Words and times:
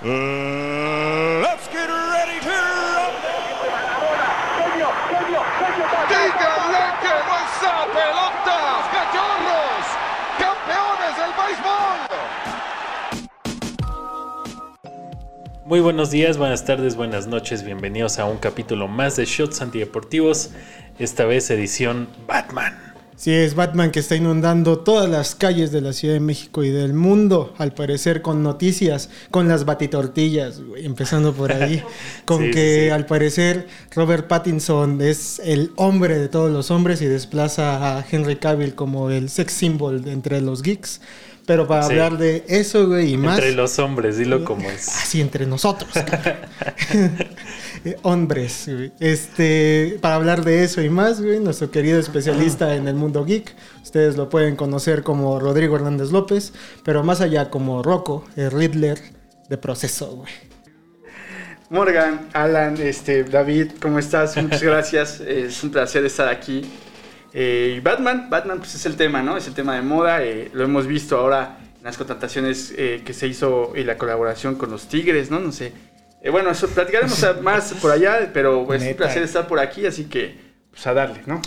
Let's 0.00 1.66
get 1.72 1.88
ready 1.88 2.38
to 2.38 2.54
rumble. 2.94 3.34
¡Díganle 6.08 6.84
que 7.02 7.10
no 7.26 7.34
esa 7.42 7.82
pelota! 7.90 8.58
¡Cachorros! 8.94 9.86
¡Campeones 10.38 11.14
del 11.18 11.32
béisbol! 11.34 11.98
Muy 15.64 15.80
buenos 15.80 16.12
días, 16.12 16.38
buenas 16.38 16.64
tardes, 16.64 16.94
buenas 16.94 17.26
noches, 17.26 17.64
bienvenidos 17.64 18.20
a 18.20 18.24
un 18.26 18.38
capítulo 18.38 18.86
más 18.86 19.16
de 19.16 19.24
Shots 19.24 19.60
Antideportivos, 19.62 20.52
esta 21.00 21.24
vez 21.24 21.50
edición 21.50 22.08
Batman. 22.24 22.87
Sí, 23.20 23.32
es 23.32 23.56
Batman 23.56 23.90
que 23.90 23.98
está 23.98 24.14
inundando 24.14 24.78
todas 24.78 25.10
las 25.10 25.34
calles 25.34 25.72
de 25.72 25.80
la 25.80 25.92
Ciudad 25.92 26.14
de 26.14 26.20
México 26.20 26.62
y 26.62 26.70
del 26.70 26.94
mundo, 26.94 27.52
al 27.58 27.74
parecer 27.74 28.22
con 28.22 28.44
noticias, 28.44 29.10
con 29.32 29.48
las 29.48 29.64
batitortillas, 29.64 30.60
güey, 30.62 30.86
empezando 30.86 31.32
por 31.34 31.52
ahí, 31.52 31.82
con 32.24 32.44
Sí, 32.44 32.50
que 32.52 32.84
sí, 32.84 32.90
al 32.90 33.06
parecer 33.06 33.66
Robert 33.92 34.28
Pattinson 34.28 35.00
es 35.02 35.40
el 35.44 35.72
hombre 35.74 36.16
de 36.16 36.28
todos 36.28 36.52
los 36.52 36.70
hombres 36.70 37.02
y 37.02 37.06
desplaza 37.06 37.98
a 37.98 38.04
Henry 38.08 38.36
Cavill 38.36 38.76
como 38.76 39.10
el 39.10 39.30
sex 39.30 39.52
symbol 39.52 40.04
de 40.04 40.12
entre 40.12 40.40
los 40.40 40.62
geeks. 40.62 41.00
Pero 41.44 41.66
para 41.66 41.82
Sí. 41.84 41.92
hablar 41.92 42.18
de 42.18 42.44
eso, 42.46 42.86
güey, 42.86 43.14
y 43.14 43.16
más... 43.16 43.38
Entre 43.38 43.52
los 43.52 43.78
hombres, 43.78 44.18
dilo 44.18 44.44
como 44.44 44.68
es. 44.70 44.86
Así 45.02 45.20
entre 45.22 45.44
nosotros. 45.46 45.90
Eh, 47.84 47.96
Hombres, 48.02 48.68
güey. 48.72 48.92
Este, 49.00 49.98
para 50.00 50.16
hablar 50.16 50.44
de 50.44 50.64
eso 50.64 50.82
y 50.82 50.88
más, 50.88 51.20
güey, 51.20 51.40
nuestro 51.40 51.70
querido 51.70 51.98
especialista 51.98 52.74
en 52.74 52.88
el 52.88 52.94
mundo 52.94 53.24
geek. 53.24 53.54
Ustedes 53.82 54.16
lo 54.16 54.28
pueden 54.28 54.56
conocer 54.56 55.02
como 55.02 55.38
Rodrigo 55.40 55.76
Hernández 55.76 56.10
López, 56.10 56.52
pero 56.84 57.02
más 57.02 57.20
allá 57.20 57.50
como 57.50 57.82
Rocco, 57.82 58.24
el 58.36 58.50
Riddler 58.50 58.98
de 59.48 59.58
proceso, 59.58 60.16
güey. 60.16 60.32
Morgan, 61.70 62.28
Alan, 62.32 62.76
este, 62.80 63.24
David, 63.24 63.72
¿cómo 63.80 63.98
estás? 63.98 64.36
Muchas 64.36 64.62
gracias. 64.70 65.20
Es 65.20 65.62
un 65.62 65.70
placer 65.70 66.04
estar 66.04 66.28
aquí. 66.28 66.62
Eh, 67.34 67.74
y 67.76 67.80
Batman, 67.80 68.28
Batman 68.30 68.58
pues 68.58 68.74
es 68.74 68.86
el 68.86 68.96
tema, 68.96 69.22
¿no? 69.22 69.36
Es 69.36 69.46
el 69.48 69.54
tema 69.54 69.74
de 69.76 69.82
moda. 69.82 70.24
eh, 70.24 70.50
lo 70.54 70.64
hemos 70.64 70.86
visto 70.86 71.18
ahora 71.18 71.58
en 71.78 71.84
las 71.84 71.98
contrataciones 71.98 72.72
eh, 72.76 73.02
que 73.04 73.12
se 73.12 73.26
hizo 73.26 73.72
y 73.76 73.84
la 73.84 73.98
colaboración 73.98 74.54
con 74.56 74.70
los 74.70 74.88
Tigres, 74.88 75.30
¿no? 75.30 75.38
No 75.40 75.52
sé. 75.52 75.72
Eh, 76.22 76.30
bueno, 76.30 76.50
eso 76.50 76.68
platicaremos 76.68 77.24
más 77.42 77.74
por 77.74 77.90
allá, 77.90 78.30
pero 78.32 78.66
pues, 78.66 78.82
es 78.82 78.90
un 78.90 78.96
placer 78.96 79.22
estar 79.22 79.46
por 79.46 79.60
aquí, 79.60 79.86
así 79.86 80.04
que 80.04 80.34
pues 80.70 80.86
a 80.86 80.94
darle, 80.94 81.22
¿no? 81.26 81.40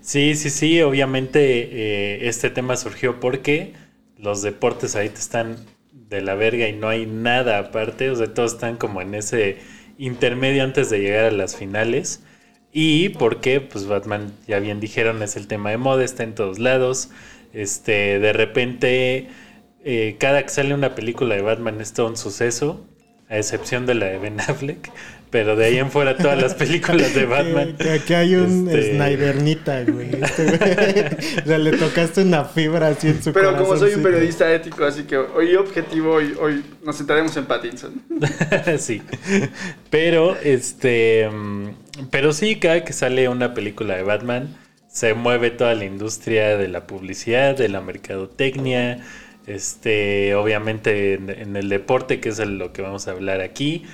Sí, 0.00 0.34
sí, 0.36 0.50
sí, 0.50 0.80
obviamente 0.80 1.40
eh, 1.40 2.28
este 2.28 2.50
tema 2.50 2.76
surgió 2.76 3.20
porque 3.20 3.74
los 4.16 4.42
deportes 4.42 4.96
ahorita 4.96 5.18
están 5.18 5.56
de 5.92 6.22
la 6.22 6.34
verga 6.34 6.68
y 6.68 6.72
no 6.72 6.88
hay 6.88 7.06
nada 7.06 7.58
aparte, 7.58 8.10
o 8.10 8.16
sea, 8.16 8.32
todos 8.32 8.54
están 8.54 8.76
como 8.76 9.02
en 9.02 9.14
ese 9.14 9.58
intermedio 9.98 10.62
antes 10.62 10.90
de 10.90 11.00
llegar 11.00 11.26
a 11.26 11.30
las 11.30 11.56
finales. 11.56 12.22
Y 12.72 13.10
porque, 13.10 13.60
pues 13.60 13.86
Batman, 13.86 14.32
ya 14.46 14.58
bien 14.60 14.78
dijeron, 14.80 15.22
es 15.22 15.36
el 15.36 15.46
tema 15.46 15.70
de 15.70 15.78
moda, 15.78 16.04
está 16.04 16.22
en 16.22 16.34
todos 16.34 16.58
lados. 16.58 17.10
Este, 17.52 18.18
de 18.18 18.32
repente, 18.32 19.28
eh, 19.84 20.16
cada 20.18 20.42
que 20.42 20.50
sale 20.50 20.74
una 20.74 20.94
película 20.94 21.34
de 21.34 21.42
Batman 21.42 21.80
es 21.80 21.92
todo 21.94 22.08
un 22.08 22.16
suceso, 22.16 22.86
a 23.28 23.36
excepción 23.38 23.86
de 23.86 23.94
la 23.94 24.06
de 24.06 24.18
Ben 24.18 24.40
Affleck. 24.40 24.90
Pero 25.30 25.56
de 25.56 25.66
ahí 25.66 25.76
en 25.78 25.90
fuera 25.90 26.16
todas 26.16 26.40
las 26.40 26.54
películas 26.54 27.14
de 27.14 27.26
Batman. 27.26 27.76
Que, 27.76 27.84
que 27.84 27.90
aquí 27.90 28.14
hay 28.14 28.34
un 28.36 28.66
Este- 28.66 28.94
Snydernita, 28.94 29.82
güey. 29.84 30.08
Este, 30.22 30.44
güey. 30.44 31.42
O 31.44 31.46
sea, 31.46 31.58
le 31.58 31.72
tocaste 31.72 32.22
una 32.22 32.46
fibra 32.46 32.88
así 32.88 33.08
en 33.08 33.22
su 33.22 33.34
Pero 33.34 33.54
como 33.58 33.76
soy 33.76 33.92
un 33.92 34.02
periodista 34.02 34.50
ético, 34.50 34.84
así 34.86 35.02
que 35.02 35.18
hoy 35.18 35.54
objetivo, 35.56 36.14
hoy, 36.14 36.34
hoy 36.40 36.64
nos 36.82 36.96
centraremos 36.96 37.36
en 37.36 37.44
Pattinson. 37.44 38.02
sí. 38.78 39.02
Pero, 39.90 40.34
este. 40.42 41.28
Pero 42.10 42.32
sí, 42.32 42.56
cada 42.56 42.82
que 42.84 42.94
sale 42.94 43.28
una 43.28 43.52
película 43.52 43.96
de 43.96 44.04
Batman, 44.04 44.56
se 44.90 45.12
mueve 45.12 45.50
toda 45.50 45.74
la 45.74 45.84
industria 45.84 46.56
de 46.56 46.68
la 46.68 46.86
publicidad, 46.86 47.54
de 47.54 47.68
la 47.68 47.82
mercadotecnia. 47.82 49.00
Este, 49.48 50.34
obviamente 50.34 51.14
en, 51.14 51.56
el 51.56 51.68
deporte, 51.68 52.20
que 52.20 52.28
es 52.28 52.38
lo 52.38 52.72
que 52.72 52.82
vamos 52.82 53.08
a 53.08 53.12
hablar 53.12 53.40
aquí. 53.40 53.84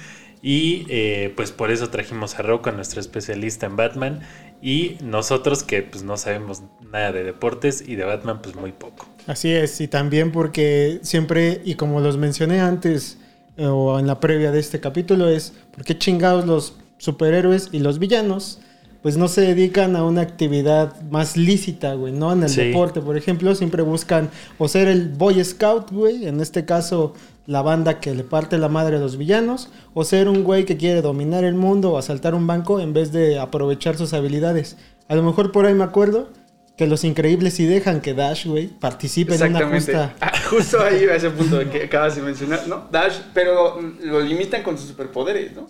Y 0.43 0.85
eh, 0.91 1.33
pues 1.37 1.53
por 1.53 1.71
eso 1.71 1.89
trajimos 1.89 2.39
a 2.39 2.43
Rocco, 2.43 2.71
nuestro 2.73 3.01
especialista 3.01 3.67
en 3.67 3.77
Batman. 3.77 4.21
Y 4.61 4.97
nosotros 5.03 5.63
que 5.63 5.83
pues 5.83 6.03
no 6.03 6.17
sabemos 6.17 6.63
nada 6.91 7.13
de 7.13 7.23
deportes 7.23 7.85
y 7.87 7.97
de 7.97 8.05
Batman 8.05 8.41
pues 8.43 8.57
muy 8.57 8.73
poco. 8.73 9.07
Así 9.27 9.53
es, 9.53 9.81
y 9.81 9.89
también 9.89 10.33
porque 10.33 11.01
siempre, 11.03 11.61
y 11.65 11.77
como 11.77 12.01
los 12.01 12.19
mencioné 12.19 12.61
antes 12.61 13.19
eh, 13.57 13.67
o 13.67 13.99
en 13.99 14.07
la 14.07 14.21
previa 14.21 14.51
de 14.51 14.61
este 14.61 14.81
capítulo, 14.81 15.29
es 15.29 15.55
porque 15.75 15.97
chingados 15.97 16.47
los 16.47 16.77
superhéroes 16.99 17.69
y 17.73 17.79
los 17.79 17.99
villanos, 17.99 18.61
pues 19.05 19.19
no 19.19 19.29
se 19.29 19.43
dedican 19.43 19.97
a 19.97 20.05
una 20.05 20.23
actividad 20.23 20.99
más 21.11 21.37
lícita, 21.37 21.93
güey, 21.93 22.11
¿no? 22.15 22.33
En 22.33 22.43
el 22.43 22.49
Sí. 22.49 22.63
deporte, 22.69 23.03
por 23.03 23.19
ejemplo, 23.19 23.55
siempre 23.55 23.83
buscan 23.83 24.31
o 24.57 24.67
ser 24.67 24.89
el 24.89 25.11
Boy 25.11 25.45
Scout, 25.45 25.91
güey, 25.93 26.27
en 26.27 26.41
este 26.41 26.65
caso 26.65 27.13
la 27.47 27.61
banda 27.61 28.01
que 28.01 28.15
le 28.15 28.25
parte 28.25 28.57
la 28.57 28.71
madre 28.71 28.97
a 28.97 29.01
los 29.01 29.19
villanos, 29.19 29.69
o 29.93 30.05
ser 30.05 30.27
un 30.31 30.43
güey 30.43 30.65
que 30.65 30.79
quiere 30.79 31.03
dominar 31.03 31.45
el 31.45 31.55
mundo 31.55 31.93
o 31.93 31.99
asaltar 31.99 32.35
un 32.35 32.47
banco 32.47 32.81
en 32.81 32.95
vez 32.95 33.13
de 33.13 33.39
aprovechar 33.39 33.99
sus 33.99 34.15
habilidades. 34.15 34.79
A 35.09 35.15
lo 35.17 35.23
mejor 35.23 35.53
por 35.53 35.67
ahí 35.67 35.75
me 35.75 35.85
acuerdo 35.85 36.31
que 36.77 36.87
los 36.89 37.05
increíbles 37.05 37.55
sí 37.55 37.67
dejan 37.67 38.01
que 38.01 38.15
Dash, 38.15 38.47
güey, 38.47 38.67
participe 38.67 39.35
en 39.37 39.43
una 39.43 39.47
Exactamente. 39.61 39.93
justa. 39.93 40.15
Ah, 40.21 40.33
justo 40.51 40.83
ahí 40.83 41.05
a 41.05 41.15
ese 41.15 41.31
punto 41.31 41.59
que 41.71 41.85
acabas 41.85 42.17
de 42.17 42.23
mencionar, 42.23 42.67
¿no? 42.67 42.89
Dash, 42.91 43.19
pero 43.33 43.81
mm, 43.81 43.99
lo 44.07 44.21
limitan 44.21 44.63
con 44.63 44.77
sus 44.77 44.89
superpoderes, 44.89 45.53
¿no? 45.55 45.69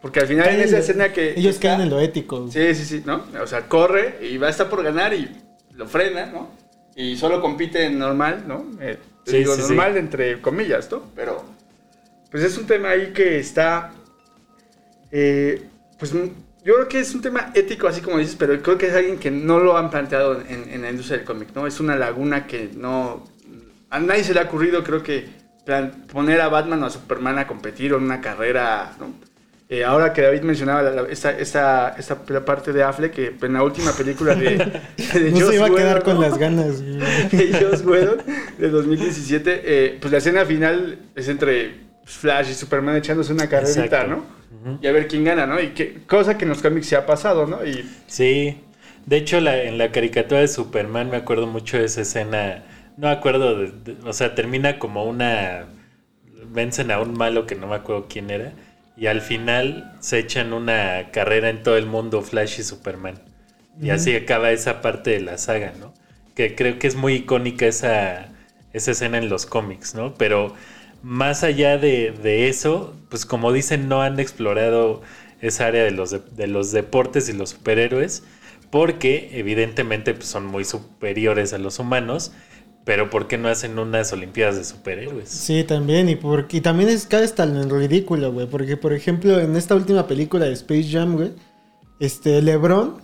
Porque 0.00 0.20
al 0.20 0.26
final 0.26 0.48
en 0.48 0.60
esa 0.60 0.72
lo- 0.76 0.78
escena 0.78 1.12
que... 1.12 1.32
Ellos 1.36 1.54
está- 1.56 1.68
caen 1.68 1.82
en 1.82 1.90
lo 1.90 2.00
ético. 2.00 2.48
Sí, 2.50 2.74
sí, 2.74 2.84
sí, 2.84 3.02
¿no? 3.04 3.24
O 3.42 3.46
sea, 3.46 3.68
corre 3.68 4.18
y 4.22 4.38
va 4.38 4.46
a 4.46 4.50
estar 4.50 4.68
por 4.70 4.82
ganar 4.82 5.12
y 5.14 5.30
lo 5.72 5.86
frena, 5.86 6.26
¿no? 6.26 6.50
Y 6.96 7.16
solo 7.16 7.40
compite 7.40 7.84
en 7.86 7.98
normal, 7.98 8.44
¿no? 8.46 8.66
Eh, 8.80 8.98
Sí, 9.24 9.36
digo, 9.38 9.54
sí, 9.54 9.62
sí. 9.62 9.68
normal 9.68 9.96
entre 9.98 10.40
comillas, 10.40 10.90
¿no? 10.90 11.02
Pero, 11.14 11.44
pues 12.30 12.42
es 12.42 12.58
un 12.58 12.66
tema 12.66 12.88
ahí 12.90 13.12
que 13.12 13.38
está... 13.38 13.92
eh, 15.10 15.62
pues 15.98 16.12
yo 16.64 16.74
creo 16.74 16.88
que 16.88 17.00
es 17.00 17.14
un 17.14 17.20
tema 17.22 17.50
ético, 17.54 17.88
así 17.88 18.00
como 18.00 18.18
dices, 18.18 18.36
pero 18.38 18.60
creo 18.62 18.78
que 18.78 18.86
es 18.86 18.94
alguien 18.94 19.18
que 19.18 19.30
no 19.30 19.58
lo 19.58 19.76
han 19.76 19.90
planteado 19.90 20.40
en, 20.48 20.68
en 20.70 20.82
la 20.82 20.90
industria 20.90 21.18
del 21.18 21.26
cómic, 21.26 21.48
¿no? 21.54 21.66
Es 21.66 21.80
una 21.80 21.96
laguna 21.96 22.46
que 22.46 22.70
no... 22.76 23.24
A 23.90 23.98
nadie 23.98 24.24
se 24.24 24.32
le 24.32 24.40
ha 24.40 24.44
ocurrido, 24.44 24.82
creo 24.84 25.02
que, 25.02 25.26
plan- 25.66 26.04
poner 26.12 26.40
a 26.40 26.48
Batman 26.48 26.82
o 26.82 26.86
a 26.86 26.90
Superman 26.90 27.38
a 27.38 27.46
competir 27.46 27.92
en 27.92 28.02
una 28.02 28.20
carrera, 28.20 28.92
¿no? 28.98 29.12
Eh, 29.68 29.84
ahora 29.84 30.12
que 30.12 30.20
David 30.22 30.42
mencionaba 30.42 30.82
la- 30.82 30.90
la- 31.02 31.08
esta, 31.08 31.30
esta, 31.30 31.94
esta 31.98 32.16
parte 32.44 32.72
de 32.72 32.82
Affleck, 32.82 33.12
que 33.12 33.34
en 33.40 33.52
la 33.54 33.62
última 33.62 33.90
película 33.92 34.34
de, 34.34 34.56
de 35.14 35.30
No 35.30 35.48
se 35.48 35.54
iba 35.56 35.66
a 35.66 35.70
quedar 35.74 36.02
con 36.02 36.14
¿no? 36.16 36.20
las 36.22 36.36
ganas. 36.38 36.80
güey. 36.82 36.98
de 37.32 37.58
Joss 37.64 37.84
Whedon 37.84 38.18
de 38.58 38.68
2017, 38.68 39.60
eh, 39.64 39.98
pues 40.00 40.12
la 40.12 40.18
escena 40.18 40.44
final 40.44 40.98
es 41.16 41.28
entre 41.28 41.74
Flash 42.04 42.50
y 42.50 42.54
Superman 42.54 42.96
echándose 42.96 43.32
una 43.32 43.48
carrerita, 43.48 43.84
Exacto. 43.84 44.08
¿no? 44.10 44.41
Y 44.80 44.86
a 44.86 44.92
ver 44.92 45.08
quién 45.08 45.24
gana, 45.24 45.46
¿no? 45.46 45.60
Y 45.60 45.74
que, 45.74 46.04
cosa 46.06 46.36
que 46.36 46.44
en 46.44 46.50
los 46.50 46.62
cómics 46.62 46.86
se 46.88 46.96
ha 46.96 47.06
pasado, 47.06 47.46
¿no? 47.46 47.64
Y 47.64 48.02
Sí, 48.06 48.60
de 49.06 49.16
hecho 49.16 49.40
la, 49.40 49.62
en 49.62 49.78
la 49.78 49.92
caricatura 49.92 50.40
de 50.40 50.48
Superman 50.48 51.10
me 51.10 51.16
acuerdo 51.16 51.46
mucho 51.46 51.78
de 51.78 51.84
esa 51.86 52.02
escena, 52.02 52.64
no 52.96 53.08
me 53.08 53.12
acuerdo, 53.12 53.56
de- 53.58 53.70
de- 53.94 54.08
o 54.08 54.12
sea, 54.12 54.34
termina 54.34 54.78
como 54.78 55.04
una, 55.04 55.66
vencen 56.46 56.90
a 56.90 57.00
un 57.00 57.14
malo 57.16 57.46
que 57.46 57.54
no 57.54 57.66
me 57.68 57.76
acuerdo 57.76 58.06
quién 58.08 58.30
era, 58.30 58.52
y 58.96 59.06
al 59.06 59.20
final 59.22 59.96
se 60.00 60.18
echan 60.18 60.52
una 60.52 61.10
carrera 61.12 61.48
en 61.48 61.62
todo 61.62 61.76
el 61.78 61.86
mundo 61.86 62.22
Flash 62.22 62.60
y 62.60 62.62
Superman. 62.64 63.20
Y 63.80 63.90
así 63.90 64.14
acaba 64.14 64.50
esa 64.52 64.80
parte 64.80 65.10
de 65.10 65.20
la 65.20 65.38
saga, 65.38 65.72
¿no? 65.78 65.92
Que 66.36 66.54
creo 66.54 66.78
que 66.78 66.86
es 66.86 66.94
muy 66.94 67.14
icónica 67.14 67.66
esa, 67.66 68.28
esa 68.72 68.90
escena 68.92 69.18
en 69.18 69.28
los 69.28 69.46
cómics, 69.46 69.94
¿no? 69.94 70.14
Pero 70.14 70.54
más 71.02 71.42
allá 71.42 71.78
de, 71.78 72.12
de 72.22 72.48
eso, 72.48 72.94
pues 73.08 73.26
como 73.26 73.52
dicen, 73.52 73.88
no 73.88 74.02
han 74.02 74.20
explorado 74.20 75.02
esa 75.40 75.66
área 75.66 75.82
de 75.84 75.90
los, 75.90 76.10
de, 76.10 76.20
de 76.36 76.46
los 76.46 76.70
deportes 76.72 77.28
y 77.28 77.32
los 77.32 77.50
superhéroes, 77.50 78.22
porque 78.70 79.30
evidentemente 79.32 80.14
pues, 80.14 80.26
son 80.28 80.46
muy 80.46 80.64
superiores 80.64 81.52
a 81.52 81.58
los 81.58 81.78
humanos, 81.78 82.32
pero 82.84 83.10
¿por 83.10 83.28
qué 83.28 83.38
no 83.38 83.48
hacen 83.48 83.78
unas 83.78 84.12
Olimpiadas 84.12 84.56
de 84.56 84.64
superhéroes? 84.64 85.28
Sí, 85.28 85.62
también. 85.62 86.08
Y, 86.08 86.16
porque, 86.16 86.56
y 86.56 86.60
también 86.60 86.88
es 86.88 87.06
cae 87.06 87.22
hasta 87.24 87.44
en 87.44 87.70
ridículo, 87.70 88.32
güey. 88.32 88.48
Porque, 88.48 88.76
por 88.76 88.92
ejemplo, 88.92 89.38
en 89.38 89.54
esta 89.56 89.76
última 89.76 90.08
película 90.08 90.46
de 90.46 90.52
Space 90.52 90.88
Jam, 90.90 91.14
güey, 91.14 91.30
este, 92.00 92.42
LeBron, 92.42 93.00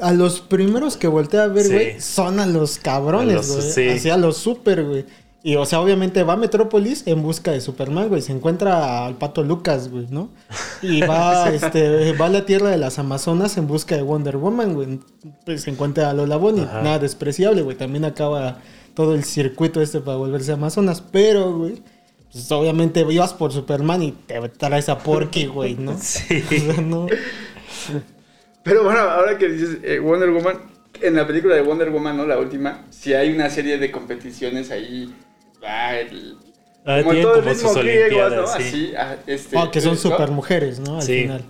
a 0.00 0.12
los 0.12 0.40
primeros 0.40 0.96
que 0.96 1.06
voltea 1.06 1.44
a 1.44 1.46
ver, 1.48 1.64
Sí. 1.66 1.72
güey, 1.72 2.00
son 2.00 2.40
a 2.40 2.46
los 2.46 2.78
cabrones, 2.78 3.48
güey. 3.48 3.70
sí. 3.70 3.88
Así 3.90 4.10
a 4.10 4.16
los 4.16 4.38
super, 4.38 4.82
güey. 4.84 5.04
Y, 5.44 5.56
o 5.56 5.66
sea, 5.66 5.80
obviamente 5.80 6.22
va 6.22 6.34
a 6.34 6.36
Metrópolis 6.36 7.04
en 7.06 7.20
busca 7.22 7.50
de 7.50 7.60
Superman, 7.60 8.08
güey. 8.08 8.22
Se 8.22 8.32
encuentra 8.32 9.06
al 9.06 9.16
pato 9.16 9.42
Lucas, 9.42 9.90
güey, 9.90 10.06
¿no? 10.08 10.30
Y 10.82 11.00
va, 11.02 11.50
este, 11.50 12.12
va 12.12 12.26
a 12.26 12.28
la 12.28 12.44
tierra 12.44 12.70
de 12.70 12.76
las 12.76 12.98
Amazonas 12.98 13.56
en 13.56 13.66
busca 13.66 13.96
de 13.96 14.02
Wonder 14.02 14.36
Woman, 14.36 14.74
güey. 14.74 15.00
Pues 15.44 15.62
se 15.62 15.70
encuentra 15.70 16.10
a 16.10 16.12
Lola 16.12 16.36
Bonnie. 16.36 16.64
Ajá. 16.64 16.82
Nada 16.82 16.98
despreciable, 17.00 17.62
güey. 17.62 17.76
También 17.76 18.04
acaba 18.04 18.58
todo 18.94 19.14
el 19.14 19.24
circuito 19.24 19.80
este 19.80 20.00
para 20.00 20.16
volverse 20.16 20.52
Amazonas. 20.52 21.00
Pero, 21.00 21.56
güey, 21.56 21.82
pues 22.32 22.50
obviamente 22.52 23.04
ibas 23.08 23.34
por 23.34 23.52
Superman 23.52 24.02
y 24.02 24.12
te 24.12 24.40
traes 24.50 24.88
a 24.88 24.98
Porky, 24.98 25.46
güey, 25.46 25.74
¿no? 25.74 25.96
Sí. 25.98 26.42
O 26.50 26.72
sea, 26.72 26.82
no. 26.82 27.06
Pero 28.62 28.84
bueno, 28.84 29.00
ahora 29.00 29.38
que 29.38 29.48
dices 29.48 29.78
eh, 29.82 29.98
Wonder 29.98 30.30
Woman, 30.30 30.60
en 31.00 31.16
la 31.16 31.26
película 31.26 31.54
de 31.54 31.62
Wonder 31.62 31.90
Woman, 31.90 32.16
¿no? 32.16 32.26
La 32.26 32.38
última, 32.38 32.86
sí 32.90 33.12
hay 33.12 33.32
una 33.32 33.50
serie 33.50 33.78
de 33.78 33.90
competiciones 33.90 34.70
ahí. 34.70 35.12
Ah, 35.64 35.96
el- 35.98 36.36
Ah, 36.84 36.98
como 36.98 37.12
tienen 37.12 37.22
todo 37.22 37.34
el 37.36 37.40
como 37.42 37.54
ritmo 37.54 37.68
sus 37.72 37.82
griego, 37.82 38.28
¿no? 38.30 38.46
sí. 38.48 38.52
Así, 38.62 38.92
ah, 38.96 39.16
este, 39.28 39.56
Oh, 39.56 39.70
que 39.70 39.80
son 39.80 39.92
¿no? 39.92 39.96
super 39.98 40.30
mujeres, 40.32 40.80
¿no? 40.80 40.96
Al 40.96 41.02
Sí. 41.02 41.22
final. 41.22 41.44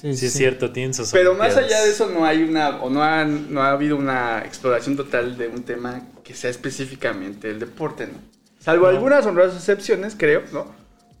Sí, 0.00 0.08
es 0.26 0.32
cierto, 0.34 0.70
tienen 0.72 0.92
sus 0.92 1.10
Pero 1.12 1.34
más 1.34 1.56
allá 1.56 1.80
de 1.82 1.90
eso 1.90 2.10
no 2.10 2.26
hay 2.26 2.42
una, 2.42 2.82
o 2.82 2.90
no 2.90 3.02
ha, 3.02 3.24
no 3.24 3.62
ha 3.62 3.70
habido 3.70 3.96
una 3.96 4.40
exploración 4.44 4.96
total 4.96 5.38
de 5.38 5.48
un 5.48 5.62
tema 5.62 6.02
que 6.22 6.34
sea 6.34 6.50
específicamente 6.50 7.48
el 7.48 7.58
deporte, 7.60 8.06
¿no? 8.08 8.18
Salvo 8.58 8.84
No. 8.86 8.90
algunas 8.90 9.24
honrosas 9.24 9.56
excepciones, 9.56 10.14
creo, 10.18 10.42
¿no? 10.52 10.74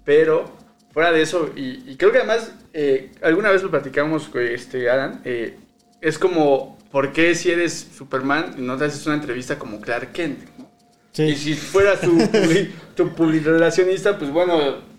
Pero 0.04 0.50
fuera 0.92 1.12
de 1.12 1.22
eso, 1.22 1.50
y, 1.56 1.82
y 1.90 1.96
creo 1.96 2.12
que 2.12 2.18
además, 2.18 2.52
eh, 2.74 3.10
alguna 3.22 3.50
vez 3.50 3.62
lo 3.62 3.70
platicamos, 3.70 4.28
con 4.28 4.42
este, 4.42 4.90
Alan, 4.90 5.22
eh, 5.24 5.56
es 6.02 6.18
como, 6.18 6.76
¿por 6.90 7.12
qué 7.12 7.34
si 7.34 7.50
eres 7.52 7.86
Superman 7.96 8.54
y 8.58 8.62
no 8.62 8.76
te 8.76 8.84
haces 8.84 9.06
una 9.06 9.14
entrevista 9.14 9.58
como 9.58 9.80
Clark 9.80 10.12
Kent? 10.12 10.40
Y 11.16 11.34
si 11.36 11.54
fueras 11.54 12.00
tu, 12.00 12.18
tu 12.96 13.08
publirelacionista, 13.14 14.18
pues 14.18 14.30
bueno, 14.32 14.94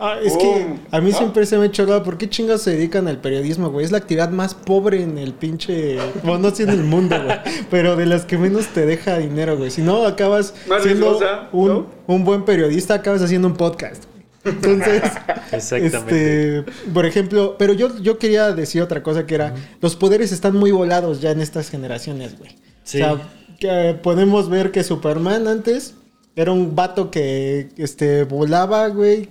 Ah, 0.00 0.16
es 0.22 0.32
Oh, 0.36 0.38
que 0.38 0.66
a 0.92 1.00
mí 1.00 1.10
¿no? 1.10 1.18
siempre 1.18 1.44
se 1.44 1.56
me 1.58 1.64
ha 1.64 1.66
hecho 1.66 1.84
raro, 1.84 2.04
¿por 2.04 2.18
qué 2.18 2.30
chingas 2.30 2.62
se 2.62 2.70
dedican 2.70 3.08
al 3.08 3.20
periodismo, 3.20 3.68
güey? 3.70 3.84
Es 3.84 3.90
la 3.90 3.98
actividad 3.98 4.30
más 4.30 4.54
pobre 4.54 5.02
en 5.02 5.18
el 5.18 5.34
pinche... 5.34 5.98
Bueno, 6.22 6.38
no 6.38 6.54
sé 6.54 6.62
en 6.62 6.68
el 6.70 6.84
mundo, 6.84 7.16
güey. 7.20 7.36
Pero 7.68 7.96
de 7.96 8.06
las 8.06 8.24
que 8.24 8.38
menos 8.38 8.68
te 8.68 8.86
deja 8.86 9.18
dinero, 9.18 9.56
güey. 9.56 9.72
Si 9.72 9.82
no, 9.82 10.06
acabas 10.06 10.54
Más 10.68 10.84
siendo 10.84 11.18
riesgosa, 11.18 11.48
un, 11.50 11.68
¿no? 11.68 11.86
un 12.06 12.24
buen 12.24 12.44
periodista, 12.44 12.94
acabas 12.94 13.22
haciendo 13.22 13.48
un 13.48 13.56
podcast. 13.56 14.04
güey. 14.12 14.54
Entonces, 14.54 15.02
Exactamente. 15.52 16.58
este, 16.60 16.72
por 16.94 17.04
ejemplo, 17.04 17.56
pero 17.58 17.72
yo, 17.72 17.98
yo 17.98 18.18
quería 18.18 18.52
decir 18.52 18.80
otra 18.82 19.02
cosa 19.02 19.26
que 19.26 19.34
era, 19.34 19.52
los 19.80 19.96
poderes 19.96 20.30
están 20.30 20.54
muy 20.54 20.70
volados 20.70 21.20
ya 21.20 21.32
en 21.32 21.40
estas 21.40 21.70
generaciones, 21.70 22.38
güey. 22.38 22.52
Sí. 22.84 23.02
O 23.02 23.16
sea, 23.16 23.28
que 23.58 23.98
podemos 24.02 24.48
ver 24.48 24.70
que 24.70 24.84
Superman 24.84 25.48
antes 25.48 25.94
era 26.36 26.52
un 26.52 26.76
vato 26.76 27.10
que 27.10 27.70
este, 27.76 28.24
volaba, 28.24 28.86
güey, 28.88 29.28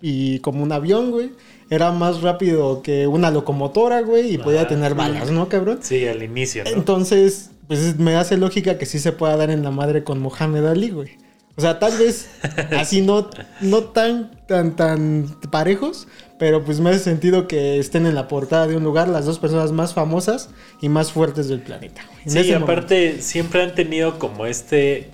y 0.00 0.38
como 0.40 0.62
un 0.62 0.72
avión, 0.72 1.10
güey. 1.10 1.32
Era 1.70 1.90
más 1.92 2.20
rápido 2.20 2.82
que 2.82 3.06
una 3.06 3.30
locomotora, 3.30 4.02
güey, 4.02 4.34
y 4.34 4.38
podía 4.38 4.60
Ajá. 4.60 4.68
tener 4.68 4.94
balas, 4.94 5.30
¿no, 5.30 5.48
cabrón? 5.48 5.78
Sí, 5.80 6.06
al 6.06 6.22
inicio, 6.22 6.62
¿no? 6.62 6.70
Entonces, 6.70 7.50
pues 7.66 7.98
me 7.98 8.14
hace 8.14 8.36
lógica 8.36 8.78
que 8.78 8.86
sí 8.86 8.98
se 8.98 9.12
pueda 9.12 9.36
dar 9.36 9.50
en 9.50 9.62
la 9.62 9.70
madre 9.70 10.04
con 10.04 10.20
Mohamed 10.20 10.66
Ali, 10.66 10.90
güey. 10.90 11.16
O 11.56 11.60
sea, 11.60 11.78
tal 11.78 11.96
vez 11.98 12.30
así 12.76 13.00
no, 13.00 13.30
no 13.60 13.84
tan, 13.84 14.30
tan, 14.46 14.74
tan 14.76 15.36
parejos, 15.50 16.08
pero 16.38 16.64
pues 16.64 16.80
me 16.80 16.90
hace 16.90 16.98
sentido 16.98 17.46
que 17.46 17.78
estén 17.78 18.06
en 18.06 18.14
la 18.14 18.26
portada 18.28 18.66
de 18.66 18.76
un 18.76 18.82
lugar 18.84 19.08
las 19.08 19.24
dos 19.24 19.38
personas 19.38 19.72
más 19.72 19.94
famosas 19.94 20.50
y 20.80 20.88
más 20.88 21.12
fuertes 21.12 21.48
del 21.48 21.60
planeta. 21.60 22.02
En 22.24 22.30
Sí, 22.32 22.38
ese 22.38 22.54
aparte 22.54 23.22
siempre 23.22 23.62
han 23.62 23.74
tenido 23.74 24.18
como 24.18 24.46
este, 24.46 25.10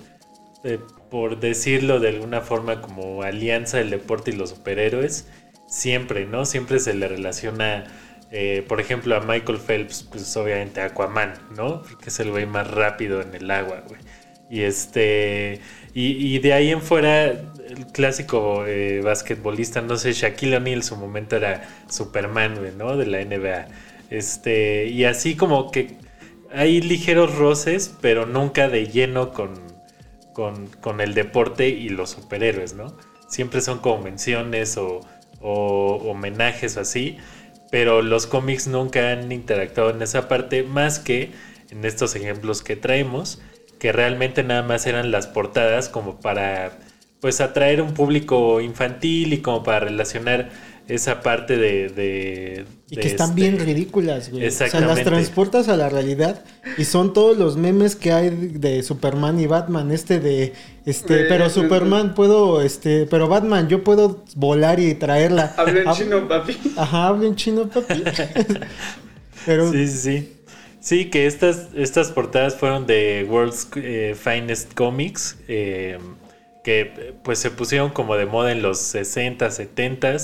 eh, 0.63 0.79
por 1.09 1.39
decirlo 1.39 1.99
de 1.99 2.09
alguna 2.09 2.41
forma, 2.41 2.81
como 2.81 3.21
alianza 3.21 3.77
del 3.77 3.91
deporte 3.91 4.31
y 4.31 4.35
los 4.35 4.49
superhéroes. 4.49 5.27
Siempre, 5.67 6.25
¿no? 6.25 6.45
Siempre 6.45 6.79
se 6.79 6.93
le 6.93 7.07
relaciona, 7.07 7.85
eh, 8.31 8.65
por 8.67 8.81
ejemplo, 8.81 9.15
a 9.15 9.21
Michael 9.21 9.59
Phelps, 9.59 10.03
pues 10.03 10.35
obviamente 10.35 10.81
a 10.81 10.85
Aquaman, 10.85 11.33
¿no? 11.55 11.81
Porque 11.83 12.09
es 12.09 12.19
el 12.19 12.31
güey 12.31 12.45
más 12.45 12.69
rápido 12.69 13.21
en 13.21 13.35
el 13.35 13.49
agua, 13.51 13.83
güey. 13.87 14.01
Y 14.49 14.63
este. 14.63 15.61
Y, 15.93 16.39
de 16.39 16.53
ahí 16.53 16.69
en 16.69 16.81
fuera, 16.81 17.25
el 17.25 17.87
clásico 17.91 18.65
eh, 18.65 19.01
basquetbolista, 19.03 19.81
no 19.81 19.97
sé, 19.97 20.13
Shaquille 20.13 20.57
O'Neal 20.57 20.77
en 20.77 20.83
su 20.83 20.95
momento 20.95 21.35
era 21.35 21.67
Superman, 21.89 22.77
¿no? 22.77 22.95
De 22.95 23.05
la 23.05 23.23
NBA. 23.23 23.67
Este. 24.09 24.85
Y 24.87 25.03
así 25.03 25.35
como 25.35 25.69
que 25.69 25.97
hay 26.53 26.81
ligeros 26.81 27.35
roces, 27.35 27.93
pero 28.01 28.25
nunca 28.25 28.69
de 28.69 28.87
lleno 28.87 29.33
con, 29.33 29.53
con, 30.33 30.67
con 30.67 31.01
el 31.01 31.13
deporte 31.13 31.67
y 31.67 31.89
los 31.89 32.11
superhéroes, 32.11 32.73
¿no? 32.73 32.95
Siempre 33.27 33.61
son 33.61 33.79
como 33.79 34.03
menciones 34.03 34.77
o, 34.77 35.01
o 35.41 35.95
homenajes 36.09 36.77
o 36.77 36.81
así, 36.81 37.17
pero 37.69 38.01
los 38.01 38.27
cómics 38.27 38.67
nunca 38.67 39.11
han 39.11 39.31
interactuado 39.31 39.91
en 39.91 40.01
esa 40.01 40.27
parte 40.27 40.63
más 40.63 40.99
que 40.99 41.31
en 41.69 41.85
estos 41.85 42.15
ejemplos 42.15 42.61
que 42.61 42.75
traemos, 42.75 43.41
que 43.81 43.91
realmente 43.91 44.43
nada 44.43 44.61
más 44.61 44.85
eran 44.85 45.09
las 45.09 45.25
portadas 45.25 45.89
como 45.89 46.19
para 46.19 46.77
pues 47.19 47.41
atraer 47.41 47.81
un 47.81 47.93
público 47.95 48.61
infantil 48.61 49.33
y 49.33 49.39
como 49.39 49.63
para 49.63 49.79
relacionar 49.81 50.49
esa 50.87 51.21
parte 51.21 51.57
de... 51.57 51.89
de- 51.89 52.65
Y 52.91 52.95
de 52.97 53.01
que 53.01 53.07
están 53.07 53.29
este- 53.29 53.41
bien 53.41 53.59
ridículas, 53.59 54.29
güey. 54.29 54.45
O 54.45 54.51
sea, 54.51 54.67
las 54.67 54.73
Exactamente. 54.73 55.03
transportas 55.09 55.67
a 55.69 55.77
la 55.77 55.89
realidad 55.89 56.43
y 56.77 56.83
son 56.85 57.13
todos 57.13 57.37
los 57.37 57.57
memes 57.57 57.95
que 57.95 58.11
hay 58.11 58.29
de 58.29 58.83
Superman 58.83 59.39
y 59.39 59.47
Batman. 59.47 59.91
Este 59.91 60.19
de, 60.19 60.53
este, 60.85 61.25
pero 61.25 61.49
Superman 61.49 62.13
puedo, 62.13 62.61
este, 62.61 63.07
pero 63.07 63.27
Batman, 63.27 63.67
yo 63.67 63.83
puedo 63.83 64.23
volar 64.35 64.79
y 64.79 64.93
traerla. 64.95 65.53
habla 65.57 65.79
en 65.81 65.87
Ah, 65.87 65.93
chino, 65.97 66.27
papi. 66.27 66.57
Ajá, 66.77 67.07
habla 67.07 67.27
en 67.27 67.35
chino, 67.35 67.67
papi. 67.69 68.03
pero 69.45 69.71
Sí, 69.71 69.87
sí, 69.87 69.97
sí. 69.97 70.33
Sí, 70.81 71.11
que 71.11 71.27
estas, 71.27 71.67
estas 71.75 72.11
portadas 72.11 72.55
fueron 72.55 72.87
de 72.87 73.27
World's 73.29 73.67
eh, 73.75 74.15
Finest 74.19 74.73
Comics, 74.73 75.37
eh, 75.47 75.99
que 76.63 77.15
pues 77.23 77.37
se 77.37 77.51
pusieron 77.51 77.91
como 77.91 78.15
de 78.15 78.25
moda 78.25 78.51
en 78.51 78.63
los 78.63 78.79
60, 78.79 79.51
70 79.51 80.15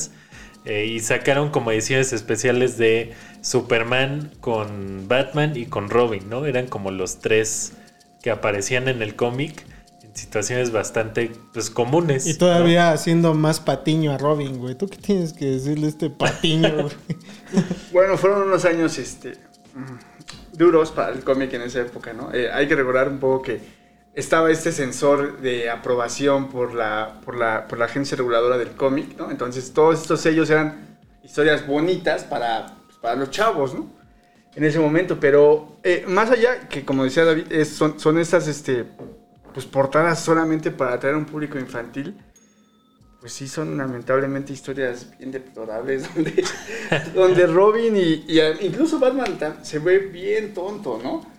eh, 0.65 0.85
y 0.87 0.99
sacaron 0.99 1.51
como 1.51 1.71
ediciones 1.71 2.11
especiales 2.11 2.79
de 2.79 3.13
Superman 3.41 4.31
con 4.41 5.07
Batman 5.07 5.55
y 5.55 5.67
con 5.67 5.91
Robin, 5.91 6.27
¿no? 6.27 6.47
Eran 6.47 6.65
como 6.67 6.89
los 6.89 7.19
tres 7.19 7.73
que 8.23 8.31
aparecían 8.31 8.87
en 8.87 9.03
el 9.03 9.15
cómic 9.15 9.63
en 10.03 10.15
situaciones 10.15 10.71
bastante 10.71 11.33
pues 11.53 11.69
comunes. 11.69 12.25
y 12.25 12.31
¿no? 12.31 12.39
todavía 12.39 12.91
haciendo 12.91 13.35
más 13.35 13.59
patiño 13.59 14.11
a 14.11 14.17
Robin, 14.17 14.57
güey. 14.57 14.73
¿Tú 14.73 14.87
qué 14.87 14.97
tienes 14.97 15.33
que 15.33 15.45
decirle 15.45 15.85
a 15.85 15.89
este 15.89 16.09
patiño, 16.09 16.73
güey? 16.81 16.95
Bueno, 17.93 18.17
fueron 18.17 18.47
unos 18.47 18.65
años 18.65 18.97
este, 18.97 19.33
mm, 19.75 20.16
duros 20.53 20.91
para 20.91 21.11
el 21.13 21.23
cómic 21.23 21.53
en 21.53 21.61
esa 21.61 21.81
época, 21.81 22.13
¿no? 22.13 22.33
Eh, 22.33 22.51
hay 22.51 22.67
que 22.67 22.75
recordar 22.75 23.09
un 23.09 23.19
poco 23.19 23.43
que 23.43 23.61
estaba 24.13 24.49
este 24.51 24.71
sensor 24.71 25.39
de 25.41 25.69
aprobación 25.69 26.49
por 26.49 26.73
la, 26.73 27.21
por 27.23 27.35
la, 27.35 27.67
por 27.67 27.77
la 27.77 27.85
agencia 27.85 28.17
reguladora 28.17 28.57
del 28.57 28.71
cómic, 28.71 29.15
¿no? 29.17 29.29
Entonces 29.31 29.73
todos 29.73 30.01
estos 30.01 30.21
sellos 30.21 30.49
eran 30.49 30.97
historias 31.23 31.65
bonitas 31.67 32.23
para, 32.23 32.77
pues, 32.85 32.97
para 32.97 33.15
los 33.15 33.29
chavos, 33.29 33.73
¿no? 33.75 33.87
En 34.55 34.63
ese 34.63 34.79
momento, 34.79 35.19
pero 35.19 35.77
eh, 35.83 36.03
más 36.07 36.31
allá, 36.31 36.67
que 36.67 36.83
como 36.83 37.03
decía 37.03 37.25
David, 37.25 37.51
es- 37.51 37.69
son, 37.69 37.99
son 37.99 38.17
estas 38.17 38.47
este, 38.47 38.85
pues, 39.53 39.65
portadas 39.67 40.19
solamente 40.19 40.71
para 40.71 40.93
atraer 40.93 41.13
a 41.15 41.17
un 41.19 41.25
público 41.25 41.59
infantil. 41.59 42.15
Pues 43.27 43.35
sí, 43.35 43.49
son 43.49 43.77
lamentablemente 43.77 44.53
historias 44.53 45.07
bien 45.19 45.33
deplorables 45.33 46.03
donde, 46.15 46.45
donde 47.13 47.45
Robin 47.45 47.97
y, 47.97 48.23
incluso 48.61 48.99
Batman 48.99 49.37
se 49.63 49.79
ve 49.79 49.97
bien 49.97 50.53
tonto, 50.53 50.97
¿no? 51.03 51.29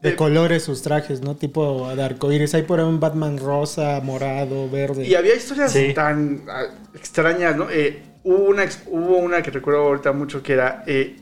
De 0.00 0.14
colores 0.14 0.62
sus 0.62 0.82
trajes, 0.82 1.20
¿no? 1.20 1.34
Tipo 1.34 1.92
de 1.96 2.00
arcoíris. 2.00 2.54
Hay 2.54 2.62
por 2.62 2.78
ahí 2.78 2.86
un 2.86 3.00
Batman 3.00 3.38
rosa, 3.38 4.00
morado, 4.04 4.70
verde. 4.70 5.04
Y 5.04 5.16
había 5.16 5.34
historias 5.34 5.72
Sí. 5.72 5.92
tan 5.94 6.44
ah, 6.48 6.66
extrañas, 6.94 7.56
¿no? 7.56 7.68
Eh, 7.68 8.04
hubo, 8.22 8.44
una, 8.44 8.62
ex- 8.62 8.84
hubo 8.86 9.16
una 9.16 9.42
que 9.42 9.50
recuerdo 9.50 9.80
ahorita 9.80 10.12
mucho 10.12 10.44
que 10.44 10.52
era 10.52 10.84
eh, 10.86 11.16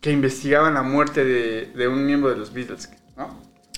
que 0.00 0.12
investigaban 0.12 0.72
la 0.72 0.82
muerte 0.82 1.26
de, 1.26 1.66
de 1.76 1.88
un 1.88 2.06
miembro 2.06 2.30
de 2.30 2.36
los 2.36 2.54
Beatles. 2.54 2.88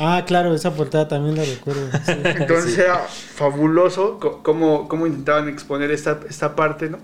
Ah, 0.01 0.25
claro, 0.27 0.55
esa 0.55 0.75
portada 0.75 1.09
también 1.09 1.37
la 1.37 1.45
recuerdo. 1.45 1.91
sí. 2.05 2.13
Entonces 2.25 2.79
era 2.79 2.99
fabuloso 3.09 4.19
cómo, 4.43 4.89
cómo 4.89 5.07
intentaban 5.07 5.49
exponer 5.49 5.91
esta, 5.91 6.21
esta 6.29 6.55
parte, 6.55 6.89
¿no? 6.89 6.99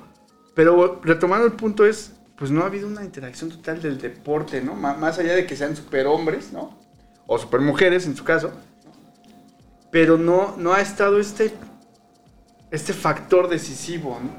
Pero 0.55 1.01
retomando 1.03 1.47
el 1.47 1.53
punto 1.55 1.85
es, 1.85 2.13
pues 2.37 2.51
no 2.53 2.63
ha 2.63 2.67
habido 2.67 2.87
una 2.87 3.03
interacción 3.03 3.51
total 3.51 3.83
del 3.83 3.99
deporte, 3.99 4.61
¿no? 4.63 4.75
Má- 4.75 4.95
más 4.97 5.19
allá 5.19 5.35
de 5.35 5.47
que 5.47 5.57
sean 5.57 5.75
superhombres, 5.75 6.53
¿no? 6.53 6.79
O 7.27 7.37
supermujeres 7.39 8.07
en 8.07 8.17
su 8.17 8.23
caso, 8.23 8.49
¿no? 8.49 8.93
Pero 9.91 10.17
no, 10.19 10.55
no 10.57 10.73
ha 10.73 10.81
estado 10.81 11.19
este, 11.19 11.53
este 12.71 12.93
factor 12.93 13.49
decisivo, 13.49 14.19
¿no? 14.23 14.31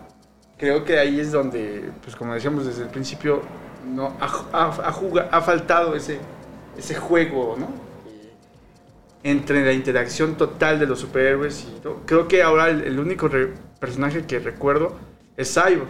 Creo 0.58 0.86
que 0.86 0.98
ahí 0.98 1.20
es 1.20 1.32
donde, 1.34 1.92
pues 2.02 2.16
como 2.16 2.34
decíamos 2.34 2.66
desde 2.66 2.84
el 2.84 2.90
principio, 2.90 3.42
no 3.86 4.16
ha, 4.20 4.26
ha- 4.54 5.28
ha 5.32 5.42
faltado 5.42 5.96
ese, 5.96 6.20
ese 6.78 6.96
juego, 6.96 7.56
¿no? 7.60 7.85
Entre 9.28 9.66
la 9.66 9.74
interacción 9.74 10.36
total 10.38 10.78
de 10.80 10.86
los 10.86 11.00
superhéroes 11.00 11.66
y 11.76 11.80
todo. 11.82 12.04
Creo 12.06 12.28
que 12.28 12.44
ahora 12.44 12.70
el, 12.70 12.82
el 12.84 13.00
único 13.00 13.28
personaje 13.80 14.24
que 14.26 14.38
recuerdo 14.38 14.98
es 15.36 15.52
Cyborg. 15.52 15.88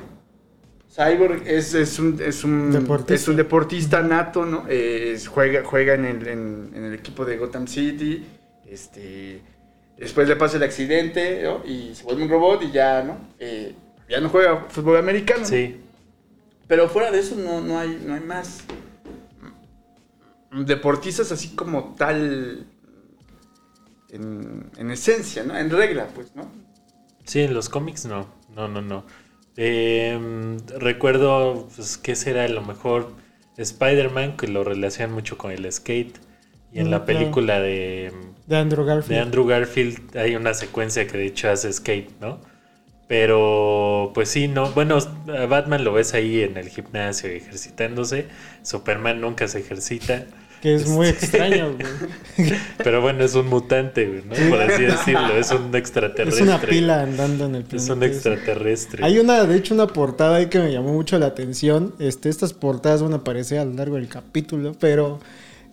Cyborg 0.89 1.43
es, 1.45 1.73
es, 1.73 1.99
un, 1.99 2.17
es, 2.21 2.45
un, 2.45 2.71
Deportista. 2.71 3.13
es 3.13 3.27
un 3.27 3.35
deportista 3.35 4.01
nato, 4.01 4.45
¿no? 4.45 4.63
Eh, 4.69 5.11
es- 5.13 5.27
juega, 5.27 5.63
juega 5.65 5.95
en, 5.95 6.05
el, 6.05 6.25
en- 6.27 6.71
en 6.73 6.83
el 6.85 6.93
equipo 6.93 7.25
de 7.25 7.35
Gotham 7.37 7.67
City. 7.67 8.25
Este, 8.65 9.41
Después 9.97 10.27
le 10.29 10.37
pasa 10.37 10.55
el 10.57 10.63
accidente 10.63 11.41
¿no? 11.43 11.61
y 11.65 11.93
se 11.93 12.03
vuelve 12.05 12.23
un 12.23 12.29
robot 12.29 12.63
y 12.63 12.71
ya, 12.71 13.03
¿no? 13.03 13.17
Eh, 13.39 13.73
ya 14.09 14.21
no 14.21 14.29
juega 14.29 14.65
fútbol 14.69 14.95
americano. 14.97 15.41
¿no? 15.41 15.45
Sí. 15.47 15.77
Pero 16.67 16.87
fuera 16.87 17.11
de 17.11 17.19
eso 17.19 17.35
no, 17.35 17.59
no, 17.61 17.77
hay, 17.79 18.01
no 18.05 18.13
hay 18.13 18.21
más 18.21 18.63
deportistas 20.51 21.31
así 21.31 21.49
como 21.55 21.95
tal 21.97 22.65
en, 24.09 24.71
en 24.77 24.91
esencia, 24.91 25.43
¿no? 25.43 25.57
En 25.57 25.69
regla, 25.69 26.07
pues, 26.13 26.35
¿no? 26.35 26.51
Sí, 27.25 27.41
en 27.41 27.53
los 27.53 27.69
cómics 27.69 28.05
no. 28.05 28.27
No, 28.49 28.67
no, 28.67 28.81
no. 28.81 29.05
Eh, 29.57 30.19
recuerdo, 30.79 31.67
pues, 31.75 31.97
¿qué 31.97 32.15
será? 32.15 32.43
A 32.45 32.47
lo 32.49 32.61
mejor 32.61 33.15
Spider-Man, 33.57 34.37
que 34.37 34.47
lo 34.47 34.63
relacionan 34.63 35.13
mucho 35.15 35.37
con 35.37 35.51
el 35.51 35.71
skate. 35.71 36.19
Y 36.71 36.79
en 36.79 36.89
Mm, 36.89 36.89
la 36.89 37.05
claro. 37.05 37.05
película 37.05 37.59
de, 37.59 38.11
De 38.47 38.57
Andrew 38.57 38.85
Garfield. 38.85 39.05
de 39.07 39.19
Andrew 39.19 39.45
Garfield 39.45 40.17
hay 40.17 40.35
una 40.35 40.53
secuencia 40.53 41.07
que 41.07 41.17
de 41.17 41.27
hecho 41.27 41.49
hace 41.49 41.71
skate, 41.73 42.19
¿no? 42.21 42.41
Pero, 43.07 44.11
pues 44.15 44.29
sí, 44.29 44.47
no. 44.47 44.71
Bueno, 44.73 44.97
a 45.37 45.45
Batman 45.47 45.83
lo 45.83 45.93
ves 45.93 46.13
ahí 46.15 46.41
en 46.43 46.57
el 46.57 46.69
gimnasio 46.69 47.29
ejercitándose. 47.29 48.29
Superman 48.63 49.21
nunca 49.21 49.47
se 49.47 49.59
ejercita. 49.59 50.27
Que 50.65 50.73
es 50.73 50.87
muy 50.87 51.09
extraño, 51.09 51.75
güey. 52.37 52.49
Pero 52.83 52.99
bueno, 52.99 53.23
es 53.23 53.35
un 53.35 53.45
mutante, 53.47 54.07
güey, 54.07 54.23
¿no? 54.25 54.49
Por 54.49 54.59
así 54.63 54.81
decirlo. 54.81 55.37
Es 55.37 55.51
un 55.51 55.67
Es 55.69 55.75
extraterrestre. 55.75 56.41
una 56.41 56.59
pila 56.59 57.03
andando 57.03 57.45
en 57.45 57.53
el 57.53 57.65
Es 57.71 57.83
un 57.87 57.99
planeta 57.99 58.05
extraterrestre. 58.07 59.05
Hay 59.05 59.19
una, 59.19 59.43
de 59.43 59.57
hecho, 59.57 59.75
una 59.75 59.85
portada 59.85 60.37
ahí 60.37 60.47
que 60.47 60.57
me 60.57 60.71
llamó 60.71 60.91
mucho 60.91 61.19
la 61.19 61.27
atención. 61.27 61.93
Este, 61.99 62.29
estas 62.29 62.53
portadas 62.53 63.03
van 63.03 63.13
a 63.13 63.17
aparecer 63.17 63.59
a 63.59 63.65
lo 63.65 63.73
largo 63.73 63.97
del 63.97 64.07
capítulo, 64.07 64.71
pero 64.79 65.19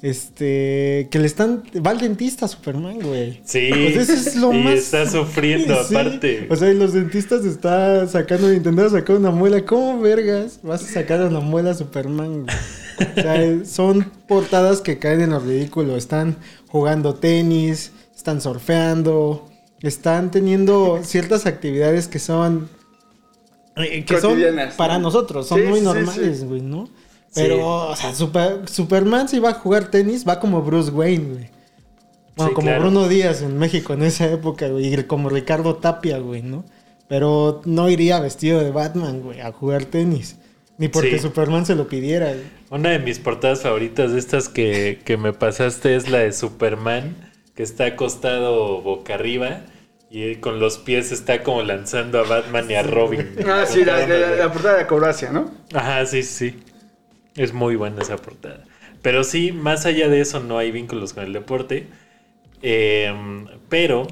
este 0.03 1.09
que 1.11 1.19
le 1.21 1.27
están 1.27 1.63
va 1.87 1.93
al 1.93 1.99
dentista 1.99 2.45
a 2.45 2.49
Superman, 2.49 2.99
güey. 3.01 3.41
Sí. 3.47 3.71
Pues 3.95 4.11
eso 4.11 4.29
es 4.31 4.37
lo 4.37 4.53
y 4.53 4.59
más 4.59 4.75
está 4.75 5.09
sufriendo 5.09 5.75
Sí. 5.89 5.95
aparte. 5.97 6.47
O 6.51 6.57
sea, 6.57 6.71
y 6.71 6.75
los 6.77 6.93
dentistas 6.93 7.47
está 7.47 8.07
sacando 8.09 8.53
intentando 8.53 8.91
sacar 8.91 9.17
una 9.17 9.31
muela, 9.31 9.65
¿cómo 9.65 10.01
vergas? 10.03 10.61
Vas 10.63 10.83
a 10.83 10.87
sacar 10.93 11.23
una 11.23 11.41
muela 11.41 11.71
a 11.71 11.75
Superman. 11.75 12.43
güey? 12.43 12.57
O 13.17 13.21
sea, 13.21 13.43
eh, 13.43 13.65
son 13.65 14.11
portadas 14.27 14.81
que 14.81 14.99
caen 14.99 15.21
en 15.23 15.31
lo 15.31 15.41
ridículo, 15.41 15.97
están 15.97 16.37
jugando 16.69 17.15
tenis, 17.15 17.93
están 18.15 18.41
surfeando, 18.41 19.49
están 19.81 20.31
teniendo 20.31 21.01
ciertas 21.03 21.47
actividades 21.47 22.09
que 22.09 22.19
son 22.19 22.69
eh, 23.77 24.05
que 24.05 24.21
son 24.21 24.39
para 24.77 24.95
¿no? 24.99 25.05
nosotros, 25.05 25.47
son 25.47 25.61
Sí, 25.61 25.67
muy 25.67 25.81
normales, 25.81 26.39
sí. 26.41 26.45
güey, 26.47 26.61
¿no? 26.61 26.87
Sí. 26.87 26.93
Pero, 27.35 27.89
o 27.89 27.97
sea, 27.97 28.15
Super- 28.15 28.69
Superman 28.69 29.29
si 29.29 29.39
va 29.39 29.51
a 29.51 29.55
jugar 29.55 29.91
tenis, 29.91 30.27
va 30.29 30.39
como 30.39 30.61
Bruce 30.63 30.91
Wayne, 30.91 31.25
güey. 31.33 31.51
Bueno, 32.37 32.51
Sí, 32.51 32.55
como 32.55 32.67
claro. 32.69 32.81
Bruno 32.83 33.09
Díaz 33.09 33.43
en 33.43 33.59
México 33.59 33.95
en 33.95 34.03
esa 34.03 34.27
época, 34.31 34.69
güey, 34.69 34.93
y 34.93 35.05
como 35.05 35.29
Ricardo 35.29 35.77
Tapia, 35.77 36.19
güey, 36.19 36.43
¿no? 36.43 36.65
Pero 37.09 37.61
no 37.65 37.89
iría 37.91 38.21
vestido 38.21 38.61
de 38.61 38.71
Batman, 38.71 39.21
güey, 39.23 39.41
a 39.41 39.53
jugar 39.53 39.85
tenis. 39.87 40.37
Ni 40.79 40.89
porque 40.89 41.13
Sí. 41.13 41.19
Superman 41.21 41.67
se 41.67 41.75
lo 41.75 41.87
pidiera. 41.89 42.35
Una 42.71 42.91
de 42.91 42.99
mis 42.99 43.19
portadas 43.19 43.63
favoritas 43.63 44.13
de 44.13 44.19
estas 44.19 44.49
que, 44.49 45.01
que 45.05 45.17
me 45.17 45.33
pasaste 45.33 45.95
es 45.97 46.09
la 46.09 46.19
de 46.21 46.33
Superman, 46.33 47.15
que 47.55 47.63
está 47.63 47.85
acostado 47.87 48.81
boca 48.81 49.15
arriba 49.15 49.61
y 50.11 50.37
con 50.37 50.61
los 50.61 50.79
pies 50.79 51.13
está 51.13 51.43
como 51.43 51.63
lanzando 51.63 52.19
a 52.19 52.23
Batman 52.25 52.71
y 52.71 52.75
a 52.75 52.83
Robin. 52.83 53.35
Ah, 53.47 53.65
sí, 53.67 53.85
la, 53.85 54.07
la- 54.07 54.31
la 54.37 54.53
portada 54.53 54.77
de 54.77 54.83
Acrobacia, 54.83 55.31
¿no? 55.31 55.51
Ajá, 55.75 56.05
sí, 56.07 56.23
sí. 56.23 56.57
Es 57.37 57.53
muy 57.53 57.77
buena 57.77 58.03
esa 58.03 58.17
portada. 58.17 58.65
Pero 59.03 59.25
sí, 59.25 59.53
más 59.53 59.87
allá 59.87 60.09
de 60.09 60.21
eso 60.21 60.41
no 60.41 60.59
hay 60.59 60.71
vínculos 60.71 61.13
con 61.13 61.25
el 61.25 61.33
deporte. 61.33 61.87
Eh, 62.63 63.13
pero 63.69 64.07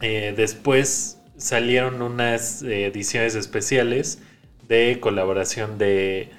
eh, 0.00 0.34
después 0.36 1.18
salieron 1.36 2.02
unas 2.02 2.62
eh, 2.62 2.86
ediciones 2.86 3.34
especiales 3.34 4.18
de 4.68 4.98
colaboración 5.00 5.78
de 5.78 6.30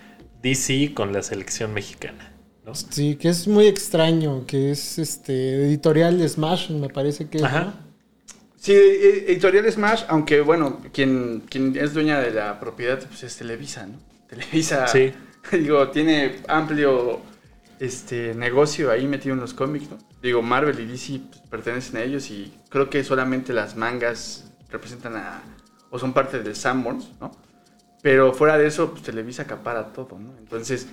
DC 0.41 0.93
con 0.93 1.13
la 1.13 1.21
selección 1.23 1.73
mexicana. 1.73 2.31
¿no? 2.65 2.73
Sí, 2.75 3.15
que 3.15 3.29
es 3.29 3.47
muy 3.47 3.67
extraño, 3.67 4.45
que 4.47 4.71
es 4.71 4.97
este 4.97 5.65
editorial 5.65 6.27
Smash, 6.27 6.71
me 6.71 6.89
parece 6.89 7.27
que 7.29 7.37
es, 7.37 7.43
Ajá. 7.43 7.63
¿no? 7.65 7.73
Sí, 8.57 8.73
e- 8.73 9.31
Editorial 9.31 9.71
Smash, 9.71 10.03
aunque 10.07 10.41
bueno, 10.41 10.81
quien, 10.91 11.43
quien 11.49 11.75
es 11.77 11.93
dueña 11.93 12.19
de 12.19 12.31
la 12.31 12.59
propiedad 12.59 12.99
pues 13.07 13.23
es 13.23 13.35
Televisa, 13.37 13.85
¿no? 13.85 13.99
Televisa, 14.27 14.87
Sí. 14.87 15.13
digo, 15.51 15.89
tiene 15.89 16.37
amplio 16.47 17.21
este 17.79 18.33
negocio 18.33 18.89
ahí 18.89 19.07
metido 19.07 19.35
en 19.35 19.41
los 19.41 19.53
cómics, 19.53 19.89
¿no? 19.91 19.97
Digo, 20.23 20.41
Marvel 20.41 20.79
y 20.79 20.85
DC 20.87 21.19
pues, 21.29 21.41
pertenecen 21.49 21.97
a 21.97 22.01
ellos 22.03 22.31
y 22.31 22.51
creo 22.69 22.89
que 22.89 23.03
solamente 23.03 23.53
las 23.53 23.75
mangas 23.75 24.51
representan 24.71 25.15
a, 25.17 25.43
o 25.91 25.99
son 25.99 26.13
parte 26.13 26.39
de 26.39 26.55
Sanborns, 26.55 27.11
¿no? 27.21 27.31
Pero 28.05 28.33
fuera 28.33 28.55
de 28.59 28.67
eso, 28.67 28.91
pues 28.91 29.01
Televisa 29.01 29.41
acapara 29.41 29.91
todo, 29.91 30.19
¿no? 30.19 30.37
Entonces, 30.37 30.87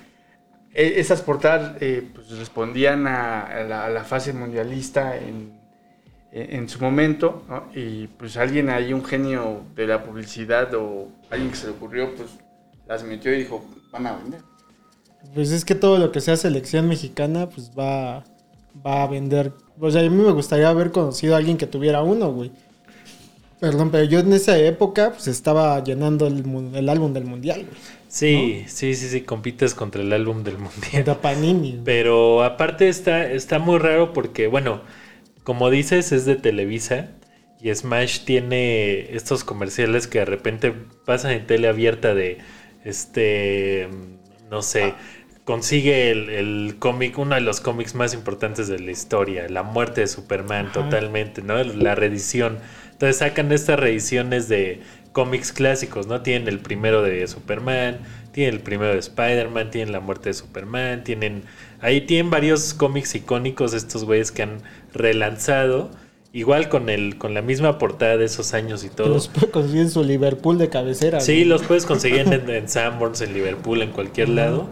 e- 0.73 0.95
esas 0.99 1.21
portadas 1.21 1.77
eh, 1.79 2.09
pues, 2.15 2.31
respondían 2.39 3.07
a, 3.07 3.43
a 3.43 3.65
la, 3.65 3.85
a 3.85 3.91
la 3.91 4.03
fase 4.03 4.33
mundialista 4.33 5.19
en, 5.19 5.53
en 6.33 6.67
su 6.71 6.81
momento, 6.81 7.43
¿no? 7.51 7.65
Y 7.75 8.07
pues 8.07 8.39
alguien 8.39 8.71
ahí, 8.71 8.95
un 8.95 9.05
genio 9.05 9.61
de 9.75 9.89
la 9.89 10.03
publicidad 10.03 10.73
o 10.73 11.09
alguien 11.29 11.51
que 11.51 11.57
se 11.57 11.67
le 11.67 11.75
ocurrió, 11.75 12.15
pues 12.15 12.31
las 12.89 13.05
metió 13.05 13.31
y 13.35 13.41
dijo, 13.41 13.63
van 13.91 14.07
a 14.07 14.17
vender. 14.17 14.41
Pues 15.35 15.51
es 15.51 15.67
que 15.67 15.75
todo 15.75 15.99
lo 15.99 16.13
que 16.13 16.23
sea 16.23 16.39
selección 16.39 16.89
mexicana, 16.89 17.51
pues 17.51 17.73
va, 17.79 18.25
va 18.87 19.03
a 19.03 19.07
vender. 19.07 19.53
O 19.79 19.91
sea, 19.91 20.01
a 20.01 20.09
mí 20.09 20.17
me 20.17 20.33
gustaría 20.33 20.71
haber 20.71 20.93
conocido 20.93 21.35
a 21.35 21.37
alguien 21.37 21.59
que 21.59 21.67
tuviera 21.67 22.03
uno, 22.03 22.33
güey. 22.33 22.53
Perdón, 23.63 23.91
pero 23.93 24.05
yo 24.05 24.19
en 24.19 24.33
esa 24.35 24.59
época, 24.59 25.13
pues 25.13 25.27
estaba 25.29 25.83
llenando 25.85 26.27
el, 26.27 26.45
el 26.75 26.89
álbum 26.89 27.13
del 27.15 27.25
mundial. 27.25 27.67
Sí, 28.09 28.65
sí, 28.69 28.95
sí, 28.95 29.09
sí, 29.09 29.23
compites 29.23 29.75
contra 29.75 30.03
el 30.03 30.13
álbum 30.13 30.43
del 30.45 30.59
mundial. 30.59 31.05
De 31.07 31.15
Panini. 31.15 31.73
Pero 31.85 32.43
aparte 32.45 32.89
está, 32.89 33.31
está 33.31 33.59
muy 33.59 33.79
raro 33.79 34.13
porque, 34.13 34.47
bueno, 34.47 34.83
como 35.45 35.71
dices, 35.71 36.13
es 36.13 36.25
de 36.27 36.37
Televisa. 36.37 37.11
Y 37.61 37.73
Smash 37.75 38.25
tiene 38.25 39.15
estos 39.17 39.45
comerciales 39.45 40.09
que 40.09 40.19
de 40.21 40.25
repente 40.25 40.73
pasan 41.07 41.33
en 41.33 41.47
tele 41.47 41.69
abierta 41.69 42.13
de, 42.15 42.39
este, 42.85 43.89
no 44.51 44.63
sé, 44.63 44.95
consigue 45.45 46.11
el, 46.11 46.29
el 46.29 46.77
cómic, 46.81 47.19
uno 47.19 47.37
de 47.37 47.41
los 47.41 47.61
cómics 47.61 47.95
más 47.95 48.15
importantes 48.15 48.69
de 48.69 48.81
la 48.81 48.91
historia, 48.91 49.49
La 49.49 49.63
muerte 49.63 50.03
de 50.03 50.09
Superman, 50.09 50.67
Ajá. 50.67 50.73
totalmente, 50.73 51.43
¿no? 51.43 51.63
La 51.63 51.95
reedición. 51.95 52.59
Entonces 53.03 53.19
sacan 53.19 53.51
estas 53.51 53.81
reediciones 53.81 54.49
de 54.49 54.79
cómics 55.11 55.51
clásicos, 55.51 56.07
¿no? 56.07 56.21
Tienen 56.23 56.47
el 56.47 56.61
primero 56.61 57.03
de 57.03 57.27
Superman, 57.27 57.99
tienen 58.31 58.55
el 58.55 58.61
primero 58.61 58.93
de 58.93 59.01
Spider-Man, 59.01 59.73
tienen 59.73 59.91
la 59.91 59.99
muerte 59.99 60.29
de 60.29 60.35
Superman, 60.35 61.03
tienen... 61.03 61.43
Ahí 61.81 62.03
tienen 62.03 62.31
varios 62.31 62.75
cómics 62.75 63.17
icónicos 63.17 63.75
estos 63.75 64.05
güeyes 64.05 64.31
que 64.31 64.45
han 64.45 64.59
relanzado, 64.95 65.91
igual 66.33 66.69
con 66.69 66.89
el 66.91 67.19
con 67.19 67.35
la 67.35 67.43
misma 67.43 67.77
portada 67.79 68.17
de 68.17 68.27
esos 68.27 68.55
años 68.55 68.85
y 68.85 68.89
todo. 68.89 69.09
los 69.09 69.27
puede 69.27 69.51
conseguir 69.51 69.81
en 69.81 69.91
su 69.91 70.05
Liverpool 70.05 70.59
de 70.59 70.69
cabecera. 70.69 71.19
Sí, 71.19 71.45
los 71.45 71.65
puedes 71.65 71.87
conseguir 71.87 72.21
en, 72.21 72.49
en 72.49 72.69
Sanborns, 72.69 73.21
en 73.21 73.33
Liverpool, 73.35 73.83
en 73.83 73.91
cualquier 73.91 74.29
lado. 74.29 74.69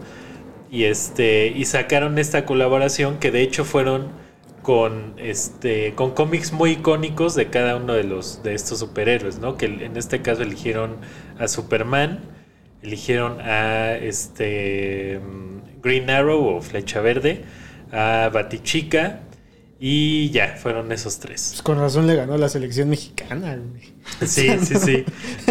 Y 0.71 0.85
este 0.85 1.47
y 1.53 1.65
sacaron 1.65 2.17
esta 2.17 2.45
colaboración 2.45 3.17
que 3.17 3.29
de 3.29 3.41
hecho 3.41 3.65
fueron 3.65 4.20
con 4.61 5.13
este 5.17 5.93
con 5.95 6.11
cómics 6.11 6.51
muy 6.53 6.71
icónicos 6.71 7.35
de 7.35 7.49
cada 7.49 7.75
uno 7.77 7.93
de 7.93 8.03
los 8.03 8.43
de 8.43 8.53
estos 8.53 8.79
superhéroes, 8.79 9.39
¿no? 9.39 9.57
Que 9.57 9.65
en 9.65 9.97
este 9.97 10.21
caso 10.21 10.43
eligieron 10.43 10.97
a 11.39 11.47
Superman, 11.47 12.19
eligieron 12.83 13.41
a 13.41 13.95
este 13.95 15.19
mm, 15.19 15.81
Green 15.81 16.09
Arrow 16.09 16.45
o 16.57 16.61
Flecha 16.61 17.01
Verde, 17.01 17.43
a 17.91 18.29
Batichica 18.33 19.21
y 19.83 20.29
ya, 20.29 20.57
fueron 20.57 20.91
esos 20.91 21.17
tres. 21.17 21.47
Pues 21.53 21.61
con 21.63 21.79
razón 21.79 22.05
le 22.05 22.15
ganó 22.15 22.37
la 22.37 22.49
selección 22.49 22.87
mexicana, 22.89 23.57
güey. 23.57 23.93
Sí, 24.29 24.47
sí, 24.63 24.75
sí. 24.75 25.05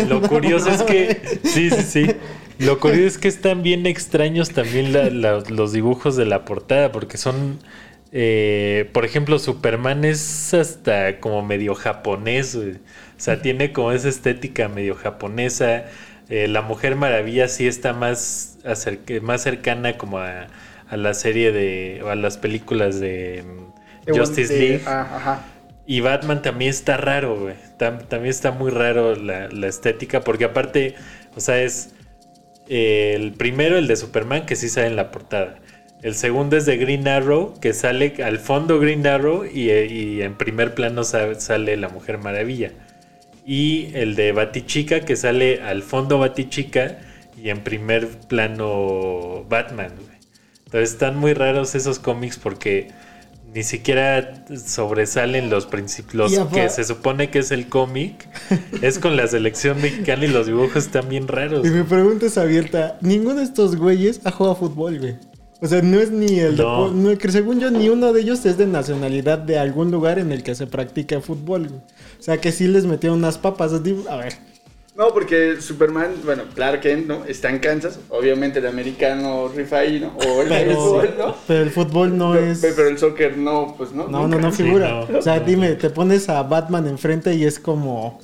Lo 0.09 0.23
curioso 0.23 0.71
es 0.71 0.83
que. 0.85 1.21
Sí, 1.43 1.69
sí, 1.71 1.83
sí. 1.83 2.07
Lo 2.61 2.79
curioso 2.79 3.07
es 3.07 3.19
que 3.19 3.27
están 3.27 3.65
bien 3.65 3.87
extraños 3.87 4.51
también 4.51 4.93
la- 4.93 5.11
la- 5.11 5.41
los 5.49 5.73
dibujos 5.73 6.15
de 6.15 6.27
la 6.27 6.45
portada, 6.45 6.93
porque 6.93 7.17
son. 7.17 7.59
Eh, 8.13 8.89
por 8.93 9.05
ejemplo, 9.05 9.39
Superman 9.39 10.05
es 10.05 10.53
hasta 10.55 11.21
como 11.21 11.43
medio 11.43 11.75
japonés. 11.75 12.57
güey. 12.57 12.73
O 12.73 12.79
sea, 13.23 13.43
tiene 13.43 13.73
como 13.73 13.93
esa 13.93 14.09
estética 14.09 14.69
medio 14.69 14.95
japonesa. 14.97 15.85
Eh, 16.29 16.49
la 16.49 16.63
Mujer 16.63 16.97
Maravilla 16.97 17.49
sí 17.49 17.67
está 17.67 17.93
más, 17.93 18.59
acerca- 18.65 19.21
más 19.23 19.43
cercana 19.43 19.97
como 19.99 20.19
a, 20.19 20.47
a 20.89 20.97
la 20.97 21.15
serie 21.15 21.53
de. 21.53 22.01
o 22.05 22.09
a 22.09 22.15
las 22.17 22.37
películas 22.39 23.01
de 23.01 23.45
mm, 23.47 24.13
Justice 24.17 24.53
De- 24.53 24.59
League. 24.61 24.83
ah, 24.87 25.09
ajá. 25.17 25.45
Y 25.87 26.01
Batman 26.01 26.41
también 26.43 26.71
está 26.71 26.97
raro, 26.97 27.37
güey. 27.39 27.55
Tam- 27.79 28.07
también 28.07 28.31
está 28.31 28.53
muy 28.53 28.71
raro 28.71 29.17
la, 29.17 29.49
la 29.49 29.67
estética, 29.69 30.21
porque 30.23 30.45
aparte, 30.45 30.95
o 31.37 31.41
sea, 31.41 31.61
es 31.63 31.91
eh, 32.69 33.15
el 33.17 33.33
primero, 33.33 33.77
el 33.79 33.87
de 33.89 33.97
Superman, 33.97 34.47
que 34.47 34.57
sí 34.57 34.69
sale 34.69 34.87
en 34.89 34.97
la 34.97 35.11
portada. 35.11 35.59
El 36.03 36.15
segundo 36.15 36.57
es 36.57 36.65
de 36.67 36.77
Green 36.79 37.07
Arrow, 37.09 37.55
que 37.61 37.75
sale 37.75 38.15
al 38.25 38.39
fondo 38.39 38.79
Green 38.81 39.07
Arrow 39.07 39.45
y, 39.45 39.71
y 39.71 40.23
en 40.23 40.35
primer 40.37 40.75
plano 40.75 41.05
sa- 41.05 41.35
sale 41.39 41.77
la 41.77 41.89
Mujer 41.91 42.19
Maravilla. 42.19 42.73
Y 43.45 43.91
el 43.95 44.15
de 44.17 44.33
Batichica, 44.33 45.01
que 45.01 45.17
sale 45.17 45.61
al 45.63 45.83
fondo 45.83 46.19
Batichica 46.19 46.99
y 47.37 47.51
en 47.51 47.63
primer 47.65 48.07
plano 48.29 49.45
Batman. 49.49 49.93
Entonces 50.67 50.93
están 50.93 51.17
muy 51.19 51.35
raros 51.35 51.75
esos 51.75 51.99
cómics 51.99 52.39
porque 52.39 52.89
ni 53.53 53.65
siquiera 53.65 54.45
sobresalen 54.65 55.51
los 55.51 55.67
principios 55.67 56.33
que 56.55 56.69
se 56.69 56.85
supone 56.85 57.31
que 57.31 57.41
es 57.41 57.51
el 57.51 57.69
cómic. 57.69 58.29
es 58.83 58.99
con 58.99 59.17
la 59.17 59.27
selección 59.27 59.83
mexicana 59.83 60.25
y 60.25 60.29
los 60.29 60.47
dibujos 60.47 60.77
están 60.87 61.09
bien 61.09 61.27
raros. 61.29 61.67
Y 61.67 61.71
mi 61.71 61.83
pregunta 61.83 62.27
es 62.27 62.39
abierta. 62.39 62.97
Ninguno 63.01 63.37
de 63.37 63.45
estos 63.45 63.77
güeyes 63.77 64.21
ha 64.25 64.31
jugado 64.31 64.55
fútbol, 64.57 64.99
güey. 64.99 65.17
O 65.63 65.67
sea, 65.67 65.83
no 65.83 66.01
es 66.01 66.11
ni 66.11 66.39
el... 66.41 66.57
No. 66.57 66.91
no, 66.91 67.17
que 67.19 67.31
según 67.31 67.61
yo, 67.61 67.71
ni 67.71 67.89
uno 67.91 68.13
de 68.13 68.23
ellos 68.23 68.45
es 68.47 68.57
de 68.57 68.67
nacionalidad 68.67 69.39
de 69.39 69.59
algún 69.59 69.91
lugar 69.91 70.19
en 70.19 70.33
el 70.33 70.43
que 70.43 70.55
se 70.55 70.67
practica 70.67 71.21
fútbol. 71.21 71.67
O 72.19 72.23
sea, 72.23 72.39
que 72.39 72.51
sí 72.53 72.67
les 72.67 72.87
metieron 72.87 73.19
unas 73.19 73.37
papas. 73.37 73.73
A 73.75 74.17
ver. 74.17 74.33
No, 74.97 75.13
porque 75.15 75.61
Superman, 75.61 76.13
bueno, 76.25 76.43
Clark 76.55 76.81
Kent, 76.81 77.07
¿no? 77.07 77.25
Está 77.25 77.49
en 77.51 77.59
Kansas. 77.59 77.99
Obviamente 78.09 78.59
el 78.59 78.67
americano 78.67 79.49
rifa 79.49 79.79
ahí, 79.79 80.01
¿no? 80.01 80.15
O 80.29 80.43
el 80.43 80.49
Pero, 80.49 80.75
fútbol, 80.75 81.15
¿no? 81.19 81.37
pero 81.47 81.63
el 81.63 81.71
fútbol 81.71 82.19
no 82.19 82.33
Pero- 82.33 82.47
es... 82.47 82.59
Pero 82.61 82.89
el 82.89 82.99
soccer 82.99 83.37
no, 83.37 83.75
pues 83.79 83.93
no. 83.93 84.05
No, 84.09 84.23
no, 84.23 84.29
nunca. 84.29 84.43
no 84.43 84.53
Sí, 84.53 84.63
figura. 84.65 85.07
no. 85.11 85.19
o 85.19 85.23
sea, 85.23 85.41
dime, 85.41 85.73
te 85.75 85.91
pones 85.91 86.29
a 86.29 86.43
Batman 86.43 86.87
enfrente 86.89 87.35
y 87.35 87.45
es 87.45 87.59
como... 87.59 88.19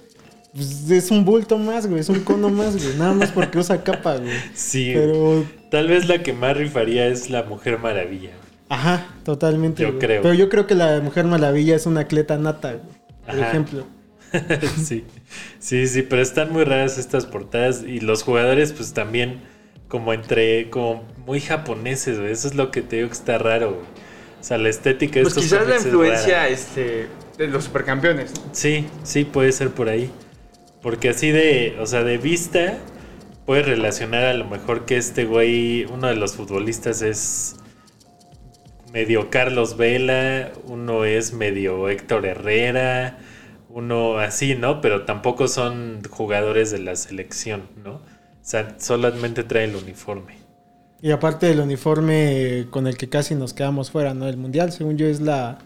pues, 0.55 0.91
es 0.91 1.11
un 1.11 1.25
bulto 1.25 1.57
más, 1.57 1.87
güey. 1.87 2.01
Es 2.01 2.09
un 2.09 2.21
cono 2.21 2.49
más, 2.51 2.75
güey. 2.83 2.97
Nada 2.99 3.13
más 3.15 3.31
porque 3.31 3.59
usa 3.59 3.83
capa, 3.83 4.17
güey. 4.17 4.33
Sí, 4.55 4.93
Pero... 4.95 5.45
tal 5.71 5.89
vez 5.89 6.09
la 6.09 6.23
que 6.23 6.33
más 6.33 6.57
rifaría 6.57 7.07
es 7.07 7.31
la 7.31 7.43
Mujer 7.43 7.79
Maravilla. 7.79 8.31
Ajá, 8.69 9.07
totalmente. 9.25 9.83
Yo 9.83 9.89
güey. 9.89 9.99
creo. 10.01 10.23
Pero 10.23 10.35
yo 10.35 10.49
creo 10.49 10.67
que 10.67 10.75
la 10.75 11.01
Mujer 11.01 11.25
Maravilla 11.27 11.77
es 11.77 11.87
una 11.87 12.03
atleta 12.03 12.37
nata, 12.37 12.73
güey. 12.73 12.97
Por 13.25 13.35
Ajá. 13.35 13.49
ejemplo. 13.49 13.87
sí, 14.85 15.05
sí, 15.59 15.87
sí, 15.87 16.03
pero 16.03 16.21
están 16.21 16.53
muy 16.53 16.65
raras 16.65 16.99
estas 16.99 17.27
portadas 17.27 17.83
y 17.87 18.01
los 18.01 18.23
jugadores 18.23 18.73
pues 18.73 18.93
también 18.93 19.41
como 19.89 20.13
entre, 20.13 20.69
como 20.71 21.05
muy 21.27 21.41
japoneses, 21.41 22.19
güey. 22.19 22.33
Eso 22.33 22.49
es 22.49 22.55
lo 22.55 22.71
que 22.71 22.83
te 22.83 22.97
digo 22.97 23.09
que 23.09 23.15
está 23.15 23.39
raro, 23.39 23.75
güey. 23.75 23.87
O 24.41 24.45
sea, 24.45 24.59
la 24.59 24.69
estética 24.69 25.17
de 25.17 25.23
Pues 25.23 25.37
estos 25.37 25.45
quizás 25.45 25.67
la 25.67 25.77
es 25.77 25.85
influencia 25.85 26.49
este, 26.49 27.07
de 27.39 27.49
los 27.49 27.65
supercampeones, 27.65 28.33
¿no? 28.35 28.43
Sí, 28.53 28.87
sí, 29.03 29.25
puede 29.25 29.53
ser 29.53 29.71
por 29.71 29.89
ahí. 29.89 30.11
Porque 30.83 31.09
así 31.09 31.31
de, 31.31 31.77
o 31.81 31.87
sea, 31.87 32.05
de 32.05 32.19
vista, 32.19 32.79
puedes 33.47 33.67
relacionar 33.67 34.25
a 34.25 34.35
lo 34.35 34.45
mejor 34.45 34.85
que 34.85 34.97
este 34.97 35.25
güey, 35.25 35.85
uno 35.85 36.09
de 36.09 36.17
los 36.17 36.35
futbolistas 36.35 37.01
es 37.03 37.57
medio 38.93 39.31
Carlos 39.31 39.77
Vela, 39.77 40.53
uno 40.67 41.05
es 41.05 41.33
medio 41.33 41.89
Héctor 41.89 42.27
Herrera, 42.27 43.19
uno 43.69 44.19
así, 44.19 44.55
¿no? 44.55 44.81
Pero 44.81 45.05
tampoco 45.05 45.49
son 45.49 46.03
jugadores 46.09 46.71
de 46.71 46.79
la 46.79 46.97
selección, 46.97 47.69
¿no? 47.85 47.95
O 47.95 48.49
sea, 48.49 48.77
solamente 48.79 49.43
trae 49.45 49.65
el 49.65 49.77
uniforme. 49.77 50.35
Y 51.03 51.11
aparte 51.11 51.47
del 51.47 51.61
uniforme 51.61 52.67
con 52.71 52.87
el 52.87 52.97
que 52.97 53.09
casi 53.09 53.35
nos 53.35 53.53
quedamos 53.53 53.91
fuera, 53.91 54.15
¿no? 54.15 54.29
El 54.29 54.39
mundial, 54.39 54.73
según 54.73 54.97
yo, 54.97 55.07
es 55.07 55.21
la. 55.21 55.59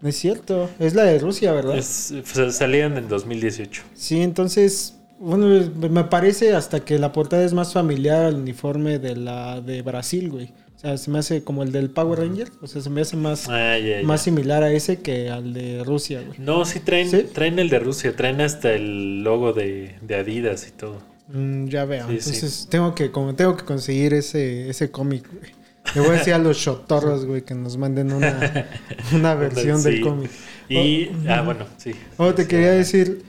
No 0.00 0.08
es 0.08 0.16
cierto. 0.16 0.70
Es 0.78 0.94
la 0.94 1.04
de 1.04 1.18
Rusia, 1.18 1.52
¿verdad? 1.52 1.76
Es- 1.76 2.14
sea, 2.24 2.50
salieron 2.50 2.96
en 2.96 3.08
2018. 3.08 3.82
Sí, 3.94 4.22
entonces. 4.22 4.96
Bueno, 5.24 5.70
me 5.90 6.04
parece 6.04 6.54
hasta 6.54 6.80
que 6.80 6.98
la 6.98 7.12
portada 7.12 7.44
es 7.44 7.52
más 7.54 7.72
familiar 7.72 8.24
al 8.24 8.36
uniforme 8.36 8.98
de 8.98 9.16
la 9.16 9.60
de 9.60 9.82
Brasil, 9.82 10.30
güey. 10.30 10.52
O 10.76 10.78
sea, 10.78 10.98
se 10.98 11.10
me 11.10 11.18
hace 11.18 11.42
como 11.42 11.62
el 11.62 11.72
del 11.72 11.88
Power 11.90 12.18
Ranger. 12.18 12.48
O 12.60 12.66
sea, 12.66 12.82
se 12.82 12.90
me 12.90 13.00
hace 13.00 13.16
más, 13.16 13.48
Ah, 13.48 13.78
ya, 13.78 14.00
ya. 14.00 14.06
más 14.06 14.20
similar 14.22 14.62
a 14.62 14.70
ese 14.70 15.00
que 15.00 15.30
al 15.30 15.54
de 15.54 15.82
Rusia, 15.82 16.20
güey. 16.26 16.38
No, 16.38 16.64
sí 16.66 16.80
traen, 16.80 17.10
¿Sí? 17.10 17.24
traen 17.32 17.58
el 17.58 17.70
de 17.70 17.78
Rusia, 17.78 18.14
traen 18.14 18.40
hasta 18.42 18.72
el 18.74 19.22
logo 19.22 19.52
de, 19.54 19.94
de 20.02 20.14
Adidas 20.16 20.68
y 20.68 20.72
todo. 20.72 20.98
Mm, 21.28 21.68
ya 21.68 21.86
veo. 21.86 22.06
Sí, 22.08 22.16
Entonces 22.16 22.66
tengo 22.70 22.94
que 22.94 23.10
como 23.10 23.34
tengo 23.34 23.56
que 23.56 23.64
conseguir 23.64 24.12
ese, 24.12 24.68
ese 24.68 24.90
cómic, 24.90 25.26
güey. 25.32 25.52
Le 25.94 26.00
voy 26.00 26.10
a 26.10 26.18
decir 26.18 26.34
a 26.34 26.38
los 26.38 26.58
chotorros, 26.58 27.24
güey, 27.24 27.42
que 27.42 27.54
nos 27.54 27.76
manden 27.78 28.12
una, 28.12 28.66
una 29.12 29.34
versión 29.34 29.82
del 29.82 30.00
cómic. 30.02 30.30
Y, 30.68 31.06
Oh, 31.06 31.10
ah, 31.28 31.42
bueno, 31.42 31.66
sí. 31.78 31.92
Oh, 32.18 32.32
te 32.34 32.46
quería 32.46 32.72
decir, 32.72 33.22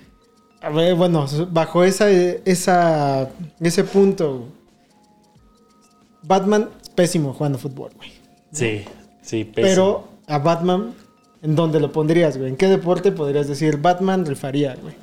bueno, 0.70 1.28
bajo 1.52 1.84
esa, 1.84 2.10
esa, 2.10 3.30
ese 3.60 3.84
punto, 3.84 4.48
Batman 6.24 6.70
es 6.82 6.90
pésimo 6.90 7.34
jugando 7.34 7.58
fútbol, 7.58 7.92
güey. 7.96 8.12
Sí, 8.52 8.86
sí, 9.22 9.44
pésimo. 9.44 9.68
Pero 9.68 10.08
a 10.28 10.40
Batman, 10.40 10.94
¿en 11.42 11.56
dónde 11.56 11.80
lo 11.80 11.92
pondrías, 11.92 12.38
güey? 12.38 12.50
¿En 12.50 12.58
qué 12.58 12.68
deporte 12.68 13.12
podrías 13.12 13.48
decir 13.48 13.78
Batman 13.78 14.26
rifaría, 14.26 14.76
güey? 14.82 14.96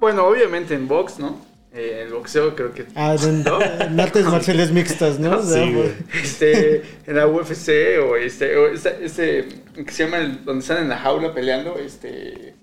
Bueno, 0.00 0.26
obviamente 0.26 0.74
en 0.74 0.88
box, 0.88 1.18
¿no? 1.18 1.36
Eh, 1.72 2.04
el 2.04 2.12
boxeo 2.12 2.56
creo 2.56 2.72
que... 2.72 2.86
Ah, 2.96 3.14
en, 3.22 3.44
en 3.80 4.00
artes 4.00 4.24
marciales 4.30 4.72
mixtas, 4.72 5.20
¿no? 5.20 5.40
Sí, 5.42 5.72
güey. 5.72 5.92
Este, 6.20 6.82
en 7.06 7.16
la 7.16 7.28
UFC 7.28 7.68
o 8.02 8.16
este, 8.16 8.56
o 8.56 8.66
este, 8.68 9.04
este 9.04 9.48
que 9.84 9.92
se 9.92 10.04
llama 10.04 10.18
el, 10.18 10.44
donde 10.44 10.62
están 10.62 10.82
en 10.82 10.88
la 10.88 10.98
jaula 10.98 11.32
peleando, 11.32 11.78
este... 11.78 12.54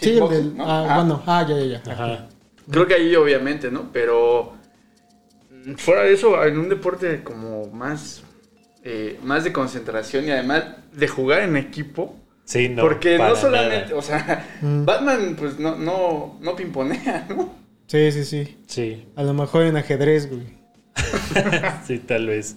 Sí, 0.00 0.16
el 0.18 0.28
del, 0.28 0.56
¿no? 0.56 0.64
ah, 0.64 0.86
Ah, 0.88 0.94
bueno, 0.98 1.22
ah, 1.26 1.46
ya, 1.48 1.56
ya, 1.58 1.80
ya. 1.82 1.92
Ajá. 1.92 2.28
Creo 2.70 2.86
que 2.86 2.94
ahí 2.94 3.14
obviamente, 3.16 3.70
¿no? 3.70 3.90
Pero 3.92 4.52
mm, 5.64 5.74
fuera 5.74 6.02
de 6.02 6.12
eso, 6.12 6.42
en 6.44 6.58
un 6.58 6.68
deporte 6.68 7.22
como 7.24 7.66
más, 7.70 8.22
eh, 8.84 9.18
más 9.22 9.44
de 9.44 9.52
concentración 9.52 10.24
y 10.26 10.30
además 10.30 10.64
de 10.92 11.08
jugar 11.08 11.42
en 11.42 11.56
equipo, 11.56 12.16
Sí, 12.44 12.68
no. 12.68 12.82
porque 12.82 13.18
no 13.18 13.36
solamente, 13.36 13.86
nada. 13.88 13.96
o 13.96 14.02
sea, 14.02 14.46
Mm. 14.62 14.84
Batman 14.84 15.36
pues 15.38 15.58
no, 15.58 15.76
no, 15.76 16.38
no 16.40 16.56
pimponea, 16.56 17.26
¿no? 17.30 17.52
Sí, 17.86 18.12
sí, 18.12 18.24
sí. 18.24 18.56
Sí, 18.66 19.06
A 19.16 19.22
lo 19.22 19.32
mejor 19.34 19.62
en 19.64 19.76
ajedrez, 19.76 20.28
güey. 20.30 20.58
sí, 21.86 21.98
tal 22.00 22.26
vez. 22.26 22.56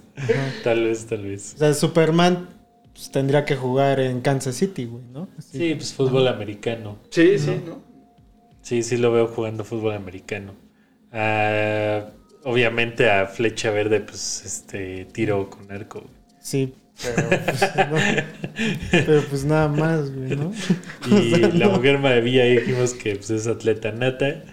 Tal 0.63 0.83
vez, 0.83 1.05
tal 1.05 1.23
vez. 1.23 1.53
O 1.55 1.57
sea, 1.59 1.73
Superman 1.73 2.49
pues, 2.93 3.11
tendría 3.11 3.45
que 3.45 3.55
jugar 3.55 3.99
en 3.99 4.21
Kansas 4.21 4.55
City, 4.55 4.85
güey, 4.85 5.05
¿no? 5.11 5.29
Así. 5.37 5.57
Sí, 5.57 5.75
pues 5.75 5.93
fútbol 5.93 6.27
americano. 6.27 6.99
Sí, 7.09 7.37
sí, 7.39 7.61
¿no? 7.65 7.83
Sí, 8.61 8.83
sí 8.83 8.97
lo 8.97 9.11
veo 9.11 9.27
jugando 9.27 9.63
fútbol 9.63 9.93
americano. 9.93 10.53
Ah, 11.11 12.11
obviamente 12.43 13.09
a 13.09 13.25
flecha 13.27 13.71
verde, 13.71 14.01
pues, 14.01 14.43
este, 14.45 15.05
tiro 15.05 15.49
con 15.49 15.71
arco. 15.71 16.01
güey. 16.01 16.13
Sí, 16.39 16.73
pero 17.01 17.29
pues, 17.45 17.75
no. 17.89 17.97
pero 19.05 19.21
pues 19.29 19.45
nada 19.45 19.67
más, 19.67 20.11
güey, 20.13 20.31
¿no? 20.31 20.51
Y 21.05 21.13
O 21.13 21.21
sea, 21.21 21.49
la 21.53 21.67
no. 21.67 21.69
Mujer 21.69 21.99
Maravilla 21.99 22.43
ahí 22.43 22.57
dijimos 22.57 22.93
que 22.93 23.15
pues, 23.15 23.29
es 23.31 23.47
atleta 23.47 23.91
nata. 23.91 24.43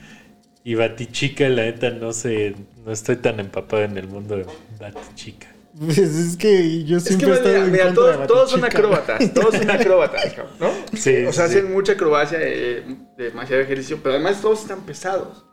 Y 0.65 0.75
Batichica, 0.75 1.49
la 1.49 1.63
neta, 1.65 1.91
no 1.91 2.13
sé, 2.13 2.55
no 2.85 2.93
estoy 2.93 3.17
tan 3.17 3.41
empapado 3.41 3.83
en 3.85 3.97
el 3.97 4.09
mundo 4.09 4.37
de 4.37 4.47
Batichica. 4.79 5.49
Pues 5.79 5.99
es 5.99 6.37
que 6.37 6.85
yo 6.85 6.97
Es 6.97 7.05
que 7.05 7.09
siempre 7.11 7.31
he 7.31 7.35
estado 7.35 7.55
mira, 7.55 7.65
en 7.67 7.73
mira, 7.73 7.85
contra 7.95 8.17
de 8.19 8.27
todos, 8.27 8.51
son 8.51 8.65
acróbatas, 8.65 9.33
todos 9.35 9.55
son 9.55 9.71
acróbatas, 9.71 10.33
cabrón, 10.35 10.55
¿no? 10.59 10.71
Sí, 10.97 11.25
O 11.27 11.33
sea, 11.33 11.47
sí. 11.49 11.59
hacen 11.59 11.73
mucha 11.73 11.93
acrobacia, 11.93 12.39
eh, 12.41 12.85
demasiado 13.17 13.63
ejercicio, 13.63 13.99
pero 14.03 14.15
además 14.17 14.41
todos 14.41 14.63
están 14.63 14.81
pesados. 14.83 15.45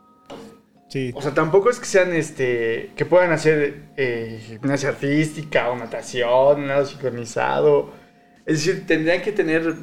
Sí. 0.88 1.12
O 1.14 1.20
sea, 1.22 1.32
tampoco 1.34 1.68
es 1.70 1.78
que 1.78 1.86
sean, 1.86 2.12
este, 2.14 2.92
que 2.96 3.04
puedan 3.04 3.32
hacer 3.32 3.90
eh, 3.96 4.40
gimnasia 4.46 4.90
artística 4.90 5.68
o 5.70 5.76
natación, 5.76 6.66
nada 6.66 6.84
sincronizado. 6.86 7.92
Es 8.46 8.64
decir, 8.64 8.86
tendrían 8.86 9.20
que 9.22 9.32
tener, 9.32 9.74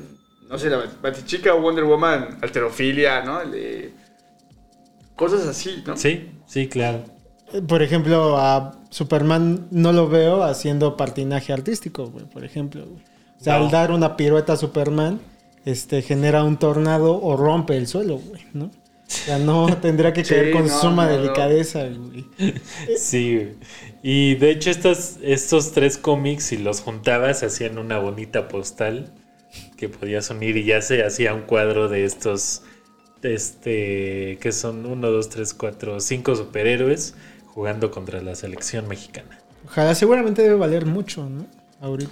no 0.49 0.57
sé, 0.57 0.69
la 0.69 0.81
Batichica 1.01 1.53
o 1.53 1.61
Wonder 1.61 1.83
Woman, 1.83 2.39
alterofilia, 2.41 3.21
¿no? 3.23 3.43
Le- 3.43 3.91
cosas 5.15 5.45
así, 5.47 5.83
¿no? 5.85 5.95
Sí, 5.97 6.31
sí, 6.47 6.67
claro. 6.67 7.03
Por 7.67 7.83
ejemplo, 7.83 8.37
a 8.39 8.79
Superman 8.93 9.67
no 9.71 9.91
lo 9.91 10.07
veo 10.07 10.43
haciendo 10.43 10.97
patinaje 10.97 11.51
artístico, 11.53 12.07
güey, 12.07 12.25
por 12.25 12.45
ejemplo. 12.45 12.85
güey. 12.85 13.01
O 13.39 13.43
sea, 13.43 13.57
No. 13.57 13.65
al 13.65 13.71
dar 13.71 13.91
una 13.91 14.15
pirueta 14.17 14.53
a 14.53 14.57
Superman, 14.57 15.19
este, 15.65 16.01
genera 16.01 16.43
un 16.43 16.57
tornado 16.57 17.19
o 17.21 17.35
rompe 17.37 17.75
el 17.77 17.87
suelo, 17.87 18.17
güey, 18.19 18.41
¿no? 18.53 18.65
O 18.65 18.71
sea, 19.25 19.39
no 19.39 19.65
tendría 19.81 20.13
que 20.13 20.23
Sí, 20.23 20.29
caer 20.35 20.51
con 20.51 20.67
no, 20.67 20.79
suma 20.81 21.07
no. 21.07 21.11
delicadeza, 21.17 21.85
güey. 21.87 22.25
Sí, 22.95 23.35
güey. 23.35 23.55
Y 24.03 24.35
de 24.35 24.51
hecho 24.51 24.69
estos, 24.69 25.17
estos 25.23 25.71
tres 25.71 25.97
cómics, 25.97 26.43
si 26.45 26.57
los 26.57 26.81
juntabas, 26.81 27.43
hacían 27.43 27.77
una 27.79 27.97
bonita 27.99 28.47
postal 28.47 29.11
que 29.77 29.89
podías 29.89 30.29
unir 30.29 30.57
y 30.57 30.65
ya 30.65 30.81
se 30.81 31.03
hacía 31.03 31.33
un 31.33 31.41
cuadro 31.43 31.89
de 31.89 32.05
estos, 32.05 32.63
este, 33.21 34.37
que 34.41 34.51
son 34.51 34.85
uno, 34.85 35.09
dos, 35.11 35.29
tres, 35.29 35.53
cuatro, 35.53 35.99
cinco 35.99 36.35
superhéroes 36.35 37.15
jugando 37.53 37.91
contra 37.91 38.21
la 38.21 38.35
selección 38.35 38.87
mexicana. 38.87 39.39
Ojalá, 39.65 39.95
seguramente 39.95 40.41
debe 40.41 40.55
valer 40.55 40.85
mucho, 40.85 41.29
¿no? 41.29 41.47
Ahorita. 41.79 42.11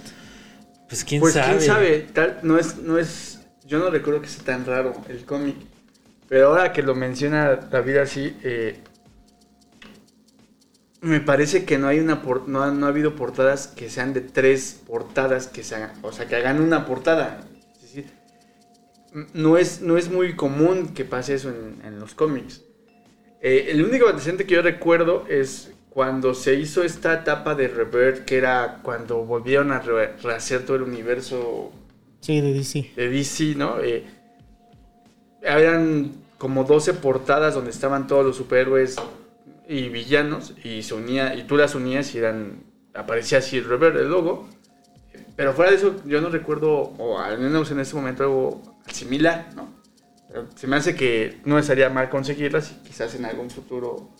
Pues 0.88 1.04
quién 1.04 1.20
pues 1.20 1.34
sabe. 1.34 1.48
quién 1.48 1.60
sabe, 1.62 1.98
tal, 2.12 2.38
no 2.42 2.58
es, 2.58 2.76
no 2.78 2.98
es, 2.98 3.40
yo 3.66 3.78
no 3.78 3.90
recuerdo 3.90 4.20
que 4.22 4.28
sea 4.28 4.44
tan 4.44 4.64
raro 4.66 4.92
el 5.08 5.24
cómic, 5.24 5.56
pero 6.28 6.48
ahora 6.48 6.72
que 6.72 6.82
lo 6.82 6.94
menciona 6.94 7.56
David 7.56 7.96
así, 7.96 8.36
eh, 8.42 8.78
me 11.00 11.20
parece 11.20 11.64
que 11.64 11.78
no 11.78 11.88
hay 11.88 11.98
una 11.98 12.22
por- 12.22 12.48
no, 12.48 12.62
ha, 12.62 12.70
no 12.70 12.86
ha 12.86 12.90
habido 12.90 13.16
portadas 13.16 13.66
que 13.66 13.90
sean 13.90 14.12
de 14.12 14.20
tres 14.20 14.80
portadas 14.86 15.48
que 15.48 15.64
se 15.64 15.74
hagan, 15.74 15.92
o 16.02 16.12
sea, 16.12 16.26
que 16.28 16.36
hagan 16.36 16.60
una 16.60 16.86
portada. 16.86 17.40
Es 17.74 17.82
decir, 17.82 18.06
no 19.34 19.56
es, 19.56 19.80
no 19.80 19.96
es 19.98 20.10
muy 20.10 20.36
común 20.36 20.94
que 20.94 21.04
pase 21.04 21.34
eso 21.34 21.48
en, 21.50 21.80
en 21.84 21.98
los 21.98 22.14
cómics. 22.14 22.62
Eh, 23.42 23.66
el 23.70 23.84
único 23.84 24.08
antecedente 24.08 24.46
que 24.46 24.54
yo 24.54 24.62
recuerdo 24.62 25.24
es 25.28 25.72
cuando 25.90 26.34
se 26.34 26.54
hizo 26.54 26.82
esta 26.82 27.12
etapa 27.14 27.54
de 27.54 27.68
Revert, 27.68 28.24
que 28.24 28.38
era 28.38 28.80
cuando 28.82 29.24
volvieron 29.24 29.72
a 29.72 29.80
re- 29.80 30.16
rehacer 30.22 30.64
todo 30.64 30.76
el 30.76 30.82
universo 30.82 31.72
Sí, 32.20 32.40
de 32.40 32.52
DC. 32.54 32.90
de 32.96 33.08
DC, 33.10 33.54
¿no? 33.56 33.80
Eh, 33.80 34.04
eran 35.42 36.12
como 36.38 36.64
12 36.64 36.94
portadas 36.94 37.54
donde 37.54 37.70
estaban 37.70 38.06
todos 38.06 38.24
los 38.24 38.36
superhéroes 38.36 38.96
y 39.68 39.88
villanos 39.88 40.54
y 40.64 40.82
se 40.82 40.94
unía 40.94 41.34
y 41.34 41.44
tú 41.44 41.56
las 41.56 41.74
unías 41.74 42.14
y 42.14 42.18
eran 42.18 42.62
aparecía 42.94 43.38
así 43.38 43.56
el 43.58 43.64
Rever, 43.64 43.96
el 43.96 44.08
logo. 44.08 44.48
Pero 45.36 45.52
fuera 45.52 45.70
de 45.70 45.76
eso 45.78 45.96
yo 46.04 46.20
no 46.20 46.28
recuerdo 46.28 46.70
o 46.72 47.18
al 47.18 47.38
menos 47.38 47.70
en 47.70 47.80
este 47.80 47.94
momento 47.96 48.22
algo 48.24 48.62
similar, 48.92 49.48
¿no? 49.56 49.81
Se 50.54 50.66
me 50.66 50.76
hace 50.76 50.94
que 50.94 51.38
no 51.44 51.58
estaría 51.58 51.88
mal 51.90 52.08
conseguirlas 52.08 52.70
y 52.72 52.86
quizás 52.88 53.14
en 53.14 53.24
algún 53.24 53.50
futuro 53.50 54.10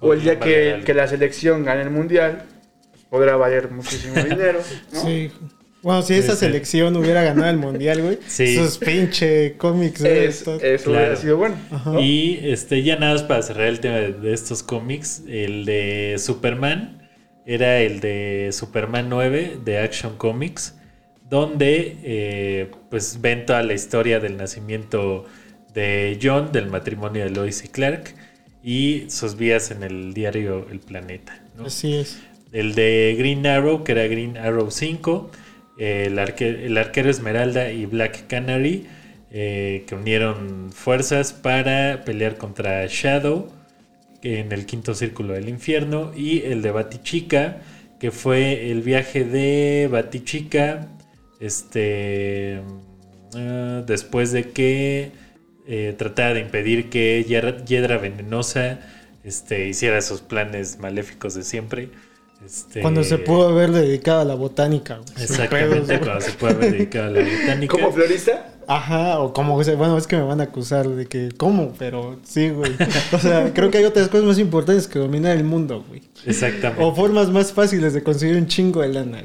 o 0.00 0.12
el 0.12 0.22
día 0.22 0.38
que, 0.38 0.82
que 0.84 0.94
la 0.94 1.06
selección 1.08 1.64
gane 1.64 1.82
el 1.82 1.90
mundial 1.90 2.44
pues, 2.90 3.04
podrá 3.04 3.36
valer 3.36 3.70
muchísimo 3.70 4.14
dinero, 4.24 4.60
¿no? 4.92 5.00
Sí. 5.02 5.30
Bueno, 5.82 6.00
si 6.02 6.14
esa 6.14 6.32
Sí, 6.32 6.38
sí. 6.38 6.46
selección 6.46 6.96
hubiera 6.96 7.22
ganado 7.22 7.50
el 7.50 7.58
mundial, 7.58 8.00
güey. 8.02 8.18
Sí. 8.26 8.56
Esos 8.56 8.78
pinche 8.78 9.56
cómics, 9.58 10.00
güey. 10.00 10.18
Es- 10.24 10.38
estos- 10.38 10.62
eso 10.62 10.84
Claro. 10.90 10.98
hubiera 11.00 11.16
sido 11.16 11.36
bueno. 11.36 11.56
¿no? 11.84 12.00
Y 12.00 12.40
este, 12.42 12.82
ya 12.82 12.96
nada 12.96 13.12
más 13.12 13.22
para 13.22 13.42
cerrar 13.42 13.66
el 13.66 13.80
tema 13.80 13.96
de, 13.96 14.12
de 14.14 14.32
estos 14.32 14.62
cómics, 14.62 15.22
el 15.28 15.64
de 15.66 16.16
Superman 16.18 17.02
era 17.46 17.80
el 17.80 18.00
de 18.00 18.48
Superman 18.52 19.10
9 19.10 19.58
de 19.62 19.78
Action 19.78 20.16
Comics, 20.16 20.74
donde 21.28 21.98
eh, 22.02 22.70
pues 22.90 23.20
ven 23.20 23.44
toda 23.44 23.62
la 23.62 23.74
historia 23.74 24.20
del 24.20 24.36
nacimiento 24.38 25.26
de 25.74 26.18
John, 26.22 26.52
del 26.52 26.68
matrimonio 26.68 27.24
de 27.24 27.30
Lois 27.30 27.64
y 27.64 27.68
Clark, 27.68 28.14
y 28.62 29.06
sus 29.10 29.36
vías 29.36 29.70
en 29.70 29.82
el 29.82 30.14
diario 30.14 30.66
El 30.70 30.80
Planeta. 30.80 31.42
¿no? 31.56 31.66
Así 31.66 31.94
es. 31.94 32.20
El 32.52 32.74
de 32.74 33.14
Green 33.18 33.46
Arrow, 33.46 33.84
que 33.84 33.92
era 33.92 34.06
Green 34.06 34.36
Arrow 34.38 34.70
5. 34.70 35.30
El, 35.78 36.18
arque- 36.18 36.64
el 36.66 36.76
arquero 36.78 37.10
Esmeralda 37.10 37.70
y 37.72 37.86
Black 37.86 38.26
Canary, 38.28 38.86
eh, 39.30 39.84
que 39.88 39.94
unieron 39.96 40.70
fuerzas 40.72 41.32
para 41.32 42.04
pelear 42.04 42.36
contra 42.36 42.86
Shadow 42.86 43.50
en 44.22 44.52
el 44.52 44.66
quinto 44.66 44.94
círculo 44.94 45.34
del 45.34 45.48
infierno. 45.48 46.12
Y 46.16 46.42
el 46.42 46.62
de 46.62 46.70
Batichica, 46.70 47.60
que 48.00 48.10
fue 48.10 48.70
el 48.70 48.82
viaje 48.82 49.24
de 49.24 49.88
Batichica. 49.90 50.88
Este. 51.40 52.62
ah, 53.34 53.82
después 53.86 54.32
de 54.32 54.50
que 54.52 55.12
eh, 55.66 55.94
tratara 55.96 56.34
de 56.34 56.40
impedir 56.40 56.90
que 56.90 57.24
Hiedra 57.24 57.98
Venenosa 57.98 58.80
este, 59.24 59.68
hiciera 59.68 60.00
sus 60.02 60.20
planes 60.20 60.78
maléficos 60.78 61.34
de 61.34 61.42
siempre. 61.42 61.90
Este, 62.44 62.82
Cuando 62.82 63.04
se 63.04 63.18
pudo 63.18 63.48
haber 63.48 63.72
dedicado 63.72 64.20
a 64.20 64.24
la 64.24 64.34
botánica, 64.34 65.00
Exactamente, 65.18 65.98
cuando 66.00 66.20
se 66.20 66.32
puede 66.32 66.54
haber 66.54 66.72
dedicado 66.72 67.06
a 67.06 67.10
la 67.10 67.20
botánica. 67.20 67.72
Como 67.72 67.92
florista, 67.92 68.54
Ajá, 68.66 69.18
o 69.20 69.32
como, 69.32 69.54
bueno, 69.56 69.98
es 69.98 70.06
que 70.06 70.16
me 70.16 70.22
van 70.22 70.40
a 70.40 70.44
acusar 70.44 70.88
de 70.88 71.06
que, 71.06 71.30
¿cómo? 71.36 71.74
Pero 71.78 72.18
sí, 72.22 72.50
güey. 72.50 72.72
O 73.12 73.18
sea, 73.18 73.52
creo 73.52 73.70
que 73.70 73.78
hay 73.78 73.84
otras 73.84 74.08
cosas 74.08 74.26
más 74.26 74.38
importantes 74.38 74.88
que 74.88 74.98
dominar 74.98 75.36
el 75.36 75.44
mundo, 75.44 75.84
güey. 75.88 76.02
Exactamente. 76.26 76.82
O 76.82 76.94
formas 76.94 77.30
más 77.30 77.52
fáciles 77.52 77.92
de 77.92 78.02
conseguir 78.02 78.36
un 78.36 78.46
chingo 78.46 78.80
de 78.82 78.88
lana. 78.88 79.24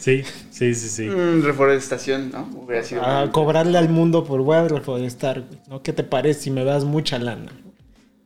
Sí, 0.00 0.22
sí, 0.50 0.74
sí, 0.74 0.88
sí. 0.88 1.02
mm, 1.08 1.42
reforestación, 1.44 2.30
¿no? 2.30 2.48
Hubiera 2.54 2.82
sido. 2.82 3.04
A 3.04 3.30
cobrarle 3.30 3.76
al 3.78 3.88
mundo 3.90 4.24
por 4.24 4.40
voy 4.42 4.56
a 4.56 4.66
reforestar. 4.66 5.44
¿No? 5.68 5.82
¿Qué 5.82 5.92
te 5.92 6.02
parece 6.04 6.40
si 6.40 6.50
me 6.50 6.64
das 6.64 6.84
mucha 6.84 7.18
lana? 7.18 7.52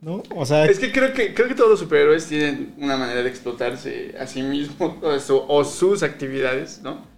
¿No? 0.01 0.23
O 0.37 0.47
sea, 0.47 0.67
Es 0.67 0.79
que 0.79 0.93
creo 0.93 1.13
que 1.13 1.35
creo 1.35 1.49
que 1.49 1.55
todos 1.55 1.71
los 1.71 1.81
superhéroes 1.81 2.27
tienen 2.27 2.75
una 2.79 2.97
manera 2.97 3.23
de 3.23 3.29
explotarse 3.29 4.15
a 4.21 4.27
sí 4.27 4.43
mismos 4.43 4.95
o, 5.03 5.19
su- 5.19 5.43
o 5.49 5.65
sus 5.65 6.03
actividades, 6.03 6.81
¿no? 6.83 7.13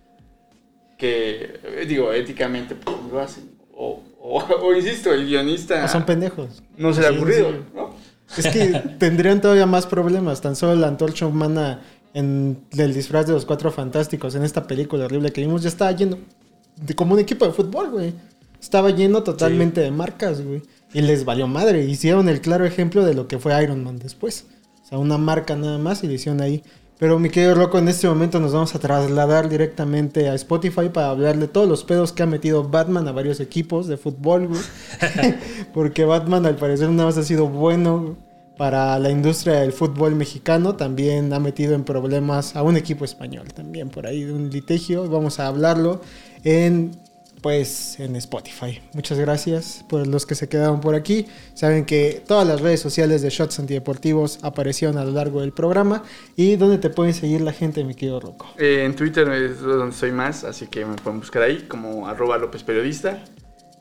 Que, 0.99 1.61
eh, 1.63 1.85
digo, 1.87 2.13
éticamente 2.13 2.75
pues, 2.75 2.97
lo 3.13 3.21
hacen. 3.21 3.51
O, 3.75 4.03
o, 4.21 4.39
o, 4.63 4.75
insisto, 4.75 5.13
el 5.13 5.27
guionista 5.27 5.85
o 5.85 5.89
son 5.89 6.07
pendejos. 6.07 6.63
no 6.79 6.95
se 6.95 7.03
le 7.03 7.09
ha 7.09 7.11
Sí, 7.11 7.17
ocurrido, 7.17 7.51
sí. 7.51 7.57
¿no? 7.75 7.95
Es 8.37 8.47
que 8.49 8.83
tendrían 8.99 9.41
todavía 9.41 9.67
más 9.67 9.87
problemas. 9.87 10.41
Tan 10.41 10.57
solo 10.57 10.75
la 10.75 10.89
antorcha 10.89 11.27
humana 11.27 11.81
en 12.17 12.63
el 12.79 12.95
disfraz 12.95 13.27
de 13.27 13.35
los 13.35 13.45
cuatro 13.45 13.71
fantásticos 13.71 14.35
en 14.35 14.43
esta 14.43 14.67
película 14.67 15.05
horrible 15.05 15.33
que 15.33 15.43
vimos 15.43 15.63
ya 15.63 15.69
estaba 15.69 15.93
lleno 15.93 16.17
de 16.75 16.95
como 16.95 17.13
un 17.13 17.21
equipo 17.21 17.45
de 17.45 17.53
fútbol, 17.53 17.91
güey. 17.91 18.15
Estaba 18.59 18.89
lleno 18.89 19.23
totalmente 19.23 19.83
de 19.83 19.91
marcas, 19.91 20.41
güey. 20.41 20.63
Y 20.95 21.03
les 21.03 21.27
valió 21.27 21.47
madre. 21.47 21.85
Hicieron 21.85 22.31
el 22.31 22.41
claro 22.41 22.65
ejemplo 22.65 23.05
de 23.05 23.13
lo 23.13 23.29
que 23.29 23.39
fue 23.39 23.63
Iron 23.63 23.85
Man 23.85 23.99
después. 23.99 24.47
O 24.83 24.89
sea, 24.89 24.97
una 24.97 25.19
marca 25.19 25.57
nada 25.57 25.77
más 25.77 26.03
y 26.05 26.07
le 26.07 26.15
hicieron 26.15 26.41
ahí. 26.41 26.63
Pero 26.99 27.19
mi 27.19 27.29
querido 27.29 27.55
Rocco, 27.55 27.79
en 27.79 27.89
este 27.89 28.09
momento 28.09 28.41
nos 28.41 28.55
vamos 28.55 28.75
a 28.75 28.79
trasladar 28.79 29.51
directamente 29.51 30.31
a 30.31 30.35
Spotify 30.37 30.89
para 30.89 31.11
hablar 31.11 31.37
de 31.37 31.49
todos 31.49 31.69
los 31.69 31.85
pedos 31.85 32.13
que 32.13 32.23
ha 32.23 32.27
metido 32.27 32.67
Batman 32.67 33.07
a 33.09 33.13
varios 33.13 33.41
equipos 33.41 33.89
de 33.89 33.99
fútbol, 33.99 34.49
güey. 34.49 34.63
Porque 35.75 36.07
Batman 36.07 36.47
al 36.47 36.57
parecer 36.57 36.89
nada 36.89 37.11
más 37.11 37.19
ha 37.19 37.25
sido 37.25 37.47
bueno 37.47 38.17
para 38.57 38.99
la 38.99 39.11
industria 39.11 39.61
del 39.61 39.73
fútbol 39.73 40.15
mexicano. 40.15 40.77
También 40.77 41.33
ha 41.33 41.41
metido 41.41 41.75
en 41.75 41.85
problemas 41.85 42.57
a 42.57 42.63
un 42.63 42.77
equipo 42.77 43.05
español 43.05 43.53
también 43.53 43.91
por 43.91 44.07
ahí 44.07 44.25
de 44.25 44.33
un 44.33 44.51
litigio. 44.51 45.09
Vamos 45.09 45.41
a 45.41 45.47
hablarlo 45.47 46.01
en 46.45 46.93
pues 47.47 48.01
en 48.01 48.17
Spotify. 48.17 48.81
Muchas 48.93 49.19
gracias 49.19 49.85
por 49.89 50.05
los 50.07 50.27
que 50.27 50.35
se 50.35 50.49
quedaron 50.49 50.81
por 50.81 50.97
aquí. 50.97 51.27
Saben 51.55 51.85
que 51.85 52.23
todas 52.27 52.45
las 52.45 52.61
redes 52.61 52.81
sociales 52.81 53.23
de 53.23 53.31
Shots 53.31 53.61
Antideportivos 53.61 54.41
aparecieron 54.43 54.99
a 54.99 55.05
lo 55.05 55.13
largo 55.13 55.43
del 55.43 55.53
programa. 55.53 56.03
¿Y 56.35 56.57
dónde 56.57 56.79
te 56.79 56.91
pueden 56.91 57.15
seguir 57.15 57.43
la 57.43 57.53
gente, 57.53 57.85
mi 57.85 57.95
querido 57.95 58.19
Rocco? 58.19 58.49
Eh, 58.59 58.83
en 58.85 58.97
Twitter 58.97 59.29
es 59.29 59.61
donde 59.61 59.95
soy 59.95 60.11
más, 60.11 60.43
así 60.43 60.67
que 60.67 60.85
me 60.85 60.97
pueden 60.97 61.21
buscar 61.21 61.43
ahí 61.43 61.67
como 61.69 62.09
arroba 62.09 62.37
López 62.37 62.65
Periodista. 62.65 63.23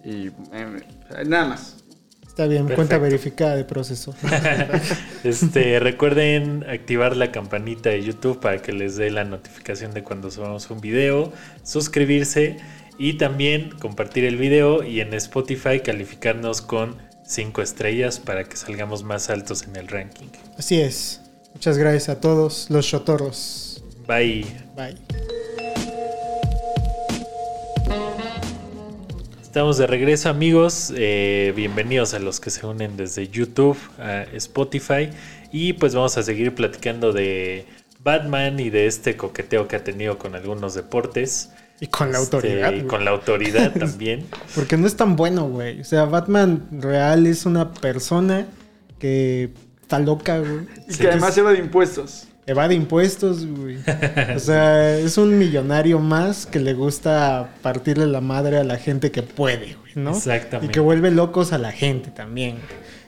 Y 0.04 0.28
eh, 0.28 0.84
nada 1.26 1.46
más. 1.46 1.75
Está 2.36 2.48
bien, 2.48 2.64
Perfecto. 2.64 2.76
cuenta 2.76 2.98
verificada 2.98 3.56
de 3.56 3.64
proceso. 3.64 4.14
Este, 5.24 5.80
recuerden 5.80 6.66
activar 6.70 7.16
la 7.16 7.32
campanita 7.32 7.92
de 7.92 8.04
YouTube 8.04 8.42
para 8.42 8.62
que 8.62 8.74
les 8.74 8.98
dé 8.98 9.10
la 9.10 9.24
notificación 9.24 9.94
de 9.94 10.04
cuando 10.04 10.30
subamos 10.30 10.70
un 10.70 10.82
video, 10.82 11.32
suscribirse 11.64 12.58
y 13.00 13.14
también 13.14 13.70
compartir 13.80 14.26
el 14.26 14.36
video 14.36 14.84
y 14.84 15.00
en 15.00 15.14
Spotify 15.14 15.80
calificarnos 15.80 16.62
con 16.62 16.98
5 17.26 17.62
estrellas 17.62 18.20
para 18.20 18.44
que 18.44 18.58
salgamos 18.58 19.04
más 19.04 19.30
altos 19.30 19.64
en 19.64 19.78
el 19.78 19.88
ranking. 19.88 20.28
Así 20.58 20.82
es. 20.82 21.22
Muchas 21.54 21.78
gracias 21.78 22.10
a 22.10 22.20
todos 22.20 22.70
los 22.70 22.86
chotorros. 22.86 23.82
Bye. 24.06 24.46
Bye. 24.76 25.45
Estamos 29.56 29.78
de 29.78 29.88
regreso 29.88 30.28
amigos, 30.28 30.92
Eh, 30.98 31.54
bienvenidos 31.56 32.14
a 32.14 32.20
los 32.20 32.42
que 32.42 32.50
se 32.50 32.66
unen 32.66 32.98
desde 32.98 33.30
YouTube 33.30 33.78
a 33.98 34.24
Spotify 34.34 35.08
y 35.50 35.72
pues 35.72 35.96
vamos 35.96 36.18
a 36.18 36.24
seguir 36.24 36.54
platicando 36.54 37.14
de 37.14 37.66
Batman 38.04 38.60
y 38.60 38.70
de 38.70 38.86
este 38.86 39.16
coqueteo 39.16 39.70
que 39.70 39.78
ha 39.78 39.84
tenido 39.86 40.18
con 40.18 40.36
algunos 40.36 40.74
deportes. 40.74 41.52
Y 41.80 41.88
con 41.88 42.12
la 42.12 42.20
Este, 42.20 42.36
autoridad. 42.36 42.74
y 42.74 42.82
con 42.84 43.06
la 43.06 43.12
autoridad 43.12 43.72
también. 43.80 44.26
Porque 44.56 44.76
no 44.76 44.88
es 44.88 44.98
tan 44.98 45.16
bueno, 45.16 45.48
güey. 45.48 45.80
O 45.80 45.86
sea, 45.86 46.04
Batman 46.04 46.68
real 46.82 47.26
es 47.26 47.46
una 47.46 47.72
persona 47.74 48.48
que 49.00 49.52
está 49.82 50.00
loca, 50.00 50.38
güey. 50.40 50.68
Y 50.90 50.92
Sí, 50.96 51.00
que 51.00 51.08
además 51.08 51.30
es- 51.30 51.36
se 51.36 51.42
va 51.44 51.54
de 51.54 51.60
impuestos. 51.60 52.28
Evade 52.48 52.76
impuestos, 52.76 53.46
güey. 53.46 53.78
O 54.36 54.40
sea, 54.40 54.98
es 55.00 55.18
un 55.18 55.38
millonario 55.40 56.00
más 56.00 56.46
que 56.46 56.60
le 56.60 56.74
gusta 56.74 57.56
partirle 57.64 58.06
la 58.06 58.22
madre 58.22 58.58
a 58.58 58.64
la 58.64 58.78
gente 58.78 59.12
que 59.12 59.24
puede, 59.24 59.76
güey, 59.76 59.92
¿no? 59.96 60.12
Exactamente. 60.16 60.68
Y 60.68 60.74
que 60.74 60.80
vuelve 60.80 61.10
locos 61.12 61.54
a 61.54 61.58
la 61.58 61.72
gente 61.72 62.12
también. 62.12 62.58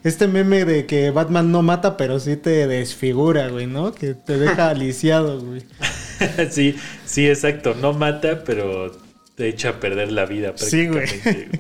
Este 0.04 0.28
meme 0.28 0.66
de 0.66 0.86
que 0.86 1.12
Batman 1.12 1.52
no 1.52 1.62
mata, 1.62 1.98
pero 1.98 2.20
sí 2.20 2.36
te 2.38 2.66
desfigura, 2.68 3.50
güey, 3.50 3.68
¿no? 3.68 3.94
Que 3.94 4.14
te 4.16 4.38
deja 4.40 4.70
aliciado, 4.72 5.40
güey. 5.42 5.64
sí, 6.50 6.76
sí, 7.06 7.28
exacto. 7.30 7.76
No 7.76 7.94
mata, 7.94 8.44
pero 8.44 8.92
te 9.36 9.50
echa 9.50 9.70
a 9.70 9.80
perder 9.80 10.12
la 10.12 10.26
vida 10.26 10.54
Sí, 10.56 10.88
güey. 10.88 11.06
prácticamente. 11.06 11.60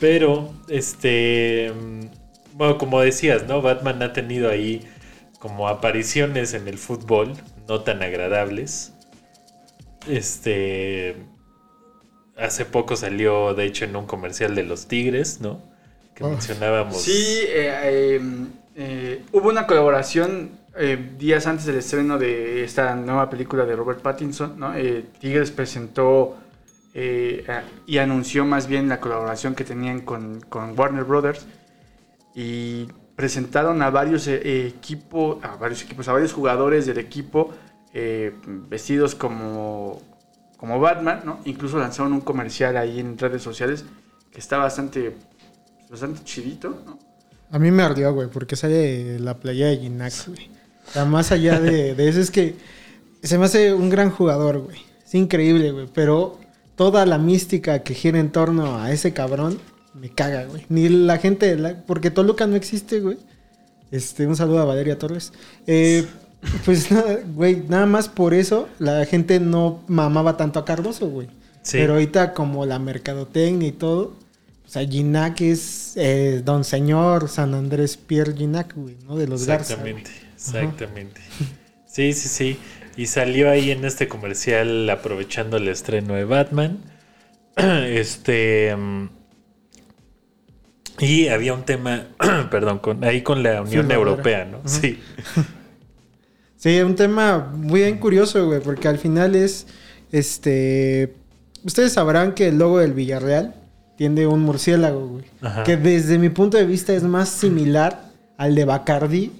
Pero, 0.00 0.52
este. 0.68 1.72
mm, 1.74 2.00
Bueno, 2.54 2.76
como 2.78 3.00
decías, 3.00 3.46
¿no? 3.46 3.62
Batman 3.62 4.02
ha 4.02 4.12
tenido 4.12 4.50
ahí 4.50 4.86
como 5.42 5.66
apariciones 5.68 6.54
en 6.54 6.68
el 6.68 6.78
fútbol 6.78 7.32
no 7.68 7.80
tan 7.80 8.00
agradables. 8.00 8.92
Este. 10.08 11.16
Hace 12.38 12.64
poco 12.64 12.94
salió, 12.94 13.52
de 13.52 13.64
hecho, 13.64 13.84
en 13.84 13.96
un 13.96 14.06
comercial 14.06 14.54
de 14.54 14.62
los 14.62 14.86
Tigres, 14.86 15.40
¿no? 15.40 15.60
Que 16.14 16.22
Oh. 16.22 16.30
mencionábamos. 16.30 17.02
Sí, 17.02 17.40
eh, 17.48 17.72
eh, 17.82 18.20
eh, 18.76 19.24
hubo 19.32 19.48
una 19.48 19.66
colaboración 19.66 20.52
eh, 20.76 21.10
días 21.18 21.48
antes 21.48 21.66
del 21.66 21.76
estreno 21.76 22.18
de 22.18 22.62
esta 22.62 22.94
nueva 22.94 23.28
película 23.28 23.66
de 23.66 23.74
Robert 23.74 24.00
Pattinson, 24.00 24.58
¿no? 24.60 24.74
Eh, 24.76 25.04
Tigres 25.20 25.50
presentó 25.50 26.36
eh, 26.94 27.44
y 27.86 27.98
anunció 27.98 28.44
más 28.44 28.68
bien 28.68 28.88
la 28.88 29.00
colaboración 29.00 29.56
que 29.56 29.64
tenían 29.64 30.02
con, 30.02 30.40
con 30.48 30.78
Warner 30.78 31.04
Brothers 31.04 31.46
y 32.34 32.86
presentaron 33.22 33.80
a 33.82 33.90
varios 33.90 34.26
eh, 34.26 34.66
equipos, 34.66 35.38
a 35.44 35.54
varios 35.54 35.80
equipos, 35.84 36.08
a 36.08 36.12
varios 36.12 36.32
jugadores 36.32 36.86
del 36.86 36.98
equipo 36.98 37.52
eh, 37.94 38.34
vestidos 38.68 39.14
como, 39.14 40.02
como 40.56 40.80
Batman, 40.80 41.20
¿no? 41.24 41.38
Incluso 41.44 41.78
lanzaron 41.78 42.14
un 42.14 42.22
comercial 42.22 42.76
ahí 42.76 42.98
en 42.98 43.16
redes 43.16 43.40
sociales 43.40 43.84
que 44.32 44.40
está 44.40 44.58
bastante, 44.58 45.14
bastante 45.88 46.24
chidito, 46.24 46.82
¿no? 46.84 46.98
A 47.52 47.60
mí 47.60 47.70
me 47.70 47.84
ardió, 47.84 48.12
güey, 48.12 48.26
porque 48.26 48.56
sale 48.56 49.20
la 49.20 49.38
playa 49.38 49.68
de 49.68 49.76
Ginac, 49.76 50.26
güey. 50.26 50.50
O 50.88 50.90
sea, 50.90 51.04
más 51.04 51.30
allá 51.30 51.60
de, 51.60 51.94
de 51.94 52.08
eso 52.08 52.18
es 52.18 52.32
que 52.32 52.56
se 53.22 53.38
me 53.38 53.44
hace 53.44 53.72
un 53.72 53.88
gran 53.88 54.10
jugador, 54.10 54.58
güey. 54.58 54.78
Es 55.06 55.14
increíble, 55.14 55.70
güey. 55.70 55.86
Pero 55.94 56.40
toda 56.74 57.06
la 57.06 57.18
mística 57.18 57.84
que 57.84 57.94
gira 57.94 58.18
en 58.18 58.32
torno 58.32 58.78
a 58.78 58.90
ese 58.90 59.12
cabrón 59.12 59.60
me 60.02 60.10
caga, 60.10 60.46
güey. 60.46 60.66
Ni 60.68 60.88
la 60.88 61.18
gente, 61.18 61.54
la- 61.56 61.80
porque 61.86 62.10
Toluca 62.10 62.48
no 62.48 62.56
existe, 62.56 62.98
güey. 62.98 63.18
Este, 63.92 64.26
un 64.26 64.34
saludo 64.34 64.58
a 64.58 64.64
Valeria 64.64 64.98
Torres. 64.98 65.32
Eh, 65.68 66.04
pues 66.64 66.90
nada, 66.90 67.20
güey, 67.36 67.62
nada 67.68 67.86
más 67.86 68.08
por 68.08 68.34
eso 68.34 68.68
la 68.80 69.06
gente 69.06 69.38
no 69.38 69.84
mamaba 69.86 70.36
tanto 70.36 70.58
a 70.58 70.64
Cardoso, 70.64 71.06
güey. 71.08 71.28
Sí. 71.62 71.78
Pero 71.78 71.92
ahorita 71.92 72.34
como 72.34 72.66
la 72.66 72.80
mercadotecnia 72.80 73.68
y 73.68 73.72
todo, 73.72 74.16
o 74.66 74.68
sea, 74.68 74.84
Ginac 74.84 75.40
es 75.40 75.92
eh, 75.94 76.42
Don 76.44 76.64
Señor 76.64 77.28
San 77.28 77.54
Andrés 77.54 77.96
Pierre 77.96 78.34
Ginac, 78.36 78.74
güey, 78.74 78.96
¿no? 79.06 79.16
De 79.16 79.28
los 79.28 79.46
Garza. 79.46 79.74
Exactamente, 79.74 80.10
exactamente. 80.34 81.20
Sí, 81.86 82.12
sí, 82.12 82.28
sí. 82.28 82.58
Y 82.96 83.06
salió 83.06 83.48
ahí 83.48 83.70
en 83.70 83.84
este 83.84 84.08
comercial 84.08 84.90
aprovechando 84.90 85.58
el 85.58 85.68
estreno 85.68 86.14
de 86.14 86.24
Batman. 86.24 86.78
Este. 87.56 88.74
mm, 88.74 89.21
Y 91.02 91.28
había 91.28 91.52
un 91.52 91.64
tema, 91.64 92.06
perdón, 92.50 92.78
con, 92.78 93.02
ahí 93.04 93.22
con 93.22 93.42
la 93.42 93.62
Unión. 93.62 93.90
Europea, 93.90 94.44
¿no? 94.44 94.60
Sí. 94.64 94.98
Sí, 96.56 96.80
un 96.80 96.94
tema 96.94 97.50
muy 97.54 97.80
bien 97.80 97.98
curioso, 97.98 98.46
güey, 98.46 98.60
porque 98.60 98.86
al 98.88 98.98
final 98.98 99.34
es, 99.34 99.66
este, 100.12 101.12
ustedes 101.64 101.92
sabrán 101.92 102.34
que 102.34 102.48
el 102.48 102.58
logo 102.58 102.78
del 102.78 102.92
Villarreal 102.92 103.56
tiene 103.96 104.26
un 104.28 104.40
murciélago, 104.40 105.08
güey, 105.08 105.24
Ajá. 105.40 105.64
que 105.64 105.76
desde 105.76 106.18
mi 106.18 106.28
punto 106.28 106.56
de 106.56 106.64
vista 106.66 106.92
es 106.92 107.02
más 107.02 107.28
similar 107.28 108.10
al 108.36 108.54
de 108.54 108.64
Bacardi 108.64 109.32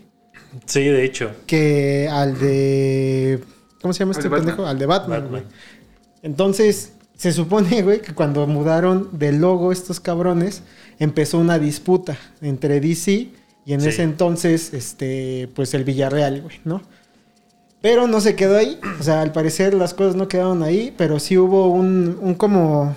Sí, 0.67 0.85
de 0.85 1.05
hecho. 1.05 1.31
que 1.47 2.09
al 2.11 2.39
de, 2.41 3.39
¿cómo 3.81 3.95
se 3.95 4.01
llama 4.01 4.13
este 4.13 4.29
de 4.29 4.35
pendejo? 4.37 4.67
Al 4.67 4.79
de 4.79 4.87
Batman, 4.87 5.23
Batman. 5.23 5.31
güey. 5.31 5.43
Entonces, 6.23 6.93
se 7.17 7.33
supone, 7.33 7.83
güey, 7.83 8.03
que 8.03 8.15
cuando 8.15 8.47
mudaron 8.49 9.09
del 9.13 9.41
logo 9.41 9.71
estos 9.71 10.01
cabrones, 10.01 10.63
empezó 11.03 11.39
una 11.39 11.59
disputa 11.59 12.17
entre 12.41 12.81
DC 12.81 13.31
y 13.65 13.73
en 13.73 13.81
Sí. 13.81 13.89
ese 13.89 14.03
entonces, 14.03 14.73
este, 14.75 15.49
pues 15.55 15.75
el 15.75 15.85
Villarreal, 15.85 16.43
güey, 16.43 16.61
¿no? 16.65 16.83
Pero 17.81 18.07
no 18.07 18.21
se 18.21 18.37
quedó 18.37 18.57
ahí. 18.57 18.79
O 19.01 19.03
sea, 19.03 19.23
al 19.23 19.33
parecer 19.33 19.75
las 19.75 19.95
cosas 19.95 20.15
no 20.15 20.29
quedaron 20.29 20.63
ahí, 20.63 20.95
pero 20.97 21.19
sí 21.19 21.37
hubo 21.37 21.69
un, 21.69 22.19
un 22.21 22.35
como 22.35 22.95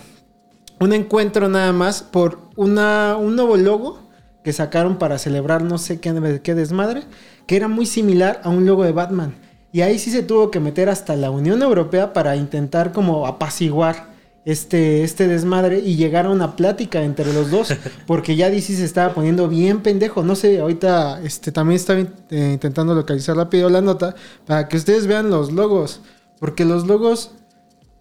un 0.80 0.94
encuentro 0.94 1.48
nada 1.50 1.72
más 1.72 2.04
por 2.04 2.40
una, 2.56 3.18
un 3.18 3.36
nuevo 3.36 3.58
logo 3.58 4.00
que 4.44 4.54
sacaron 4.54 4.98
para 4.98 5.18
celebrar 5.18 5.64
no 5.64 5.78
sé 5.80 6.00
qué, 6.00 6.40
qué 6.44 6.54
desmadre, 6.54 7.04
que 7.48 7.56
era 7.56 7.68
muy 7.68 7.86
similar 7.88 8.42
a 8.44 8.50
un 8.50 8.66
logo 8.68 8.84
de 8.84 8.92
Batman. 8.92 9.34
Y 9.72 9.82
ahí 9.82 9.98
sí 9.98 10.12
se 10.12 10.22
tuvo 10.24 10.52
que 10.52 10.60
meter 10.60 10.88
hasta 10.90 11.16
la 11.16 11.32
Unión 11.32 11.62
Europea 11.64 12.14
para 12.14 12.36
intentar 12.36 12.92
como 12.92 13.26
apaciguar 13.26 14.15
este, 14.46 15.04
este 15.04 15.28
desmadre 15.28 15.80
y 15.80 15.96
llegar 15.96 16.28
a 16.28 16.30
una 16.30 16.56
plática 16.56 17.04
entre 17.04 17.34
los 17.34 17.50
dos, 17.50 17.76
porque 18.08 18.36
ya 18.36 18.50
DC 18.50 18.76
se 18.76 18.86
estaba 18.86 19.14
poniendo 19.14 19.48
bien 19.48 19.82
pendejo. 19.82 20.24
No 20.24 20.36
sé, 20.36 20.60
ahorita 20.60 21.22
este, 21.24 21.52
también 21.52 21.76
estaba 21.78 22.00
eh, 22.00 22.52
intentando 22.54 22.94
localizar 22.94 23.36
rápido 23.36 23.70
la 23.70 23.82
nota 23.82 24.16
para 24.46 24.68
que 24.68 24.78
ustedes 24.78 25.08
vean 25.08 25.30
los 25.30 25.52
logos, 25.52 26.02
porque 26.40 26.64
los 26.64 26.86
logos 26.86 27.32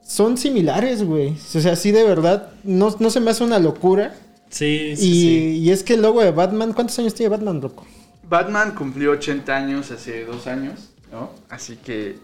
son 0.03 0.37
similares, 0.37 1.03
güey. 1.03 1.37
O 1.55 1.61
sea, 1.61 1.77
sí 1.77 1.91
de 1.91 2.05
verdad, 2.05 2.51
no, 2.63 2.95
no 2.99 3.11
se 3.11 3.21
me 3.21 3.31
hace 3.31 3.43
una 3.43 3.59
locura. 3.59 4.15
Sí, 4.51 4.91
y, 4.93 4.97
sí, 4.97 5.13
sí. 5.13 5.59
y 5.63 5.71
es 5.71 5.83
que 5.83 5.95
el 5.95 6.03
logo 6.03 6.21
de 6.21 6.31
Batman, 6.31 6.75
¿cuántos 6.75 6.99
años 6.99 7.15
tiene 7.15 7.31
Batman, 7.31 7.61
loco? 7.61 7.87
Batman 8.29 8.75
cumplió 8.75 9.13
80 9.13 9.57
años 9.57 9.91
hace 9.91 10.25
dos 10.25 10.47
años, 10.47 10.91
¿no? 11.11 11.31
Así 11.49 11.77
que 11.77 12.19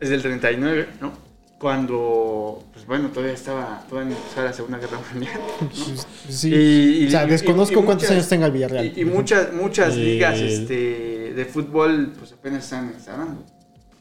es 0.00 0.10
del 0.10 0.20
39, 0.22 0.88
¿no? 1.00 1.31
Cuando, 1.62 2.60
pues 2.72 2.84
bueno, 2.86 3.10
todavía 3.10 3.34
estaba, 3.34 3.84
todavía 3.88 4.10
no 4.10 4.16
empezaba 4.16 4.46
la 4.48 4.52
Segunda 4.52 4.78
Guerra 4.78 4.98
Mundial. 5.12 5.40
¿no? 5.60 5.68
Sí. 6.28 6.52
Y- 6.52 7.04
y- 7.04 7.06
o 7.06 7.10
sea, 7.12 7.24
desconozco 7.24 7.74
y 7.80 7.84
cuántos 7.84 7.94
muchas- 8.02 8.10
años 8.10 8.28
tenga 8.28 8.46
el 8.46 8.52
Villarreal. 8.52 8.92
Y, 8.96 9.00
y 9.02 9.04
muchas, 9.04 9.52
muchas 9.52 9.94
Eh, 9.94 9.98
ligas 9.98 10.40
este, 10.40 11.32
de 11.36 11.44
fútbol, 11.44 12.14
pues 12.18 12.32
apenas 12.32 12.64
están 12.64 12.90
instalando. 12.92 13.44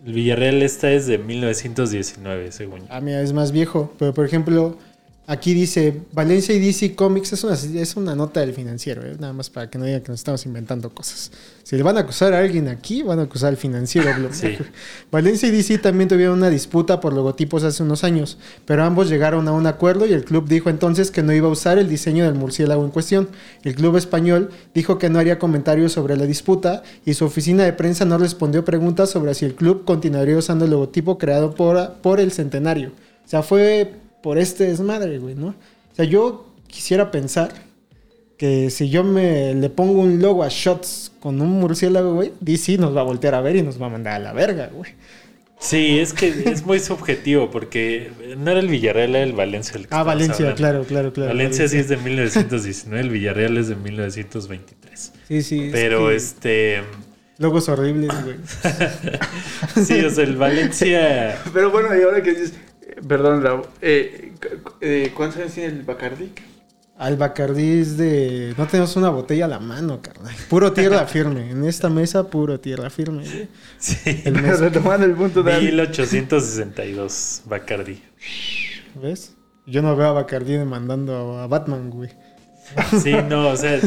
El 0.04 0.14
Villarreal 0.14 0.64
está 0.64 0.90
es 0.92 1.06
de 1.06 1.20
1919, 1.20 2.52
según 2.52 2.80
yo. 2.80 2.86
Ah, 2.90 3.00
mira, 3.00 3.22
es 3.22 3.32
más 3.32 3.52
viejo. 3.52 3.94
Pero, 4.00 4.12
por 4.16 4.26
ejemplo, 4.26 4.76
aquí 5.28 5.54
dice 5.54 6.02
Valencia 6.12 6.54
y 6.54 6.60
DC 6.60 6.96
Comics 6.96 7.34
es 7.34 7.44
una, 7.44 7.54
es 7.54 7.96
una 7.96 8.16
nota 8.16 8.42
del 8.42 8.54
financiero, 8.54 9.04
¿eh? 9.04 9.16
nada 9.20 9.34
más 9.34 9.50
para 9.50 9.70
que 9.70 9.78
no 9.78 9.86
digan 9.86 10.02
que 10.02 10.10
nos 10.10 10.20
estamos 10.20 10.46
inventando 10.46 10.90
cosas. 10.90 11.32
Si 11.64 11.78
le 11.78 11.84
van 11.84 11.96
a 11.98 12.02
acusar 12.02 12.34
a 12.34 12.40
alguien 12.40 12.68
aquí, 12.68 13.02
van 13.04 13.20
a 13.20 13.24
acusar 13.24 13.50
al 13.50 13.58
financiero. 13.58 14.12
Sí. 14.32 14.58
Valencia 15.12 15.48
y 15.48 15.52
DC 15.52 15.78
también 15.78 16.10
tuvieron 16.10 16.38
una 16.38 16.50
disputa 16.50 17.00
por 17.00 17.14
logotipos 17.14 17.64
hace 17.64 17.84
unos 17.84 18.04
años, 18.04 18.38
pero 18.66 18.84
ambos 18.84 19.10
llegaron 19.10 19.48
a 19.48 19.54
un 19.54 19.68
acuerdo 19.68 20.06
y 20.06 20.14
el 20.14 20.26
club 20.26 20.48
dijo 20.48 20.70
entonces 20.70 21.12
que 21.12 21.24
no 21.24 21.34
iba 21.34 21.48
a 21.48 21.52
usar 21.52 21.78
el 21.78 21.88
diseño 21.88 22.26
del 22.26 22.34
murciélago 22.34 22.84
en 22.84 22.92
cuestión. 22.92 23.30
El 23.64 23.76
club 23.76 23.96
español 23.98 24.50
dijo 24.74 24.98
que 24.98 25.10
no 25.10 25.20
haría 25.20 25.40
comentarios 25.40 25.94
sobre 25.94 26.18
la 26.18 26.26
disputa 26.26 26.84
y 27.06 27.14
su 27.14 27.26
oficina 27.26 27.64
de 27.64 27.74
prensa 27.74 28.06
no 28.06 28.18
respondió 28.18 28.66
preguntas 28.66 29.10
sobre 29.10 29.34
si 29.34 29.46
el 29.46 29.56
club 29.56 29.86
continuaría 29.86 30.38
usando 30.38 30.66
el 30.66 30.72
logotipo 30.72 31.18
creado 31.18 31.56
por, 31.56 31.94
por 32.02 32.20
el 32.20 32.32
centenario. 32.32 32.90
O 33.26 33.30
sea, 33.32 33.44
fue 33.44 33.94
por 34.22 34.38
este 34.38 34.66
desmadre, 34.66 35.18
güey, 35.20 35.36
¿no? 35.36 35.48
O 35.50 35.96
sea, 35.96 36.06
yo 36.06 36.48
quisiera 36.68 37.12
pensar 37.12 37.52
que 38.38 38.70
si 38.72 38.90
yo 38.90 39.04
me 39.04 39.54
le 39.54 39.70
pongo 39.70 40.02
un 40.02 40.22
logo 40.22 40.44
a 40.44 40.48
Shots 40.50 41.12
con 41.20 41.40
un 41.42 41.50
murciélago, 41.60 42.16
güey, 42.16 42.34
DC 42.40 42.78
nos 42.78 42.96
va 42.96 43.02
a 43.02 43.04
voltear 43.04 43.36
a 43.36 43.42
ver 43.42 43.56
y 43.56 43.62
nos 43.62 43.80
va 43.82 43.86
a 43.88 43.90
mandar 43.90 44.14
a 44.16 44.20
la 44.20 44.34
verga, 44.34 44.70
güey. 44.74 44.92
Sí, 45.60 46.00
es 46.00 46.12
que 46.14 46.28
es 46.48 46.66
muy 46.66 46.80
subjetivo 46.80 47.52
porque 47.52 48.10
no 48.40 48.50
era 48.50 48.60
el 48.60 48.68
Villarreal, 48.68 49.12
era 49.16 49.24
el 49.24 49.34
Valencia. 49.34 49.78
el 49.78 49.88
que 49.88 49.94
Ah, 49.94 50.02
Valencia, 50.02 50.38
hablando. 50.38 50.56
claro, 50.58 50.84
claro, 50.86 51.14
claro. 51.14 51.30
Valencia 51.30 51.68
sí 51.68 51.78
es 51.78 51.88
de 51.88 51.98
1919, 51.98 53.00
el 53.00 53.10
Villarreal 53.12 53.58
es 53.58 53.68
de 53.68 53.76
1923. 53.76 55.14
Sí, 55.28 55.44
sí. 55.44 55.66
es 55.66 55.72
Pero 55.72 56.08
que 56.08 56.16
este. 56.16 56.82
Logos 57.38 57.70
horribles, 57.70 58.12
güey. 58.24 58.38
Sí, 59.86 60.00
o 60.04 60.10
sea, 60.10 60.24
el 60.24 60.36
Valencia. 60.36 61.40
Pero 61.54 61.70
bueno, 61.70 61.90
y 61.96 62.02
ahora 62.02 62.24
que 62.24 62.32
dices, 62.32 62.54
perdón, 63.08 63.44
Raúl, 63.44 63.64
eh, 63.82 64.34
eh, 64.82 65.12
¿cuántos 65.16 65.40
años 65.42 65.54
tiene 65.54 65.70
el 65.74 65.84
Bacardi? 65.84 66.32
Al 66.98 67.18
Bacardí 67.18 67.80
es 67.80 67.98
de... 67.98 68.54
No 68.60 68.68
tenemos 68.68 68.96
una 68.96 69.10
botella 69.10 69.46
a 69.46 69.48
la 69.48 69.60
mano, 69.60 70.04
carnal. 70.04 70.36
Puro 70.50 70.72
tierra 70.72 71.08
firme. 71.08 71.50
En 71.50 71.64
esta 71.64 71.90
mesa, 71.90 72.30
puro 72.30 72.60
tierra 72.60 72.92
firme, 72.92 73.24
güey. 73.24 73.48
Sí, 73.80 74.22
El 74.24 74.34
mes, 74.42 74.60
Retomando 74.60 75.08
el 75.08 75.14
punto 75.14 75.42
de 75.42 75.60
1862, 75.60 77.42
Bacardi. 77.46 78.00
¿Ves? 79.02 79.36
Yo 79.66 79.82
no 79.82 79.96
veo 79.96 80.10
a 80.10 80.12
Bacardí 80.12 80.54
demandando 80.54 81.40
a 81.40 81.48
Batman, 81.48 81.90
güey. 81.90 82.12
Sí, 83.02 83.16
no, 83.28 83.48
o 83.50 83.58
sea, 83.58 83.80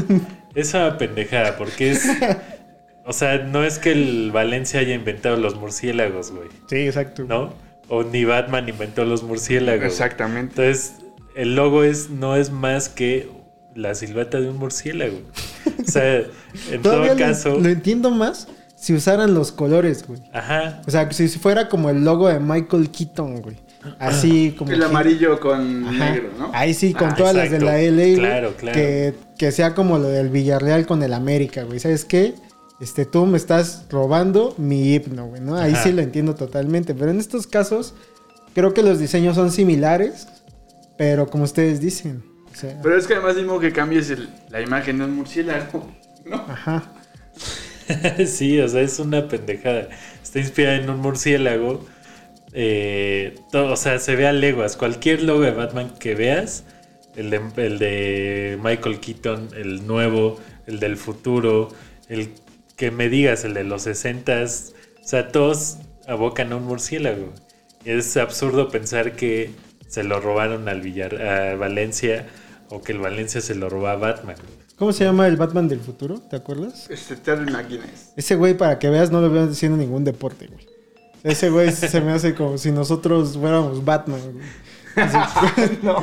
es 0.54 0.74
una 0.74 0.98
pendejada 0.98 1.56
porque 1.56 1.92
es. 1.92 2.04
O 3.06 3.12
sea, 3.12 3.38
no 3.38 3.62
es 3.62 3.78
que 3.78 3.92
el 3.92 4.30
Valencia 4.32 4.80
haya 4.80 4.94
inventado 4.94 5.36
los 5.36 5.54
murciélagos, 5.54 6.32
güey. 6.32 6.48
Sí, 6.68 6.78
exacto. 6.86 7.24
¿No? 7.28 7.54
O 7.88 8.02
ni 8.02 8.24
Batman 8.24 8.68
inventó 8.68 9.04
los 9.04 9.22
murciélagos. 9.22 9.84
Exactamente. 9.84 10.62
Entonces, 10.68 10.94
el 11.36 11.54
logo 11.56 11.84
es, 11.84 12.10
no 12.10 12.36
es 12.36 12.50
más 12.50 12.88
que 12.88 13.28
la 13.74 13.94
silueta 13.94 14.40
de 14.40 14.48
un 14.48 14.56
murciélago. 14.56 15.18
O 15.86 15.90
sea, 15.90 16.22
en 16.70 16.82
todo 16.82 17.04
caso. 17.16 17.58
Lo 17.58 17.68
entiendo 17.68 18.10
más 18.10 18.48
si 18.76 18.94
usaran 18.94 19.34
los 19.34 19.50
colores, 19.52 20.06
güey. 20.06 20.20
Ajá. 20.32 20.82
O 20.86 20.90
sea, 20.90 21.10
si 21.10 21.28
fuera 21.28 21.68
como 21.68 21.90
el 21.90 22.04
logo 22.04 22.28
de 22.28 22.38
Michael 22.40 22.90
Keaton, 22.90 23.40
güey. 23.42 23.56
Así 23.98 24.54
como... 24.56 24.70
El 24.72 24.78
que- 24.78 24.84
amarillo 24.86 25.38
con 25.40 25.86
Ajá. 25.86 26.10
negro, 26.10 26.30
¿no? 26.38 26.50
Ahí 26.54 26.72
sí, 26.72 26.94
con 26.94 27.08
Ah, 27.10 27.14
todas 27.14 27.34
las 27.34 27.50
de 27.50 27.60
la. 27.60 27.76
LA, 27.82 28.14
Claro, 28.18 28.54
claro. 28.56 28.74
Que, 28.78 29.14
que 29.36 29.52
sea 29.52 29.74
como 29.74 29.98
lo 29.98 30.08
del 30.08 30.30
Villarreal 30.30 30.86
con 30.86 31.02
el 31.02 31.12
América, 31.12 31.64
güey. 31.64 31.80
¿Sabes 31.80 32.04
qué? 32.06 32.34
Este, 32.80 33.06
tú 33.06 33.24
me 33.26 33.36
estás 33.36 33.86
robando 33.90 34.54
mi 34.58 34.94
himno, 34.94 35.26
güey, 35.26 35.40
¿no? 35.40 35.56
Ahí 35.56 35.72
Ajá. 35.72 35.82
sí 35.84 35.92
lo 35.92 36.02
entiendo 36.02 36.34
totalmente. 36.34 36.94
Pero 36.94 37.10
en 37.10 37.18
estos 37.20 37.46
casos, 37.46 37.94
creo 38.54 38.74
que 38.74 38.82
los 38.82 38.98
diseños 38.98 39.36
son 39.36 39.50
similares, 39.52 40.26
pero 40.98 41.28
como 41.28 41.44
ustedes 41.44 41.80
dicen. 41.80 42.24
O 42.52 42.56
sea, 42.56 42.78
Pero 42.82 42.96
es 42.96 43.06
que 43.06 43.14
además 43.14 43.36
mismo 43.36 43.58
que 43.60 43.72
cambies 43.72 44.10
el- 44.10 44.28
la 44.50 44.60
imagen 44.60 44.98
de 44.98 45.04
un 45.04 45.14
murciélago, 45.16 45.86
¿no? 46.26 46.36
ajá. 46.36 46.92
sí, 48.26 48.60
o 48.60 48.68
sea, 48.68 48.80
es 48.80 48.98
una 48.98 49.28
pendejada. 49.28 49.88
Está 50.22 50.38
inspirada 50.40 50.76
en 50.76 50.88
un 50.90 50.98
murciélago. 51.00 51.84
Eh, 52.52 53.36
todo, 53.50 53.72
o 53.72 53.76
sea, 53.76 53.98
se 53.98 54.14
ve 54.16 54.26
a 54.26 54.32
leguas. 54.32 54.76
Cualquier 54.76 55.22
logo 55.22 55.40
de 55.40 55.50
Batman 55.50 55.92
que 55.98 56.14
veas, 56.14 56.64
el 57.16 57.30
de, 57.30 57.40
el 57.56 57.78
de 57.78 58.58
Michael 58.62 59.00
Keaton, 59.00 59.48
el 59.56 59.86
nuevo, 59.86 60.38
el 60.66 60.80
del 60.80 60.96
futuro, 60.96 61.68
el 62.08 62.30
que 62.76 62.90
me 62.90 63.08
digas, 63.08 63.44
el 63.44 63.54
de 63.54 63.64
los 63.64 63.86
60s, 63.86 64.72
o 65.02 65.06
sea, 65.06 65.28
todos 65.28 65.78
abocan 66.06 66.52
a 66.52 66.56
un 66.56 66.64
murciélago. 66.64 67.32
Es 67.84 68.16
absurdo 68.16 68.70
pensar 68.70 69.12
que 69.12 69.50
se 69.88 70.02
lo 70.02 70.20
robaron 70.20 70.68
al 70.68 70.80
Villar, 70.80 71.20
a 71.22 71.56
Valencia 71.56 72.26
o 72.70 72.82
que 72.82 72.92
el 72.92 72.98
Valencia 72.98 73.40
se 73.40 73.54
lo 73.54 73.68
robó 73.68 73.88
a 73.88 73.96
Batman. 73.96 74.36
¿Cómo 74.76 74.92
se 74.92 75.04
llama 75.04 75.28
el 75.28 75.36
Batman 75.36 75.68
del 75.68 75.80
futuro? 75.80 76.18
¿Te 76.18 76.36
acuerdas? 76.36 76.90
Este 76.90 77.14
Terry 77.16 77.50
McGuinness. 77.50 78.12
Ese 78.16 78.34
güey, 78.34 78.56
para 78.56 78.78
que 78.78 78.90
veas, 78.90 79.12
no 79.12 79.20
lo 79.20 79.30
veo 79.30 79.44
haciendo 79.44 79.78
ningún 79.78 80.02
deporte, 80.02 80.48
güey. 80.48 80.66
Ese 81.22 81.48
güey 81.48 81.70
se 81.70 82.00
me 82.00 82.12
hace 82.12 82.34
como 82.34 82.58
si 82.58 82.72
nosotros 82.72 83.38
fuéramos 83.38 83.84
Batman, 83.84 84.20
güey. 84.32 84.44
no, 85.82 85.96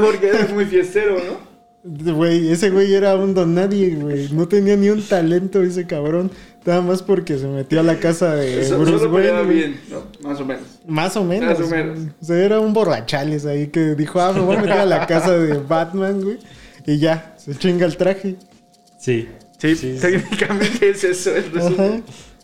porque 0.00 0.28
eres 0.28 0.52
muy 0.52 0.64
fiestero, 0.66 1.16
¿no? 1.16 1.51
Güey, 1.84 2.52
ese 2.52 2.70
güey 2.70 2.94
era 2.94 3.16
un 3.16 3.34
don 3.34 3.54
nadie, 3.54 3.96
güey. 3.96 4.28
No 4.32 4.46
tenía 4.46 4.76
ni 4.76 4.88
un 4.88 5.02
talento 5.02 5.62
ese 5.62 5.86
cabrón. 5.86 6.30
Nada 6.64 6.80
más 6.80 7.02
porque 7.02 7.38
se 7.38 7.48
metió 7.48 7.80
a 7.80 7.82
la 7.82 7.98
casa 7.98 8.36
de 8.36 8.60
Eso 8.62 8.78
Bruce 8.78 9.06
Wayne. 9.06 9.42
bien, 9.42 9.80
¿no? 9.90 10.04
Más 10.22 10.40
o 10.40 10.44
menos. 10.44 10.62
Más 10.86 11.16
o 11.16 11.24
menos. 11.24 11.58
Más 11.58 11.68
o 11.68 11.70
menos. 11.70 11.98
O 12.20 12.24
sea, 12.24 12.36
era 12.36 12.60
un 12.60 12.72
borrachales 12.72 13.46
ahí 13.46 13.66
que 13.66 13.96
dijo, 13.96 14.20
ah, 14.20 14.32
me 14.32 14.40
voy 14.40 14.56
a 14.56 14.60
meter 14.60 14.78
a 14.78 14.86
la 14.86 15.06
casa 15.08 15.36
de 15.36 15.58
Batman, 15.58 16.22
güey. 16.22 16.38
Y 16.86 16.98
ya, 16.98 17.34
se 17.36 17.56
chinga 17.56 17.84
el 17.84 17.96
traje. 17.96 18.36
Sí. 18.98 19.28
Sí, 19.58 19.76
sí, 19.76 19.94
sí. 19.94 20.00
técnicamente 20.00 20.90
es 20.90 21.04
eso 21.04 21.34
el. 21.34 22.02